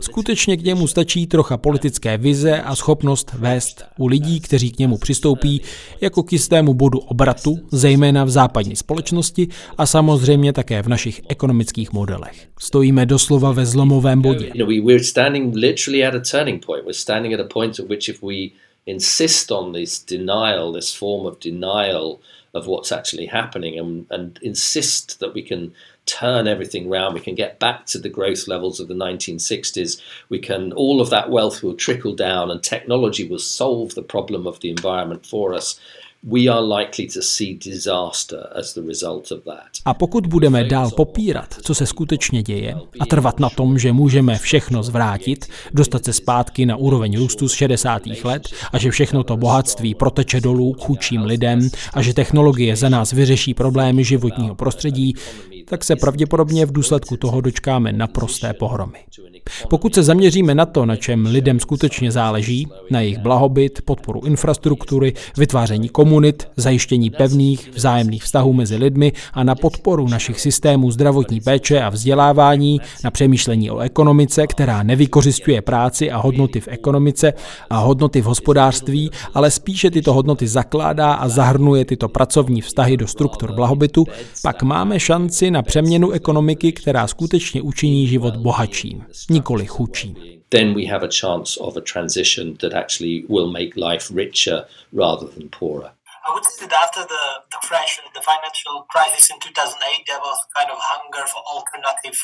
Skutečně 0.00 0.56
k 0.56 0.64
němu 0.64 0.86
stačí 0.86 1.26
trocha 1.26 1.56
politické 1.56 2.18
vize 2.18 2.62
a 2.62 2.76
schopnost 2.76 3.30
vést 3.38 3.84
u 3.98 4.06
lidí, 4.06 4.40
kteří 4.40 4.70
k 4.70 4.78
němu 4.78 4.98
přistoupí, 4.98 5.60
jako 6.00 6.22
k 6.22 6.32
jistému 6.32 6.74
bodu 6.74 6.98
obratu, 6.98 7.58
zejména 7.70 8.24
v 8.24 8.30
západní 8.30 8.76
společnosti 8.76 9.48
a 9.78 9.86
samozřejmě 9.86 10.52
také 10.52 10.82
v 10.82 10.88
našich 10.88 11.22
ekonomických 11.28 11.92
modelech. 11.92 12.48
Stojíme 12.58 13.06
doslova 13.06 13.52
ve 13.52 13.66
zlomovém 13.66 14.22
bodě. 14.22 14.52
insist 18.86 19.50
on 19.50 19.72
this 19.72 20.04
denial, 20.04 20.72
this 20.72 20.94
form 20.94 21.26
of 21.26 21.38
denial 21.38 22.18
of 22.54 22.66
what's 22.66 22.92
actually 22.92 23.26
happening 23.26 23.78
and, 23.78 24.06
and 24.10 24.38
insist 24.42 25.20
that 25.20 25.34
we 25.34 25.42
can 25.42 25.74
turn 26.06 26.46
everything 26.46 26.88
around. 26.88 27.14
We 27.14 27.20
can 27.20 27.34
get 27.34 27.58
back 27.58 27.86
to 27.86 27.98
the 27.98 28.08
growth 28.08 28.46
levels 28.46 28.78
of 28.78 28.88
the 28.88 28.94
1960s. 28.94 30.00
We 30.28 30.38
can, 30.38 30.72
all 30.72 31.00
of 31.00 31.10
that 31.10 31.30
wealth 31.30 31.62
will 31.62 31.74
trickle 31.74 32.14
down 32.14 32.50
and 32.50 32.62
technology 32.62 33.26
will 33.26 33.38
solve 33.38 33.94
the 33.94 34.02
problem 34.02 34.46
of 34.46 34.60
the 34.60 34.70
environment 34.70 35.26
for 35.26 35.54
us. 35.54 35.80
A 39.84 39.94
pokud 39.94 40.26
budeme 40.26 40.64
dál 40.64 40.90
popírat, 40.90 41.54
co 41.62 41.74
se 41.74 41.86
skutečně 41.86 42.42
děje, 42.42 42.74
a 43.00 43.06
trvat 43.06 43.40
na 43.40 43.50
tom, 43.50 43.78
že 43.78 43.92
můžeme 43.92 44.38
všechno 44.38 44.82
zvrátit, 44.82 45.46
dostat 45.72 46.04
se 46.04 46.12
zpátky 46.12 46.66
na 46.66 46.76
úroveň 46.76 47.18
růstu 47.18 47.48
z 47.48 47.52
60. 47.52 48.02
let 48.24 48.42
a 48.72 48.78
že 48.78 48.90
všechno 48.90 49.24
to 49.24 49.36
bohatství 49.36 49.94
proteče 49.94 50.40
dolů 50.40 50.72
k 50.72 50.80
chudším 50.80 51.22
lidem 51.22 51.68
a 51.94 52.02
že 52.02 52.14
technologie 52.14 52.76
za 52.76 52.88
nás 52.88 53.12
vyřeší 53.12 53.54
problémy 53.54 54.04
životního 54.04 54.54
prostředí, 54.54 55.14
tak 55.68 55.84
se 55.84 55.96
pravděpodobně 55.96 56.66
v 56.66 56.72
důsledku 56.72 57.16
toho 57.16 57.40
dočkáme 57.40 57.92
naprosté 57.92 58.52
pohromy. 58.52 58.98
Pokud 59.68 59.94
se 59.94 60.02
zaměříme 60.02 60.54
na 60.54 60.66
to, 60.66 60.86
na 60.86 60.96
čem 60.96 61.26
lidem 61.26 61.60
skutečně 61.60 62.12
záleží, 62.12 62.68
na 62.90 63.00
jejich 63.00 63.18
blahobyt, 63.18 63.82
podporu 63.84 64.20
infrastruktury, 64.20 65.12
vytváření 65.36 65.88
komunit, 65.88 66.48
zajištění 66.56 67.10
pevných 67.10 67.70
vzájemných 67.74 68.22
vztahů 68.22 68.52
mezi 68.52 68.76
lidmi 68.76 69.12
a 69.32 69.44
na 69.44 69.54
podporu 69.54 70.08
našich 70.08 70.40
systémů 70.40 70.90
zdravotní 70.90 71.40
péče 71.40 71.82
a 71.82 71.88
vzdělávání, 71.88 72.80
na 73.04 73.10
přemýšlení 73.10 73.70
o 73.70 73.78
ekonomice, 73.78 74.46
která 74.46 74.82
nevykořistuje 74.82 75.62
práci 75.62 76.10
a 76.10 76.16
hodnoty 76.16 76.60
v 76.60 76.68
ekonomice 76.68 77.32
a 77.70 77.78
hodnoty 77.78 78.20
v 78.20 78.24
hospodářství, 78.24 79.10
ale 79.34 79.50
spíše 79.50 79.90
tyto 79.90 80.12
hodnoty 80.12 80.48
zakládá 80.48 81.12
a 81.12 81.28
zahrnuje 81.28 81.84
tyto 81.84 82.08
pracovní 82.08 82.60
vztahy 82.60 82.96
do 82.96 83.06
struktur 83.06 83.52
blahobytu, 83.52 84.06
pak 84.42 84.62
máme 84.62 85.00
šanci 85.00 85.50
na 85.50 85.62
přeměnu 85.62 86.10
ekonomiky, 86.10 86.72
která 86.72 87.06
skutečně 87.06 87.62
učiní 87.62 88.06
život 88.06 88.36
bohatším 88.36 89.02
nikoli 89.34 89.66
chudší. 89.66 90.40
Then 90.48 90.74
we 90.74 90.82
have 90.92 91.02
a 91.06 91.10
chance 91.20 91.60
of 91.60 91.76
a 91.76 91.80
transition 91.92 92.56
that 92.56 92.72
actually 92.74 93.24
will 93.28 93.50
make 93.58 93.70
life 93.76 94.14
richer 94.14 94.58
rather 94.92 95.26
than 95.34 95.48
poorer. 95.58 95.90
I 96.26 96.30
would 96.34 96.44
say 96.44 96.66
that 96.66 96.72
after 96.84 97.02
the, 97.14 97.24
the 97.52 97.60
crash, 97.68 98.00
the 98.14 98.24
financial 98.32 98.74
crisis 98.92 99.24
in 99.32 99.36
2008, 99.40 100.06
there 100.08 100.22
was 100.28 100.38
kind 100.56 100.70
of 100.74 100.78
hunger 100.92 101.24
for 101.32 101.40
alternative 101.54 102.18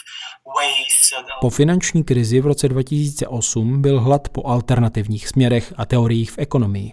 ways. 0.56 0.96
Po 1.40 1.50
finanční 1.50 2.04
krizi 2.04 2.40
v 2.40 2.46
roce 2.46 2.68
2008 2.68 3.82
byl 3.82 4.00
hlad 4.00 4.28
po 4.28 4.46
alternativních 4.46 5.28
směrech 5.28 5.72
a 5.76 5.86
teoriích 5.86 6.30
v 6.32 6.38
ekonomii. 6.38 6.92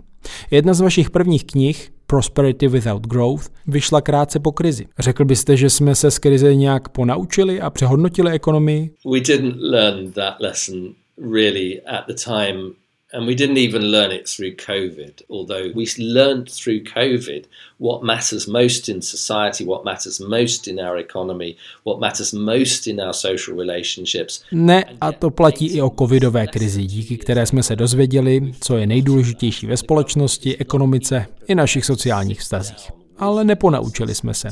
Jedna 0.51 0.74
z 0.74 0.82
vašich 0.82 1.09
prvních 1.09 1.45
knih, 1.45 1.91
Prosperity 2.08 2.68
Without 2.68 3.08
Growth, 3.08 3.49
vyšla 3.68 4.01
krátce 4.01 4.39
po 4.39 4.51
krizi. 4.51 4.88
Řekl 4.99 5.26
byste, 5.26 5.58
že 5.58 5.70
jsme 5.70 5.95
se 5.95 6.12
z 6.12 6.20
krize 6.20 6.55
nějak 6.55 6.89
ponaučili 6.89 7.62
a 7.62 7.70
přehodnotili 7.70 8.32
ekonomii? 8.32 8.91
We 9.12 9.20
didn't 9.20 9.55
learn 9.60 10.12
that 10.12 10.39
lesson 10.39 10.93
really 11.34 11.82
at 11.82 12.05
the 12.08 12.14
time 12.14 12.74
And 13.14 13.26
we 13.26 13.36
didn't 13.36 13.58
even 13.58 13.82
learn 13.82 14.12
it 14.12 14.28
through 14.28 14.55
COVID, 14.55 15.22
although 15.30 15.72
we 15.76 15.86
learned 15.97 16.49
through 16.49 16.84
COVID 16.84 17.45
what 17.80 18.03
matters 18.03 18.47
most 18.47 18.89
in 18.89 19.01
society, 19.01 19.66
what 19.66 19.86
matters 19.86 20.20
most 20.20 20.68
in 20.68 20.80
our 20.80 20.97
economy, 20.97 21.55
what 21.84 21.99
matters 21.99 22.34
most 22.34 22.88
in 22.88 22.99
our 22.99 23.14
social 23.14 23.58
relationships. 23.58 24.43
Ne, 24.51 24.86
a 25.01 25.12
to 25.12 25.30
platí 25.30 25.68
i 25.68 25.82
o 25.82 25.89
covidové 25.89 26.47
krizi, 26.47 26.84
díky 26.84 27.18
které 27.18 27.45
jsme 27.45 27.64
se 27.64 27.76
dozvěděli, 27.76 28.53
co 28.62 28.78
je 28.78 28.88
nejdůležitější 28.88 29.68
ve 29.68 29.78
společnosti, 29.78 30.58
ekonomice 30.58 31.26
i 31.47 31.55
našich 31.55 31.86
sociálních 31.86 32.39
vztazích 32.39 33.07
ale 33.20 33.43
neponaučili 33.43 34.15
jsme 34.15 34.34
se. 34.34 34.49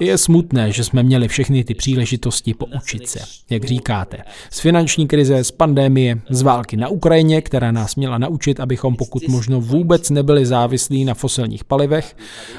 Je 0.00 0.18
smutné, 0.18 0.72
že 0.72 0.84
jsme 0.84 1.02
měli 1.02 1.28
všechny 1.28 1.64
ty 1.64 1.74
příležitosti 1.74 2.54
poučit 2.54 3.08
se, 3.08 3.20
jak 3.50 3.64
říkáte. 3.64 4.18
Z 4.50 4.60
finanční 4.60 5.06
krize, 5.06 5.44
z 5.44 5.50
pandémie, 5.50 6.20
z 6.30 6.42
války 6.42 6.76
na 6.76 6.88
Ukrajině, 6.88 7.42
která 7.42 7.72
nás 7.72 7.96
měla 7.96 8.18
naučit, 8.18 8.60
abychom 8.60 8.96
pokud 8.96 9.28
možno 9.28 9.60
vůbec 9.60 10.10
nebyli 10.10 10.46
závislí 10.46 11.04
na 11.04 11.14
fosilních 11.14 11.64
palivech, 11.64 12.16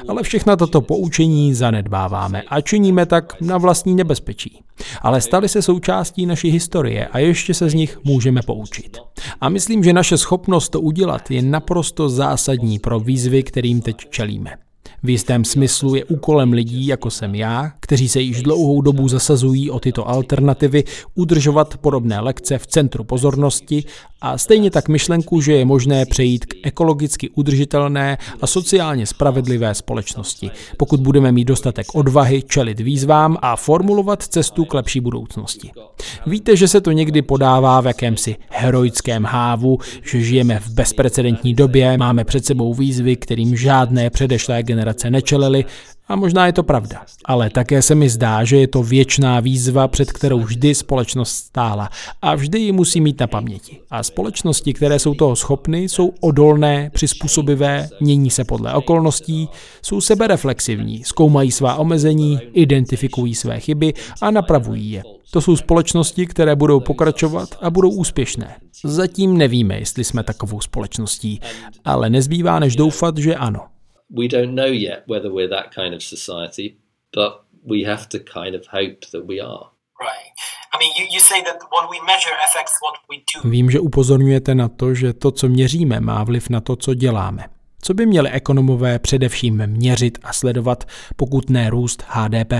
ale 0.08 0.22
všechna 0.22 0.56
toto 0.56 0.80
poučení 0.80 1.54
zanedbáváme 1.54 2.42
a 2.42 2.60
činíme 2.60 3.06
tak 3.06 3.40
na 3.40 3.58
vlastní 3.58 3.94
nebezpečí. 3.94 4.62
Ale 5.02 5.20
stali 5.20 5.48
se 5.48 5.62
součástí 5.62 6.26
naší 6.26 6.50
historie 6.50 7.06
a 7.06 7.18
ještě 7.18 7.54
se 7.54 7.70
z 7.70 7.74
nich 7.74 7.98
můžeme 8.04 8.40
poučit. 8.42 8.98
A 9.40 9.48
myslím, 9.48 9.84
že 9.84 9.92
naše 9.92 10.18
schopnost 10.18 10.68
to 10.68 10.80
udělat 10.80 11.30
je 11.30 11.42
naprosto 11.42 12.08
zásadní 12.08 12.78
pro 12.78 13.00
výzvy, 13.00 13.42
kterým 13.42 13.80
teď 13.82 13.96
čelíme. 14.10 14.67
V 15.02 15.10
jistém 15.10 15.44
smyslu 15.44 15.94
je 15.94 16.04
úkolem 16.04 16.52
lidí, 16.52 16.86
jako 16.86 17.10
jsem 17.10 17.34
já, 17.34 17.72
kteří 17.80 18.08
se 18.08 18.20
již 18.20 18.42
dlouhou 18.42 18.80
dobu 18.80 19.08
zasazují 19.08 19.70
o 19.70 19.80
tyto 19.80 20.08
alternativy, 20.08 20.84
udržovat 21.14 21.76
podobné 21.76 22.20
lekce 22.20 22.58
v 22.58 22.66
centru 22.66 23.04
pozornosti 23.04 23.84
a 24.20 24.38
stejně 24.38 24.70
tak 24.70 24.88
myšlenku, 24.88 25.40
že 25.40 25.52
je 25.52 25.64
možné 25.64 26.06
přejít 26.06 26.46
k 26.46 26.54
ekologicky 26.62 27.30
udržitelné 27.30 28.18
a 28.40 28.46
sociálně 28.46 29.06
spravedlivé 29.06 29.74
společnosti, 29.74 30.50
pokud 30.76 31.00
budeme 31.00 31.32
mít 31.32 31.44
dostatek 31.44 31.86
odvahy 31.94 32.42
čelit 32.42 32.80
výzvám 32.80 33.36
a 33.42 33.56
formulovat 33.56 34.22
cestu 34.22 34.64
k 34.64 34.74
lepší 34.74 35.00
budoucnosti. 35.00 35.70
Víte, 36.26 36.56
že 36.56 36.68
se 36.68 36.80
to 36.80 36.92
někdy 36.92 37.22
podává 37.22 37.80
v 37.80 37.86
jakémsi 37.86 38.36
heroickém 38.50 39.24
hávu, 39.24 39.78
že 40.10 40.20
žijeme 40.20 40.60
v 40.60 40.70
bezprecedentní 40.70 41.54
době, 41.54 41.98
máme 41.98 42.24
před 42.24 42.44
sebou 42.44 42.74
výzvy, 42.74 43.16
kterým 43.16 43.56
žádné 43.56 44.10
předešlé 44.10 44.62
generace 44.62 44.87
nečelily 45.10 45.64
a 46.08 46.16
možná 46.16 46.46
je 46.46 46.52
to 46.52 46.62
pravda, 46.62 47.02
ale 47.24 47.50
také 47.50 47.82
se 47.82 47.94
mi 47.94 48.08
zdá, 48.08 48.44
že 48.44 48.56
je 48.56 48.68
to 48.68 48.82
věčná 48.82 49.40
výzva, 49.40 49.88
před 49.88 50.12
kterou 50.12 50.38
vždy 50.38 50.74
společnost 50.74 51.30
stála 51.30 51.90
a 52.22 52.34
vždy 52.34 52.58
ji 52.58 52.72
musí 52.72 53.00
mít 53.00 53.20
na 53.20 53.26
paměti. 53.26 53.80
A 53.90 54.02
společnosti, 54.02 54.74
které 54.74 54.98
jsou 54.98 55.14
toho 55.14 55.36
schopny, 55.36 55.82
jsou 55.82 56.12
odolné, 56.20 56.90
přizpůsobivé, 56.94 57.88
mění 58.00 58.30
se 58.30 58.44
podle 58.44 58.74
okolností, 58.74 59.48
jsou 59.82 60.00
sebereflexivní, 60.00 61.04
zkoumají 61.04 61.52
svá 61.52 61.74
omezení, 61.74 62.38
identifikují 62.52 63.34
své 63.34 63.60
chyby 63.60 63.94
a 64.20 64.30
napravují 64.30 64.90
je. 64.90 65.02
To 65.30 65.40
jsou 65.40 65.56
společnosti, 65.56 66.26
které 66.26 66.56
budou 66.56 66.80
pokračovat 66.80 67.48
a 67.60 67.70
budou 67.70 67.90
úspěšné. 67.90 68.56
Zatím 68.84 69.36
nevíme, 69.38 69.78
jestli 69.78 70.04
jsme 70.04 70.22
takovou 70.22 70.60
společností, 70.60 71.40
ale 71.84 72.10
nezbývá 72.10 72.58
než 72.58 72.76
doufat, 72.76 73.18
že 73.18 73.34
ano. 73.34 73.60
We 74.10 74.28
don't 74.28 74.54
know 74.54 74.72
yet 74.72 75.02
whether 75.06 75.30
we're 75.32 75.48
that 75.48 75.74
kind 75.74 75.94
of 75.94 76.02
society, 76.02 76.76
but 77.12 77.44
we 77.64 77.84
have 77.84 78.08
to 78.08 78.18
kind 78.18 78.54
of 78.54 78.66
hope 78.66 79.00
that 79.12 79.26
we 79.26 79.40
are. 79.40 79.70
Right. 80.00 80.32
I 80.72 80.78
mean, 80.78 80.92
you, 80.98 81.06
you 81.14 81.20
say 81.20 81.42
that 81.42 81.58
what 81.70 81.90
we 81.90 81.98
measure 82.06 82.34
affects 82.46 82.72
what 82.82 82.96
we 83.10 83.16
do. 83.34 83.50
Vím, 83.50 83.70
že 83.70 83.80
upozorňujete 83.80 84.54
na 84.54 84.68
to, 84.68 84.94
že 84.94 85.12
to, 85.12 85.30
co 85.30 85.48
měříme, 85.48 86.00
má 86.00 86.24
vliv 86.24 86.48
na 86.48 86.60
to, 86.60 86.76
co 86.76 86.94
děláme. 86.94 87.44
Co 87.82 87.94
by 87.94 88.06
měli 88.06 88.30
ekonomové 88.30 88.98
především 88.98 89.66
měřit 89.66 90.18
a 90.22 90.32
sledovat, 90.32 90.84
pokud 91.16 91.50
ne 91.50 91.70
růst 91.70 92.04
HDP? 92.06 92.52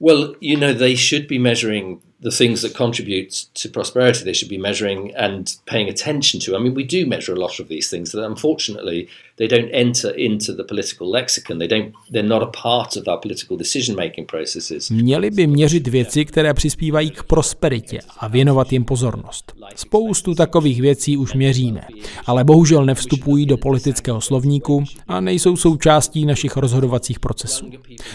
Well, 0.00 0.34
you 0.40 0.58
know, 0.60 0.74
they 0.74 0.96
should 0.96 1.28
be 1.28 1.38
measuring 1.38 2.02
the 2.24 2.30
things 2.30 2.62
that 2.62 2.74
contribute 2.74 3.32
to 3.54 3.68
prosperity. 3.68 4.24
They 4.24 4.32
should 4.32 4.48
be 4.48 4.58
measuring 4.58 5.14
and 5.14 5.44
paying 5.66 5.88
attention 5.88 6.40
to. 6.40 6.56
I 6.56 6.58
mean, 6.58 6.74
we 6.74 6.84
do 6.84 7.06
measure 7.06 7.34
a 7.34 7.40
lot 7.40 7.60
of 7.60 7.68
these 7.68 7.88
things 7.90 8.12
that 8.12 8.24
unfortunately 8.26 9.08
they 9.36 9.48
don't 9.48 9.70
enter 9.72 10.10
into 10.16 10.52
the 10.54 10.64
political 10.64 11.10
lexicon. 11.10 11.58
They 11.58 11.68
don't. 11.68 11.92
They're 12.12 12.28
not 12.28 12.42
a 12.42 12.50
part 12.62 12.96
of 12.96 13.08
our 13.08 13.18
political 13.20 13.56
decision-making 13.56 14.26
processes. 14.26 14.90
Měli 14.90 15.30
by 15.30 15.46
měřit 15.46 15.88
věci, 15.88 16.24
které 16.24 16.54
přispívají 16.54 17.10
k 17.10 17.22
prosperitě 17.22 17.98
a 18.18 18.28
věnovat 18.28 18.72
jim 18.72 18.84
pozornost. 18.84 19.52
Spoustu 19.76 20.34
takových 20.34 20.80
věcí 20.80 21.16
už 21.16 21.34
měříme, 21.34 21.80
ale 22.26 22.44
bohužel 22.44 22.84
nevstupují 22.84 23.46
do 23.46 23.56
politického 23.56 24.20
slovníku 24.20 24.84
a 25.08 25.20
nejsou 25.20 25.56
součástí 25.56 26.26
našich 26.26 26.56
rozhodovacích 26.56 27.20
procesů. 27.20 27.70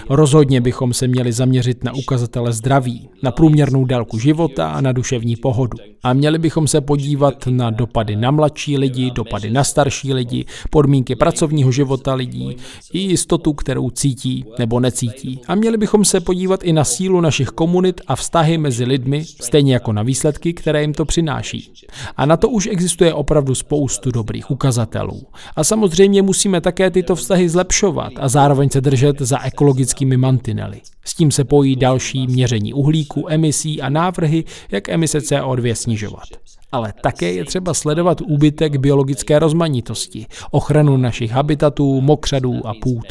Rozhodně 0.09 0.61
bychom 0.61 0.93
se 0.93 1.07
měli 1.07 1.31
zaměřit 1.31 1.83
na 1.83 1.93
ukazatele 1.93 2.53
zdraví, 2.53 3.09
na 3.23 3.31
průměrnou 3.31 3.85
délku 3.85 3.98
života 4.17 4.69
a 4.69 4.81
na 4.81 4.91
duševní 4.91 5.35
pohodu. 5.35 5.77
A 6.03 6.13
měli 6.13 6.39
bychom 6.39 6.67
se 6.67 6.81
podívat 6.81 7.47
na 7.47 7.69
dopady 7.69 8.15
na 8.15 8.31
mladší 8.31 8.77
lidi, 8.77 9.11
dopady 9.11 9.49
na 9.51 9.63
starší 9.63 10.13
lidi, 10.13 10.45
podmínky 10.69 11.15
pracovního 11.15 11.71
života 11.71 12.13
lidí 12.13 12.55
i 12.93 12.99
jistotu, 12.99 13.53
kterou 13.53 13.89
cítí 13.89 14.45
nebo 14.59 14.79
necítí. 14.79 15.39
A 15.47 15.55
měli 15.55 15.77
bychom 15.77 16.05
se 16.05 16.19
podívat 16.19 16.63
i 16.63 16.73
na 16.73 16.83
sílu 16.83 17.21
našich 17.21 17.47
komunit 17.47 18.01
a 18.07 18.15
vztahy 18.15 18.57
mezi 18.57 18.85
lidmi, 18.85 19.23
stejně 19.25 19.73
jako 19.73 19.93
na 19.93 20.03
výsledky, 20.03 20.53
které 20.53 20.81
jim 20.81 20.93
to 20.93 21.05
přináší. 21.05 21.71
A 22.17 22.25
na 22.25 22.37
to 22.37 22.49
už 22.49 22.67
existuje 22.71 23.13
opravdu 23.13 23.55
spoustu 23.55 24.11
dobrých 24.11 24.51
ukazatelů. 24.51 25.21
A 25.55 25.63
samozřejmě 25.63 26.21
musíme 26.21 26.61
také 26.61 26.91
tyto 26.91 27.15
vztahy 27.15 27.49
zlepšovat 27.49 28.13
a 28.19 28.27
zároveň 28.27 28.69
se 28.69 28.81
držet 28.81 29.19
za 29.19 29.43
ekologickými 29.43 30.17
mantinely. 30.17 30.81
S 31.05 31.13
tím 31.13 31.31
se 31.31 31.43
pojí 31.43 31.75
další 31.75 32.27
měření 32.27 32.73
uhlíku, 32.73 33.25
emisí 33.29 33.78
a 33.81 33.89
návrhy, 33.89 34.43
jak 34.71 34.89
emise 34.89 35.19
CO2 35.19 35.73
snižovat. 35.73 36.29
Ale 36.71 36.93
také 37.03 37.33
je 37.33 37.45
třeba 37.45 37.73
sledovat 37.73 38.21
úbytek 38.21 38.77
biologické 38.77 39.39
rozmanitosti, 39.39 40.25
ochranu 40.51 40.97
našich 40.97 41.31
habitatů, 41.31 42.01
mokřadů 42.01 42.67
a 42.67 42.73
půd. 42.81 43.05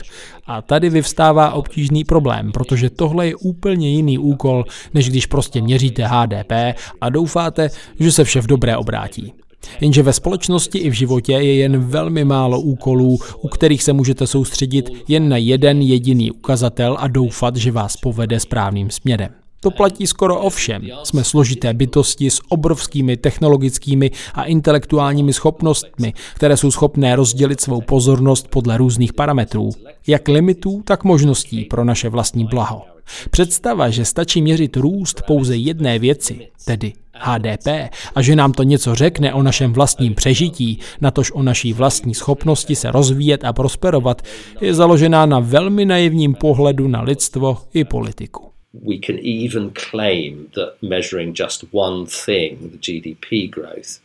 A 0.46 0.62
tady 0.62 0.90
vyvstává 0.90 1.52
obtížný 1.52 2.04
problém, 2.04 2.52
protože 2.52 2.90
tohle 2.90 3.26
je 3.26 3.36
úplně 3.36 3.90
jiný 3.90 4.18
úkol, 4.18 4.64
než 4.94 5.10
když 5.10 5.26
prostě 5.26 5.62
měříte 5.62 6.06
HDP 6.06 6.52
a 7.00 7.08
doufáte, 7.08 7.70
že 8.00 8.12
se 8.12 8.24
vše 8.24 8.40
v 8.40 8.46
dobré 8.46 8.76
obrátí. 8.76 9.32
Jenže 9.80 10.02
ve 10.02 10.12
společnosti 10.12 10.78
i 10.78 10.90
v 10.90 10.92
životě 10.92 11.32
je 11.32 11.54
jen 11.54 11.78
velmi 11.78 12.24
málo 12.24 12.60
úkolů, 12.60 13.18
u 13.40 13.48
kterých 13.48 13.82
se 13.82 13.92
můžete 13.92 14.26
soustředit 14.26 14.90
jen 15.08 15.28
na 15.28 15.36
jeden 15.36 15.82
jediný 15.82 16.30
ukazatel 16.30 16.96
a 17.00 17.08
doufat, 17.08 17.56
že 17.56 17.72
vás 17.72 17.96
povede 17.96 18.40
správným 18.40 18.90
směrem. 18.90 19.30
To 19.60 19.70
platí 19.70 20.06
skoro 20.06 20.40
o 20.40 20.50
všem. 20.50 20.82
Jsme 21.04 21.24
složité 21.24 21.74
bytosti 21.74 22.30
s 22.30 22.40
obrovskými 22.48 23.16
technologickými 23.16 24.10
a 24.34 24.44
intelektuálními 24.44 25.32
schopnostmi, 25.32 26.14
které 26.34 26.56
jsou 26.56 26.70
schopné 26.70 27.16
rozdělit 27.16 27.60
svou 27.60 27.80
pozornost 27.80 28.48
podle 28.48 28.76
různých 28.76 29.12
parametrů, 29.12 29.70
jak 30.06 30.28
limitů, 30.28 30.82
tak 30.84 31.04
možností 31.04 31.64
pro 31.64 31.84
naše 31.84 32.08
vlastní 32.08 32.44
blaho. 32.44 32.82
Představa, 33.30 33.90
že 33.90 34.04
stačí 34.04 34.42
měřit 34.42 34.76
růst 34.76 35.22
pouze 35.26 35.56
jedné 35.56 35.98
věci, 35.98 36.48
tedy 36.64 36.92
HDP, 37.12 37.68
a 38.14 38.22
že 38.22 38.36
nám 38.36 38.52
to 38.52 38.62
něco 38.62 38.94
řekne 38.94 39.34
o 39.34 39.42
našem 39.42 39.72
vlastním 39.72 40.14
přežití, 40.14 40.78
natož 41.00 41.32
o 41.32 41.42
naší 41.42 41.72
vlastní 41.72 42.14
schopnosti 42.14 42.76
se 42.76 42.90
rozvíjet 42.90 43.44
a 43.44 43.52
prosperovat, 43.52 44.22
je 44.60 44.74
založená 44.74 45.26
na 45.26 45.38
velmi 45.40 45.84
naivním 45.84 46.34
pohledu 46.34 46.88
na 46.88 47.02
lidstvo 47.02 47.58
i 47.74 47.84
politiku. 47.84 48.57
We 48.72 49.00
can 49.00 49.18
even 49.18 49.70
claim 49.70 50.50
that 50.54 50.76
measuring 50.82 51.34
just 51.34 51.64
one 51.72 52.06
thing, 52.06 52.70
the 52.70 52.78
GDP 52.78 53.50
growth, 53.50 54.00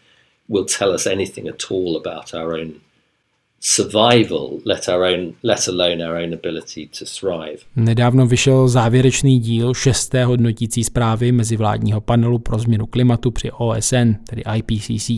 will 0.47 0.65
tell 0.65 0.93
us 0.93 1.07
anything 1.07 1.47
at 1.47 1.71
all 1.71 1.97
about 1.97 2.33
our 2.33 2.53
own 2.59 2.81
survival, 3.59 4.59
let, 4.65 4.89
our 4.89 5.05
own, 5.05 5.35
let 5.43 5.67
alone 5.67 6.01
our 6.01 6.17
own 6.17 6.33
ability 6.33 6.87
to 6.87 7.05
thrive. 7.05 7.57
Nedávno 7.75 8.27
vyšel 8.27 8.67
závěrečný 8.67 9.39
díl 9.39 9.73
šesté 9.73 10.25
hodnotící 10.25 10.83
zprávy 10.83 11.31
mezivládního 11.31 12.01
panelu 12.01 12.39
pro 12.39 12.59
změnu 12.59 12.85
klimatu 12.85 13.31
při 13.31 13.51
OSN, 13.51 14.13
tedy 14.29 14.43
IPCC. 14.55 15.09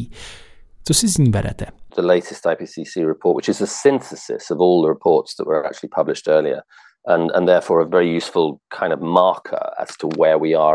Co 0.84 0.94
si 0.94 1.08
z 1.08 1.18
ní 1.18 1.30
berete? 1.30 1.66
The 1.96 2.02
latest 2.02 2.46
IPCC 2.46 2.96
report, 3.08 3.36
which 3.36 3.50
is 3.50 3.62
a 3.62 3.68
synthesis 3.68 4.52
of 4.52 4.60
all 4.60 4.82
the 4.82 4.90
reports 4.90 5.36
that 5.36 5.48
were 5.48 5.68
actually 5.68 5.90
published 5.96 6.28
earlier, 6.28 6.62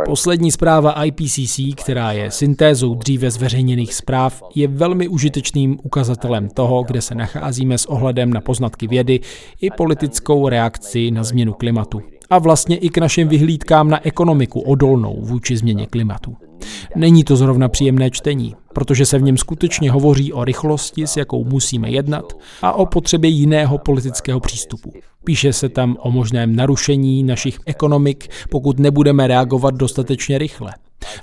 Poslední 0.07 0.51
zpráva 0.51 1.05
IPCC, 1.05 1.61
která 1.77 2.13
je 2.13 2.31
syntézou 2.31 2.95
dříve 2.95 3.31
zveřejněných 3.31 3.95
zpráv, 3.95 4.43
je 4.55 4.69
velmi 4.69 5.09
užitečným 5.09 5.79
ukazatelem 5.83 6.49
toho, 6.49 6.83
kde 6.83 7.01
se 7.01 7.15
nacházíme 7.15 7.79
s 7.79 7.87
ohledem 7.87 8.33
na 8.33 8.41
poznatky 8.41 8.87
vědy 8.87 9.21
i 9.61 9.71
politickou 9.71 10.49
reakci 10.49 11.11
na 11.11 11.25
změnu 11.25 11.53
klimatu. 11.53 12.03
A 12.31 12.39
vlastně 12.39 12.77
i 12.77 12.89
k 12.89 12.99
našim 12.99 13.29
vyhlídkám 13.29 13.91
na 13.91 14.07
ekonomiku 14.07 14.61
odolnou 14.61 15.21
vůči 15.21 15.57
změně 15.57 15.87
klimatu. 15.87 16.50
Není 16.97 17.25
to 17.25 17.37
zrovna 17.37 17.69
příjemné 17.69 18.11
čtení, 18.11 18.55
protože 18.75 19.07
se 19.07 19.19
v 19.19 19.23
něm 19.23 19.37
skutečně 19.37 19.91
hovoří 19.91 20.33
o 20.33 20.45
rychlosti, 20.45 21.07
s 21.07 21.17
jakou 21.17 21.45
musíme 21.45 21.91
jednat, 21.91 22.33
a 22.63 22.73
o 22.73 22.87
potřebě 22.87 23.31
jiného 23.31 23.79
politického 23.79 24.41
přístupu. 24.41 24.93
Píše 25.25 25.53
se 25.53 25.69
tam 25.69 25.97
o 26.01 26.11
možném 26.11 26.57
narušení 26.57 27.23
našich 27.23 27.59
ekonomik, 27.67 28.29
pokud 28.51 28.79
nebudeme 28.79 29.27
reagovat 29.27 29.75
dostatečně 29.75 30.39
rychle. 30.39 30.73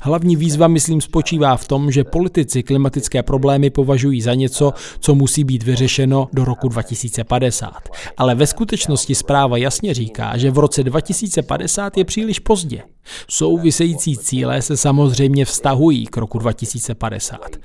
Hlavní 0.01 0.35
výzva, 0.35 0.67
myslím, 0.67 1.01
spočívá 1.01 1.57
v 1.57 1.67
tom, 1.67 1.91
že 1.91 2.03
politici 2.03 2.63
klimatické 2.63 3.23
problémy 3.23 3.69
považují 3.69 4.21
za 4.21 4.33
něco, 4.33 4.73
co 4.99 5.15
musí 5.15 5.43
být 5.43 5.63
vyřešeno 5.63 6.29
do 6.33 6.45
roku 6.45 6.67
2050. 6.67 7.71
Ale 8.17 8.35
ve 8.35 8.47
skutečnosti 8.47 9.15
zpráva 9.15 9.57
jasně 9.57 9.93
říká, 9.93 10.37
že 10.37 10.51
v 10.51 10.57
roce 10.57 10.83
2050 10.83 11.97
je 11.97 12.05
příliš 12.05 12.39
pozdě. 12.39 12.81
Související 13.29 14.17
cíle 14.17 14.61
se 14.61 14.77
samozřejmě 14.77 15.45
vztahují 15.45 16.05
k 16.05 16.17
roku 16.17 16.37
2050 16.37 17.57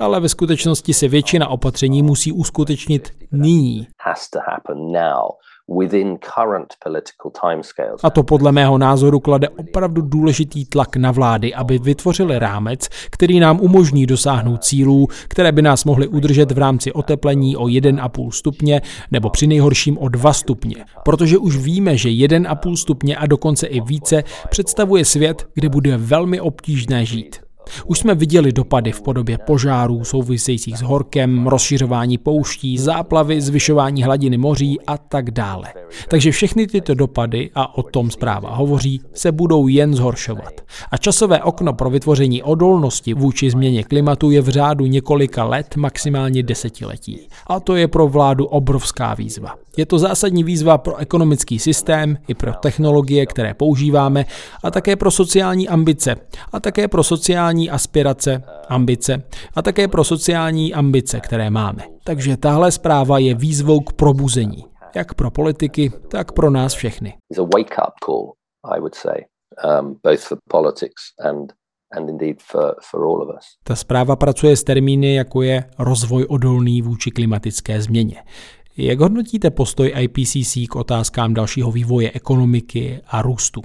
ale 0.00 0.20
ve 0.20 0.28
skutečnosti 0.28 0.94
se 0.94 1.08
většina 1.08 1.48
opatření 1.48 2.02
musí 2.02 2.32
uskutečnit 2.32 3.10
nyní. 3.32 3.86
A 8.02 8.10
to 8.10 8.22
podle 8.22 8.52
mého 8.52 8.78
názoru 8.78 9.20
klade 9.20 9.48
opravdu 9.48 10.02
důležitý 10.02 10.64
tlak 10.64 10.96
na 10.96 11.10
vlády, 11.10 11.54
aby 11.54 11.78
vytvořili 11.78 12.38
rámec, 12.38 12.88
který 13.10 13.40
nám 13.40 13.60
umožní 13.60 14.06
dosáhnout 14.06 14.64
cílů, 14.64 15.08
které 15.28 15.52
by 15.52 15.62
nás 15.62 15.84
mohly 15.84 16.08
udržet 16.08 16.52
v 16.52 16.58
rámci 16.58 16.92
oteplení 16.92 17.56
o 17.56 17.64
1,5 17.64 18.30
stupně 18.30 18.82
nebo 19.10 19.30
při 19.30 19.46
nejhorším 19.46 19.98
o 19.98 20.08
2 20.08 20.32
stupně. 20.32 20.84
Protože 21.04 21.38
už 21.38 21.56
víme, 21.56 21.96
že 21.96 22.08
1,5 22.08 22.76
stupně 22.76 23.16
a 23.16 23.26
dokonce 23.26 23.66
i 23.66 23.80
více 23.80 24.24
představuje 24.50 25.04
svět, 25.04 25.46
kde 25.54 25.68
bude 25.68 25.96
velmi 25.96 26.40
obtížné 26.40 27.04
žít. 27.04 27.49
Už 27.86 27.98
jsme 27.98 28.14
viděli 28.14 28.52
dopady 28.52 28.92
v 28.92 29.02
podobě 29.02 29.38
požárů 29.38 30.04
souvisejících 30.04 30.78
s 30.78 30.82
horkem, 30.82 31.46
rozšiřování 31.46 32.18
pouští, 32.18 32.78
záplavy, 32.78 33.40
zvyšování 33.40 34.02
hladiny 34.02 34.38
moří 34.38 34.78
a 34.86 34.98
tak 34.98 35.30
dále. 35.30 35.72
Takže 36.08 36.30
všechny 36.30 36.66
tyto 36.66 36.94
dopady, 36.94 37.50
a 37.54 37.78
o 37.78 37.82
tom 37.82 38.10
zpráva 38.10 38.54
hovoří, 38.54 39.00
se 39.14 39.32
budou 39.32 39.68
jen 39.68 39.94
zhoršovat. 39.94 40.60
A 40.90 40.96
časové 40.96 41.42
okno 41.42 41.72
pro 41.72 41.90
vytvoření 41.90 42.42
odolnosti 42.42 43.14
vůči 43.14 43.50
změně 43.50 43.84
klimatu 43.84 44.30
je 44.30 44.40
v 44.40 44.48
řádu 44.48 44.86
několika 44.86 45.44
let, 45.44 45.76
maximálně 45.76 46.42
desetiletí. 46.42 47.28
A 47.46 47.60
to 47.60 47.76
je 47.76 47.88
pro 47.88 48.08
vládu 48.08 48.46
obrovská 48.46 49.14
výzva. 49.14 49.54
Je 49.76 49.86
to 49.86 49.98
zásadní 49.98 50.44
výzva 50.44 50.78
pro 50.78 50.96
ekonomický 50.96 51.58
systém 51.58 52.18
i 52.28 52.34
pro 52.34 52.52
technologie, 52.52 53.26
které 53.26 53.54
používáme, 53.54 54.26
a 54.64 54.70
také 54.70 54.96
pro 54.96 55.10
sociální 55.10 55.68
ambice, 55.68 56.16
a 56.52 56.60
také 56.60 56.88
pro 56.88 57.02
sociální 57.02 57.59
aspirace, 57.68 58.42
ambice, 58.68 59.22
a 59.54 59.62
také 59.62 59.88
pro 59.88 60.04
sociální 60.04 60.74
ambice, 60.74 61.20
které 61.20 61.50
máme. 61.50 61.82
Takže 62.04 62.36
tahle 62.36 62.72
zpráva 62.72 63.18
je 63.18 63.34
výzvou 63.34 63.80
k 63.80 63.92
probuzení, 63.92 64.64
jak 64.94 65.14
pro 65.14 65.30
politiky, 65.30 65.92
tak 66.08 66.32
pro 66.32 66.50
nás 66.50 66.74
všechny. 66.74 67.14
Ta 73.64 73.76
zpráva 73.76 74.16
pracuje 74.16 74.56
s 74.56 74.64
termíny, 74.64 75.14
jako 75.14 75.42
je 75.42 75.64
rozvoj 75.78 76.26
odolný 76.28 76.82
vůči 76.82 77.10
klimatické 77.10 77.82
změně. 77.82 78.22
Jak 78.82 79.00
hodnotíte 79.00 79.50
postoj 79.50 79.92
IPCC 79.98 80.58
k 80.68 80.76
otázkám 80.76 81.34
dalšího 81.34 81.70
vývoje 81.70 82.10
ekonomiky 82.14 83.00
a 83.08 83.22
růstu? 83.22 83.62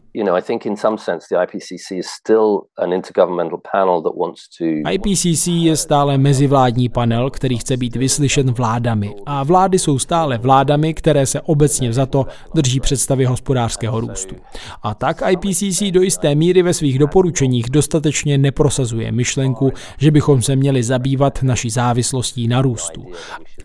IPCC 4.91 5.47
je 5.47 5.78
stále 5.78 6.18
mezivládní 6.18 6.89
panel, 6.89 7.30
který 7.30 7.57
chce 7.57 7.78
být 7.78 7.95
vyslyšen 7.95 8.51
vládami. 8.51 9.16
A 9.26 9.43
vlády 9.43 9.80
jsou 9.80 9.99
stále 9.99 10.38
vládami, 10.38 10.93
které 10.93 11.26
se 11.26 11.41
obecně 11.41 11.93
za 11.93 12.05
to 12.05 12.26
drží 12.55 12.80
představy 12.80 13.26
hospodářského 13.26 13.99
růstu. 13.99 14.36
A 14.84 14.93
tak 14.93 15.22
IPCC 15.30 15.84
do 15.91 16.01
jisté 16.01 16.36
míry 16.36 16.61
ve 16.61 16.74
svých 16.74 16.99
doporučeních 16.99 17.70
dostatečně 17.70 18.38
neprosazuje 18.38 19.11
myšlenku, 19.11 19.72
že 19.97 20.11
bychom 20.11 20.41
se 20.41 20.55
měli 20.55 20.84
zabývat 20.84 21.43
naší 21.43 21.70
závislostí 21.70 22.47
na 22.47 22.61
růstu. 22.61 23.05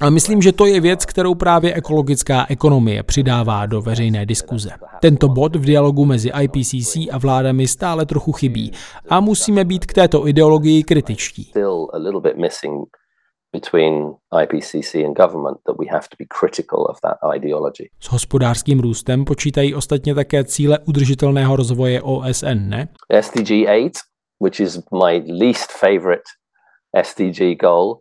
A 0.01 0.11
myslím, 0.11 0.43
že 0.43 0.53
to 0.53 0.67
je 0.67 0.81
věc, 0.81 1.07
kterou 1.07 1.35
právě 1.41 1.75
ekologická 1.75 2.47
ekonomie 2.49 3.03
přidává 3.03 3.67
do 3.67 3.83
veřejné 3.83 4.27
diskuze. 4.27 4.71
Tento 5.01 5.29
bod 5.29 5.57
v 5.57 5.65
dialogu 5.65 6.05
mezi 6.05 6.31
IPCC 6.43 6.97
a 6.97 7.19
vládami 7.19 7.69
stále 7.69 8.07
trochu 8.07 8.33
chybí 8.33 8.73
a 9.09 9.21
musíme 9.21 9.65
být 9.65 9.87
k 9.87 9.93
této 9.93 10.29
ideologii 10.29 10.85
kritičtí. 10.85 11.53
between 13.53 14.15
IPCC 14.43 14.95
and 14.95 15.17
government 15.17 15.59
that 15.67 15.77
we 15.79 15.87
have 15.91 16.09
to 16.09 16.17
be 16.19 16.27
critical 16.41 16.87
of 16.91 17.01
that 17.01 17.19
ideology. 17.37 17.91
S 18.01 18.07
hospodářským 18.07 18.81
růstem 18.81 19.25
počítají 19.25 19.75
ostatně 19.75 20.15
také 20.15 20.45
cíle 20.45 20.79
udržitelného 20.79 21.57
rozvoje 21.57 22.03
OSN, 22.03 22.69
ne? 22.69 22.89
SDG 23.21 23.51
8, 23.51 23.91
which 24.41 24.61
is 24.61 24.79
my 24.93 25.23
least 25.41 25.73
favorite 25.73 26.23
SDG 27.03 27.61
goal, 27.61 27.99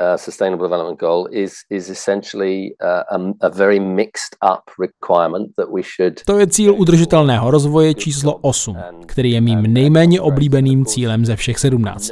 uh, 0.00 0.16
Sustainable 0.16 0.66
Development 0.66 1.00
Goal 1.00 1.28
is 1.30 1.52
is 1.70 1.90
essentially 1.90 2.74
uh, 2.82 2.88
a, 2.88 3.46
a 3.46 3.48
very 3.48 3.80
mixed 3.80 4.36
up 4.52 4.62
requirement 4.78 5.48
that 5.56 5.68
we 5.72 5.82
should. 5.82 6.24
To 6.24 6.38
je 6.38 6.46
cíl 6.46 6.74
udržitelného 6.74 7.50
rozvoje 7.50 7.94
číslo 7.94 8.34
8, 8.40 8.76
který 9.06 9.30
je 9.30 9.40
mým 9.40 9.62
nejméně 9.62 10.20
oblíbeným 10.20 10.84
cílem 10.86 11.26
ze 11.26 11.36
všech 11.36 11.58
17. 11.58 12.10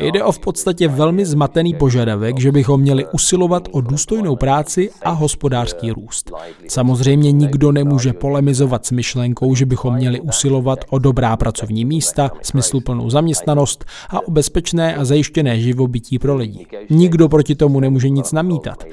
Jde 0.00 0.24
o 0.24 0.32
v 0.32 0.38
podstatě 0.38 0.88
velmi 0.88 1.26
zmatený 1.26 1.74
požadavek, 1.74 2.40
že 2.40 2.52
bychom 2.52 2.80
měli 2.80 3.06
usilovat 3.12 3.68
o 3.72 3.80
důstojnou 3.80 4.36
práci 4.36 4.90
a 5.02 5.10
hospodářský 5.10 5.90
růst. 5.90 6.30
Samozřejmě 6.68 7.32
nikdo 7.32 7.72
nemůže 7.72 8.12
polemizovat 8.12 8.86
s 8.86 8.90
myšlenkou, 8.90 9.54
že 9.54 9.66
bychom 9.66 9.94
měli 9.94 10.20
usilovat 10.20 10.78
o 10.90 10.98
dobrá 10.98 11.36
pracovní 11.36 11.84
místa, 11.84 12.30
smysluplnou 12.42 13.10
zaměstnanost 13.10 13.84
a 14.10 14.26
o 14.26 14.30
bezpečné 14.30 14.96
a 14.96 15.04
zajištěné 15.04 15.60
živobytí 15.60 16.18
pro 16.18 16.36
lidi. 16.36 16.66
Nikdo 16.90 17.25
nikdo 17.26 17.36
proti 17.36 17.54
tomu 17.54 17.80
nemůže 17.80 18.08
nic 18.08 18.32
namítat. 18.32 18.84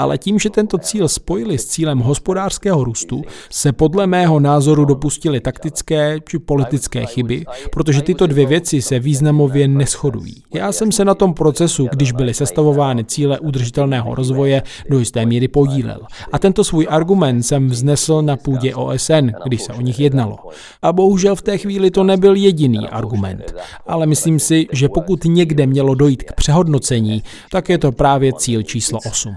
Ale 0.00 0.18
tím, 0.18 0.38
že 0.38 0.50
tento 0.50 0.78
cíl 0.78 1.08
spojili 1.08 1.58
s 1.58 1.66
cílem 1.66 1.98
hospodářského 1.98 2.84
růstu, 2.84 3.22
se 3.50 3.72
podle 3.72 4.06
mého 4.06 4.40
názoru 4.40 4.84
dopustili 4.84 5.40
taktické 5.40 6.18
či 6.28 6.38
politické 6.38 7.06
chyby, 7.06 7.44
protože 7.72 8.02
tyto 8.02 8.26
dvě 8.26 8.46
věci 8.46 8.82
se 8.82 8.98
významově 8.98 9.68
neschodují. 9.68 10.42
Já 10.54 10.72
jsem 10.72 10.92
se 10.92 11.04
na 11.04 11.14
tom 11.14 11.34
procesu, 11.34 11.88
když 11.92 12.12
byly 12.12 12.34
sestavovány 12.34 13.04
cíle 13.04 13.38
udržitelného 13.38 14.14
rozvoje, 14.14 14.62
do 14.90 14.98
jisté 14.98 15.26
míry 15.26 15.48
podílel. 15.48 16.00
A 16.32 16.38
tento 16.38 16.64
svůj 16.64 16.86
argument 16.90 17.42
jsem 17.42 17.68
vznesl 17.68 18.22
na 18.22 18.36
půdě 18.36 18.74
OSN, 18.74 19.30
když 19.44 19.62
se 19.62 19.72
o 19.72 19.80
nich 19.80 20.00
jednalo. 20.00 20.36
A 20.82 20.92
bohužel 20.92 21.36
v 21.36 21.42
té 21.42 21.58
chvíli 21.58 21.90
to 21.90 22.04
nebyl 22.04 22.34
jediný 22.34 22.88
argument. 22.88 23.54
Ale 23.86 24.06
myslím 24.06 24.38
si, 24.38 24.66
že 24.72 24.88
pokud 24.88 25.24
někde 25.24 25.66
mělo 25.66 25.94
dojít 25.94 26.22
k 26.22 26.32
přehodnocení, 26.32 27.22
tak 27.50 27.68
je 27.68 27.78
to 27.78 27.92
právě 27.92 28.32
cíl 28.32 28.62
číslo 28.62 28.98
8. 29.10 29.36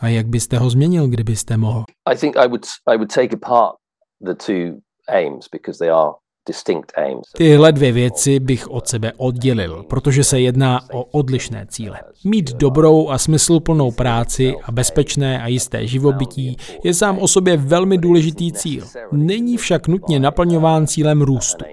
A 0.00 0.08
jak 0.08 0.26
byste 0.26 0.58
ho 0.58 0.70
změnil, 0.70 1.08
kdybyste 1.08 1.56
mohl? 1.56 1.84
I 2.12 2.16
think 2.16 2.36
I 2.36 2.46
would, 2.46 2.66
I 2.86 2.96
would 2.96 3.12
take 3.12 3.34
apart 3.34 3.76
the 4.24 4.34
two 4.34 4.78
aims 5.08 5.48
because 5.52 5.78
they 5.78 5.90
are 5.90 6.12
Tyhle 7.36 7.72
dvě 7.72 7.92
věci 7.92 8.40
bych 8.40 8.68
od 8.70 8.88
sebe 8.88 9.12
oddělil, 9.16 9.84
protože 9.88 10.24
se 10.24 10.40
jedná 10.40 10.80
o 10.92 11.04
odlišné 11.04 11.66
cíle. 11.68 12.00
Mít 12.24 12.52
dobrou 12.52 13.08
a 13.08 13.18
smysluplnou 13.18 13.90
práci 13.90 14.54
a 14.62 14.72
bezpečné 14.72 15.42
a 15.42 15.48
jisté 15.48 15.86
živobytí 15.86 16.56
je 16.84 16.94
sám 16.94 17.18
o 17.18 17.28
sobě 17.28 17.56
velmi 17.56 17.98
důležitý 17.98 18.52
cíl. 18.52 18.84
Není 19.12 19.56
však 19.56 19.88
nutně 19.88 20.20
naplňován 20.20 20.86
cílem 20.86 21.22
růstu. 21.22 21.64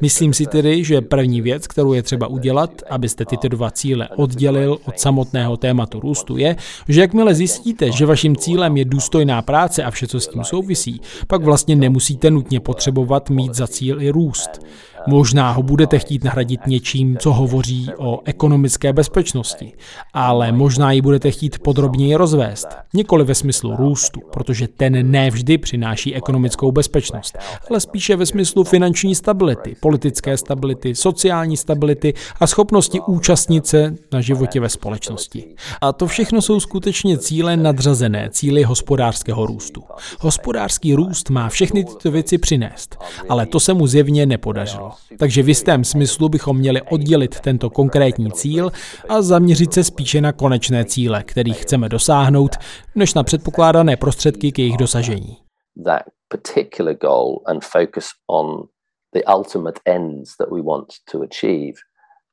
Myslím 0.00 0.34
si 0.34 0.46
tedy, 0.46 0.84
že 0.84 1.00
první 1.00 1.40
věc, 1.40 1.66
kterou 1.66 1.92
je 1.92 2.02
třeba 2.02 2.26
udělat, 2.26 2.82
abyste 2.90 3.24
tyto 3.24 3.48
dva 3.48 3.70
cíle 3.70 4.08
oddělil 4.16 4.78
od 4.84 5.00
samotného 5.00 5.56
tématu 5.56 6.00
růstu, 6.00 6.36
je, 6.36 6.56
že 6.88 7.00
jakmile 7.00 7.34
zjistíte, 7.34 7.92
že 7.92 8.06
vaším 8.06 8.36
cílem 8.36 8.76
je 8.76 8.84
důstojná 8.84 9.42
práce 9.42 9.84
a 9.84 9.90
vše, 9.90 10.06
co 10.06 10.20
s 10.20 10.28
tím 10.28 10.44
souvisí, 10.44 11.00
pak 11.26 11.42
vlastně 11.42 11.76
nemusíte 11.76 12.30
nutně 12.30 12.60
potřebovat 12.60 13.30
mít 13.30 13.54
za 13.54 13.66
cíl 13.66 14.02
i 14.02 14.10
růst. 14.10 14.19
růst. 14.20 14.60
Možná 15.06 15.50
ho 15.50 15.62
budete 15.62 15.98
chtít 15.98 16.24
nahradit 16.24 16.66
něčím, 16.66 17.16
co 17.18 17.32
hovoří 17.32 17.90
o 17.98 18.20
ekonomické 18.24 18.92
bezpečnosti, 18.92 19.72
ale 20.12 20.52
možná 20.52 20.92
ji 20.92 21.02
budete 21.02 21.30
chtít 21.30 21.58
podrobněji 21.58 22.14
rozvést. 22.14 22.68
Nikoli 22.94 23.24
ve 23.24 23.34
smyslu 23.34 23.76
růstu, 23.76 24.20
protože 24.32 24.68
ten 24.68 25.10
ne 25.10 25.30
vždy 25.30 25.58
přináší 25.58 26.14
ekonomickou 26.14 26.72
bezpečnost, 26.72 27.38
ale 27.70 27.80
spíše 27.80 28.16
ve 28.16 28.26
smyslu 28.26 28.64
finanční 28.64 29.14
stability, 29.14 29.76
politické 29.80 30.36
stability, 30.36 30.94
sociální 30.94 31.56
stability 31.56 32.14
a 32.40 32.46
schopnosti 32.46 33.00
účastnit 33.06 33.66
se 33.66 33.94
na 34.12 34.20
životě 34.20 34.60
ve 34.60 34.68
společnosti. 34.68 35.44
A 35.80 35.92
to 35.92 36.06
všechno 36.06 36.42
jsou 36.42 36.60
skutečně 36.60 37.18
cíle 37.18 37.56
nadřazené, 37.56 38.28
cíly 38.32 38.62
hospodářského 38.62 39.46
růstu. 39.46 39.82
Hospodářský 40.20 40.94
růst 40.94 41.30
má 41.30 41.48
všechny 41.48 41.84
tyto 41.84 42.10
věci 42.10 42.38
přinést, 42.38 42.96
ale 43.28 43.46
to 43.46 43.60
se 43.60 43.74
mu 43.74 43.86
zjevně 43.86 44.26
nepodařilo. 44.26 44.89
Takže 45.18 45.42
v 45.42 45.48
jistém 45.48 45.84
smyslu 45.84 46.28
bychom 46.28 46.58
měli 46.58 46.82
oddělit 46.82 47.40
tento 47.40 47.70
konkrétní 47.70 48.32
cíl 48.32 48.72
a 49.08 49.22
zaměřit 49.22 49.74
se 49.74 49.84
spíše 49.84 50.20
na 50.20 50.32
konečné 50.32 50.84
cíle, 50.84 51.22
kterých 51.24 51.62
chceme 51.62 51.88
dosáhnout, 51.88 52.56
než 52.94 53.14
na 53.14 53.22
předpokládané 53.22 53.96
prostředky 53.96 54.52
k 54.52 54.58
jejich 54.58 54.76
dosažení. 54.76 55.36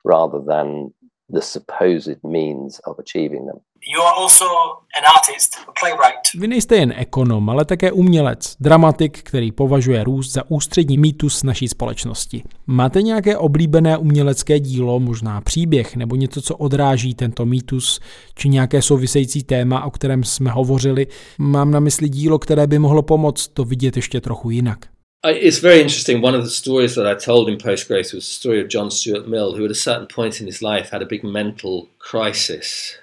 Rather 0.06 0.42
than 0.42 0.88
the 1.30 1.42
supposed 1.42 2.24
means 2.24 2.80
of 2.86 3.00
achieving 3.00 3.46
them. 3.46 3.60
You 3.94 4.02
are 4.02 4.16
also 4.18 4.46
an 4.98 5.04
artist, 5.16 5.56
a 5.68 5.72
playwright. 5.80 6.22
Vy 6.40 6.48
nejste 6.48 6.76
jen 6.76 6.94
ekonom, 6.98 7.50
ale 7.50 7.66
také 7.66 7.92
umělec, 7.92 8.56
dramatik, 8.60 9.24
který 9.24 9.52
považuje 9.52 10.04
růst 10.04 10.32
za 10.32 10.44
ústřední 10.48 10.98
mýtus 10.98 11.44
naší 11.44 11.68
společnosti. 11.68 12.44
Máte 12.68 13.02
nějaké 13.02 13.38
oblíbené 13.38 13.98
umělecké 13.98 14.60
dílo, 14.60 15.00
možná 15.00 15.42
příběh 15.42 15.96
nebo 15.96 16.16
něco, 16.16 16.42
co 16.42 16.56
odráží 16.56 17.14
tento 17.14 17.46
mýtus, 17.46 18.00
či 18.36 18.50
nějaké 18.50 18.82
související 18.82 19.44
téma, 19.44 19.86
o 19.86 19.92
kterém 19.92 20.24
jsme 20.24 20.52
hovořili? 20.52 21.08
Mám 21.38 21.72
na 21.72 21.80
mysli 21.80 22.10
dílo, 22.10 22.40
které 22.40 22.68
by 22.68 22.80
mohlo 22.80 23.02
pomoct 23.02 23.48
to 23.48 23.64
vidět 23.64 23.96
ještě 23.96 24.22
trochu 24.22 24.50
jinak. 24.50 24.80
It's 25.30 25.62
very 25.62 25.80
interesting. 25.80 26.24
One 26.24 26.38
of 26.38 26.44
the 26.44 26.50
stories 26.50 26.96
that 26.96 27.06
I 27.06 27.26
told 27.26 27.50
in 27.50 27.58
Postgrace 27.58 28.16
was 28.16 28.26
the 28.26 28.34
story 28.34 28.64
of 28.64 28.68
John 28.74 28.92
Stuart 28.92 29.28
Mill, 29.28 29.52
who 29.52 29.66
at 29.66 29.72
a 29.72 29.76
certain 29.76 30.08
point 30.16 30.42
in 30.42 30.48
his 30.48 30.62
life 30.62 30.90
had 30.92 31.02
a 31.02 31.06
big 31.06 31.24
mental 31.24 31.88
crisis. 32.12 32.96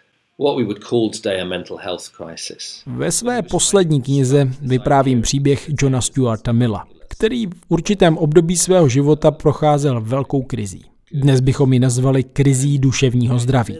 Ve 2.86 3.12
své 3.12 3.42
poslední 3.42 4.02
knize 4.02 4.48
vyprávím 4.60 5.22
příběh 5.22 5.70
Johna 5.82 6.00
Stuarta 6.00 6.52
Milla, 6.52 6.86
který 7.08 7.46
v 7.46 7.50
určitém 7.68 8.18
období 8.18 8.56
svého 8.56 8.88
života 8.88 9.30
procházel 9.30 10.00
velkou 10.00 10.42
krizí. 10.42 10.82
Dnes 11.12 11.40
bychom 11.40 11.72
ji 11.72 11.78
nazvali 11.78 12.24
krizí 12.24 12.78
duševního 12.78 13.38
zdraví. 13.38 13.78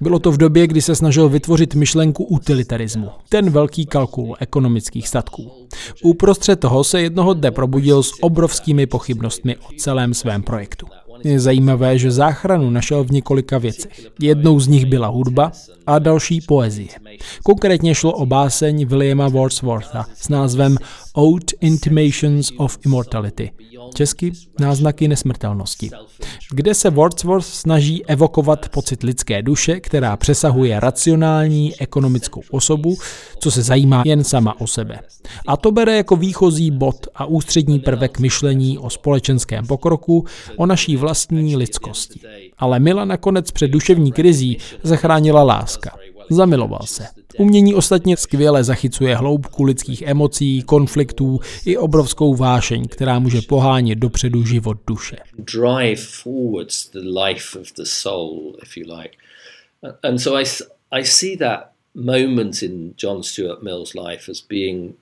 Bylo 0.00 0.18
to 0.18 0.32
v 0.32 0.36
době, 0.36 0.66
kdy 0.66 0.82
se 0.82 0.96
snažil 0.96 1.28
vytvořit 1.28 1.74
myšlenku 1.74 2.24
utilitarismu, 2.24 3.08
ten 3.28 3.50
velký 3.50 3.86
kalkul 3.86 4.36
ekonomických 4.40 5.08
statků. 5.08 5.50
Uprostřed 6.04 6.60
toho 6.60 6.84
se 6.84 7.02
jednoho 7.02 7.34
dne 7.34 7.50
probudil 7.50 8.02
s 8.02 8.12
obrovskými 8.20 8.86
pochybnostmi 8.86 9.56
o 9.56 9.68
celém 9.78 10.14
svém 10.14 10.42
projektu. 10.42 10.86
Je 11.24 11.40
zajímavé, 11.40 11.98
že 11.98 12.10
záchranu 12.10 12.70
našel 12.70 13.04
v 13.04 13.10
několika 13.10 13.58
věcech. 13.58 14.06
Jednou 14.20 14.60
z 14.60 14.68
nich 14.68 14.86
byla 14.86 15.08
hudba 15.08 15.52
a 15.86 15.98
další 15.98 16.40
poezie. 16.40 16.88
Konkrétně 17.42 17.94
šlo 17.94 18.12
o 18.12 18.26
báseň 18.26 18.86
Williama 18.86 19.28
Wordswortha 19.28 20.06
s 20.14 20.28
názvem 20.28 20.76
Old 21.12 21.44
Intimations 21.60 22.52
of 22.56 22.78
Immortality, 22.84 23.50
česky 23.94 24.32
náznaky 24.60 25.08
nesmrtelnosti, 25.08 25.90
kde 26.50 26.74
se 26.74 26.90
Wordsworth 26.90 27.46
snaží 27.46 28.06
evokovat 28.06 28.68
pocit 28.68 29.02
lidské 29.02 29.42
duše, 29.42 29.80
která 29.80 30.16
přesahuje 30.16 30.80
racionální 30.80 31.80
ekonomickou 31.80 32.42
osobu, 32.50 32.96
co 33.38 33.50
se 33.50 33.62
zajímá 33.62 34.02
jen 34.06 34.24
sama 34.24 34.60
o 34.60 34.66
sebe. 34.66 35.00
A 35.46 35.56
to 35.56 35.70
bere 35.70 35.96
jako 35.96 36.16
výchozí 36.16 36.70
bod 36.70 37.06
a 37.14 37.24
ústřední 37.24 37.78
prvek 37.78 38.18
myšlení 38.18 38.78
o 38.78 38.90
společenském 38.90 39.66
pokroku, 39.66 40.26
o 40.56 40.66
naší 40.66 40.96
vlastní 40.96 41.56
lidskosti. 41.56 42.20
Ale 42.58 42.78
Mila 42.78 43.04
nakonec 43.04 43.50
před 43.50 43.68
duševní 43.68 44.12
krizí 44.12 44.58
zachránila 44.82 45.42
láska. 45.42 45.96
Zamiloval 46.30 46.82
se. 46.84 47.19
Umění 47.40 47.74
ostatně 47.74 48.16
skvěle 48.16 48.64
zachycuje 48.64 49.16
hloubku 49.16 49.64
lidských 49.64 50.02
emocí, 50.02 50.62
konfliktů 50.62 51.40
i 51.66 51.76
obrovskou 51.76 52.34
vášeň, 52.34 52.88
která 52.88 53.18
může 53.18 53.40
pohánět 53.48 53.98
dopředu 53.98 54.44
život 54.44 54.78
duše. 54.86 55.16
Drive 55.38 56.02
forwards 56.02 56.90
the 56.90 56.98
life 56.98 57.58
of 57.58 57.72
the 57.76 57.82
soul, 57.84 58.56
if 58.62 58.76
you 58.76 58.96
like. 58.96 59.16
And 60.02 60.18
so 60.18 60.40
I, 60.40 60.44
I 60.90 61.04
see 61.04 61.36
that 61.36 61.60
moment 61.94 62.62
in 62.62 62.94
John 63.02 63.22
Stuart 63.22 63.62
Mill's 63.62 63.94
life 63.94 64.30
as 64.30 64.40
being 64.48 64.94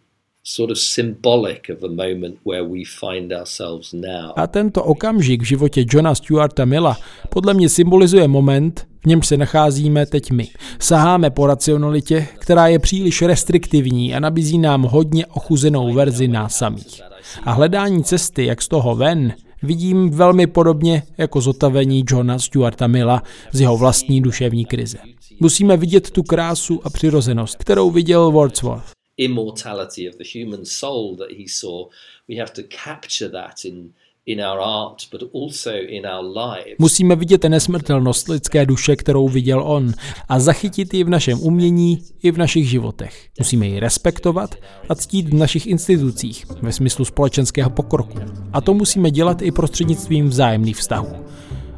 A 4.36 4.46
tento 4.46 4.84
okamžik 4.84 5.42
v 5.42 5.44
životě 5.44 5.84
Johna 5.92 6.14
Stuarta 6.14 6.64
Milla 6.64 6.96
podle 7.28 7.55
mě 7.55 7.68
symbolizuje 7.68 8.28
moment, 8.28 8.86
v 9.01 9.07
němž 9.07 9.26
se 9.26 9.36
nacházíme 9.36 10.07
teď 10.07 10.30
my. 10.30 10.49
Saháme 10.78 11.30
po 11.30 11.46
racionalitě, 11.46 12.26
která 12.38 12.66
je 12.66 12.78
příliš 12.78 13.22
restriktivní 13.22 14.14
a 14.14 14.20
nabízí 14.20 14.59
nám 14.59 14.82
hodně 14.82 15.26
ochuzenou 15.26 15.92
verzi 15.92 16.28
nás 16.28 16.57
samých. 16.57 17.01
A 17.44 17.53
hledání 17.53 18.05
cesty, 18.05 18.46
jak 18.46 18.62
z 18.62 18.68
toho 18.68 18.94
ven, 18.94 19.32
vidím 19.62 20.11
velmi 20.11 20.46
podobně 20.46 21.03
jako 21.18 21.40
zotavení 21.40 22.05
Johna 22.11 22.38
Stuarta 22.38 22.86
Milla 22.86 23.22
z 23.53 23.61
jeho 23.61 23.76
vlastní 23.76 24.20
duševní 24.20 24.64
krize. 24.64 24.99
Musíme 25.40 25.76
vidět 25.76 26.11
tu 26.11 26.22
krásu 26.22 26.80
a 26.84 26.90
přirozenost, 26.90 27.57
kterou 27.57 27.90
viděl 27.90 28.30
Wordsworth 28.30 28.97
immortality 29.19 30.09
of 30.09 30.16
the 30.16 30.25
human 30.35 30.64
soul 30.64 31.16
that 31.16 31.31
he 31.31 31.45
saw. 31.49 31.89
We 32.29 32.37
have 32.37 32.53
to 32.53 32.62
capture 32.62 33.31
that 33.31 33.64
in 33.64 33.93
in 34.29 34.41
our 34.41 34.61
art, 34.61 35.09
but 35.11 35.23
also 35.35 35.71
in 35.71 36.07
our 36.07 36.37
lives. 36.37 36.75
Musíme 36.79 37.16
vidět 37.16 37.45
nesmrtelnost 37.45 38.29
lidské 38.29 38.66
duše, 38.66 38.97
kterou 38.97 39.29
viděl 39.29 39.62
on, 39.62 39.93
a 40.29 40.41
zachytit 40.41 40.95
ji 40.95 41.05
v 41.05 41.09
našem 41.09 41.41
umění 41.41 42.03
i 42.23 42.31
v 42.31 42.39
našich 42.39 42.71
životech. 42.71 43.29
Musíme 43.39 43.66
ji 43.66 43.81
respektovat 43.81 44.55
a 44.89 44.95
ctít 44.95 45.29
v 45.29 45.35
našich 45.35 45.66
institucích, 45.66 46.47
ve 46.62 46.73
smyslu 46.73 47.05
společenského 47.05 47.71
pokroku. 47.71 48.19
A 48.53 48.61
to 48.61 48.75
musíme 48.75 49.11
dělat 49.11 49.43
i 49.43 49.51
prostřednictvím 49.51 50.29
vzájemných 50.29 50.77
vztahů. 50.77 51.25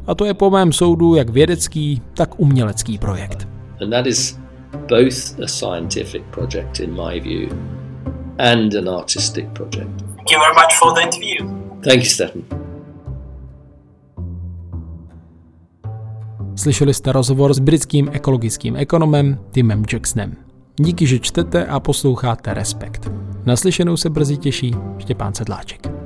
A 0.07 0.15
to 0.15 0.25
je 0.25 0.33
po 0.33 0.49
mém 0.49 0.73
soudu 0.73 1.15
jak 1.15 1.29
vědecký, 1.29 2.01
tak 2.13 2.39
umělecký 2.39 2.97
projekt. 2.97 3.47
And 3.81 3.89
that 3.89 4.07
is 4.07 4.40
both 4.71 5.39
a 5.39 5.47
scientific 5.47 6.23
project, 6.31 6.79
in 6.79 6.91
my 6.91 7.19
view, 7.19 7.49
and 8.37 8.73
an 8.73 8.87
artistic 8.87 9.53
project. 9.53 10.01
Thank 10.15 10.31
you 10.31 10.39
very 10.39 10.55
much 10.55 10.73
for 10.79 10.93
the 10.93 11.01
interview. 11.01 11.47
Thank 11.83 12.03
you, 12.03 12.09
Stefan. 12.09 12.41
Slyšeli 16.55 16.93
jste 16.93 17.11
rozhovor 17.11 17.53
s 17.53 17.59
britským 17.59 18.09
ekologickým 18.13 18.75
ekonomem 18.75 19.39
Timem 19.51 19.83
Jacksonem. 19.93 20.35
Díky, 20.79 21.07
že 21.07 21.19
čtete 21.19 21.65
a 21.65 21.79
posloucháte 21.79 22.53
Respekt. 22.53 23.11
Naslyšenou 23.45 23.97
se 23.97 24.09
brzy 24.09 24.37
těší 24.37 24.75
Štěpán 24.97 25.33
Sedláček. 25.33 26.00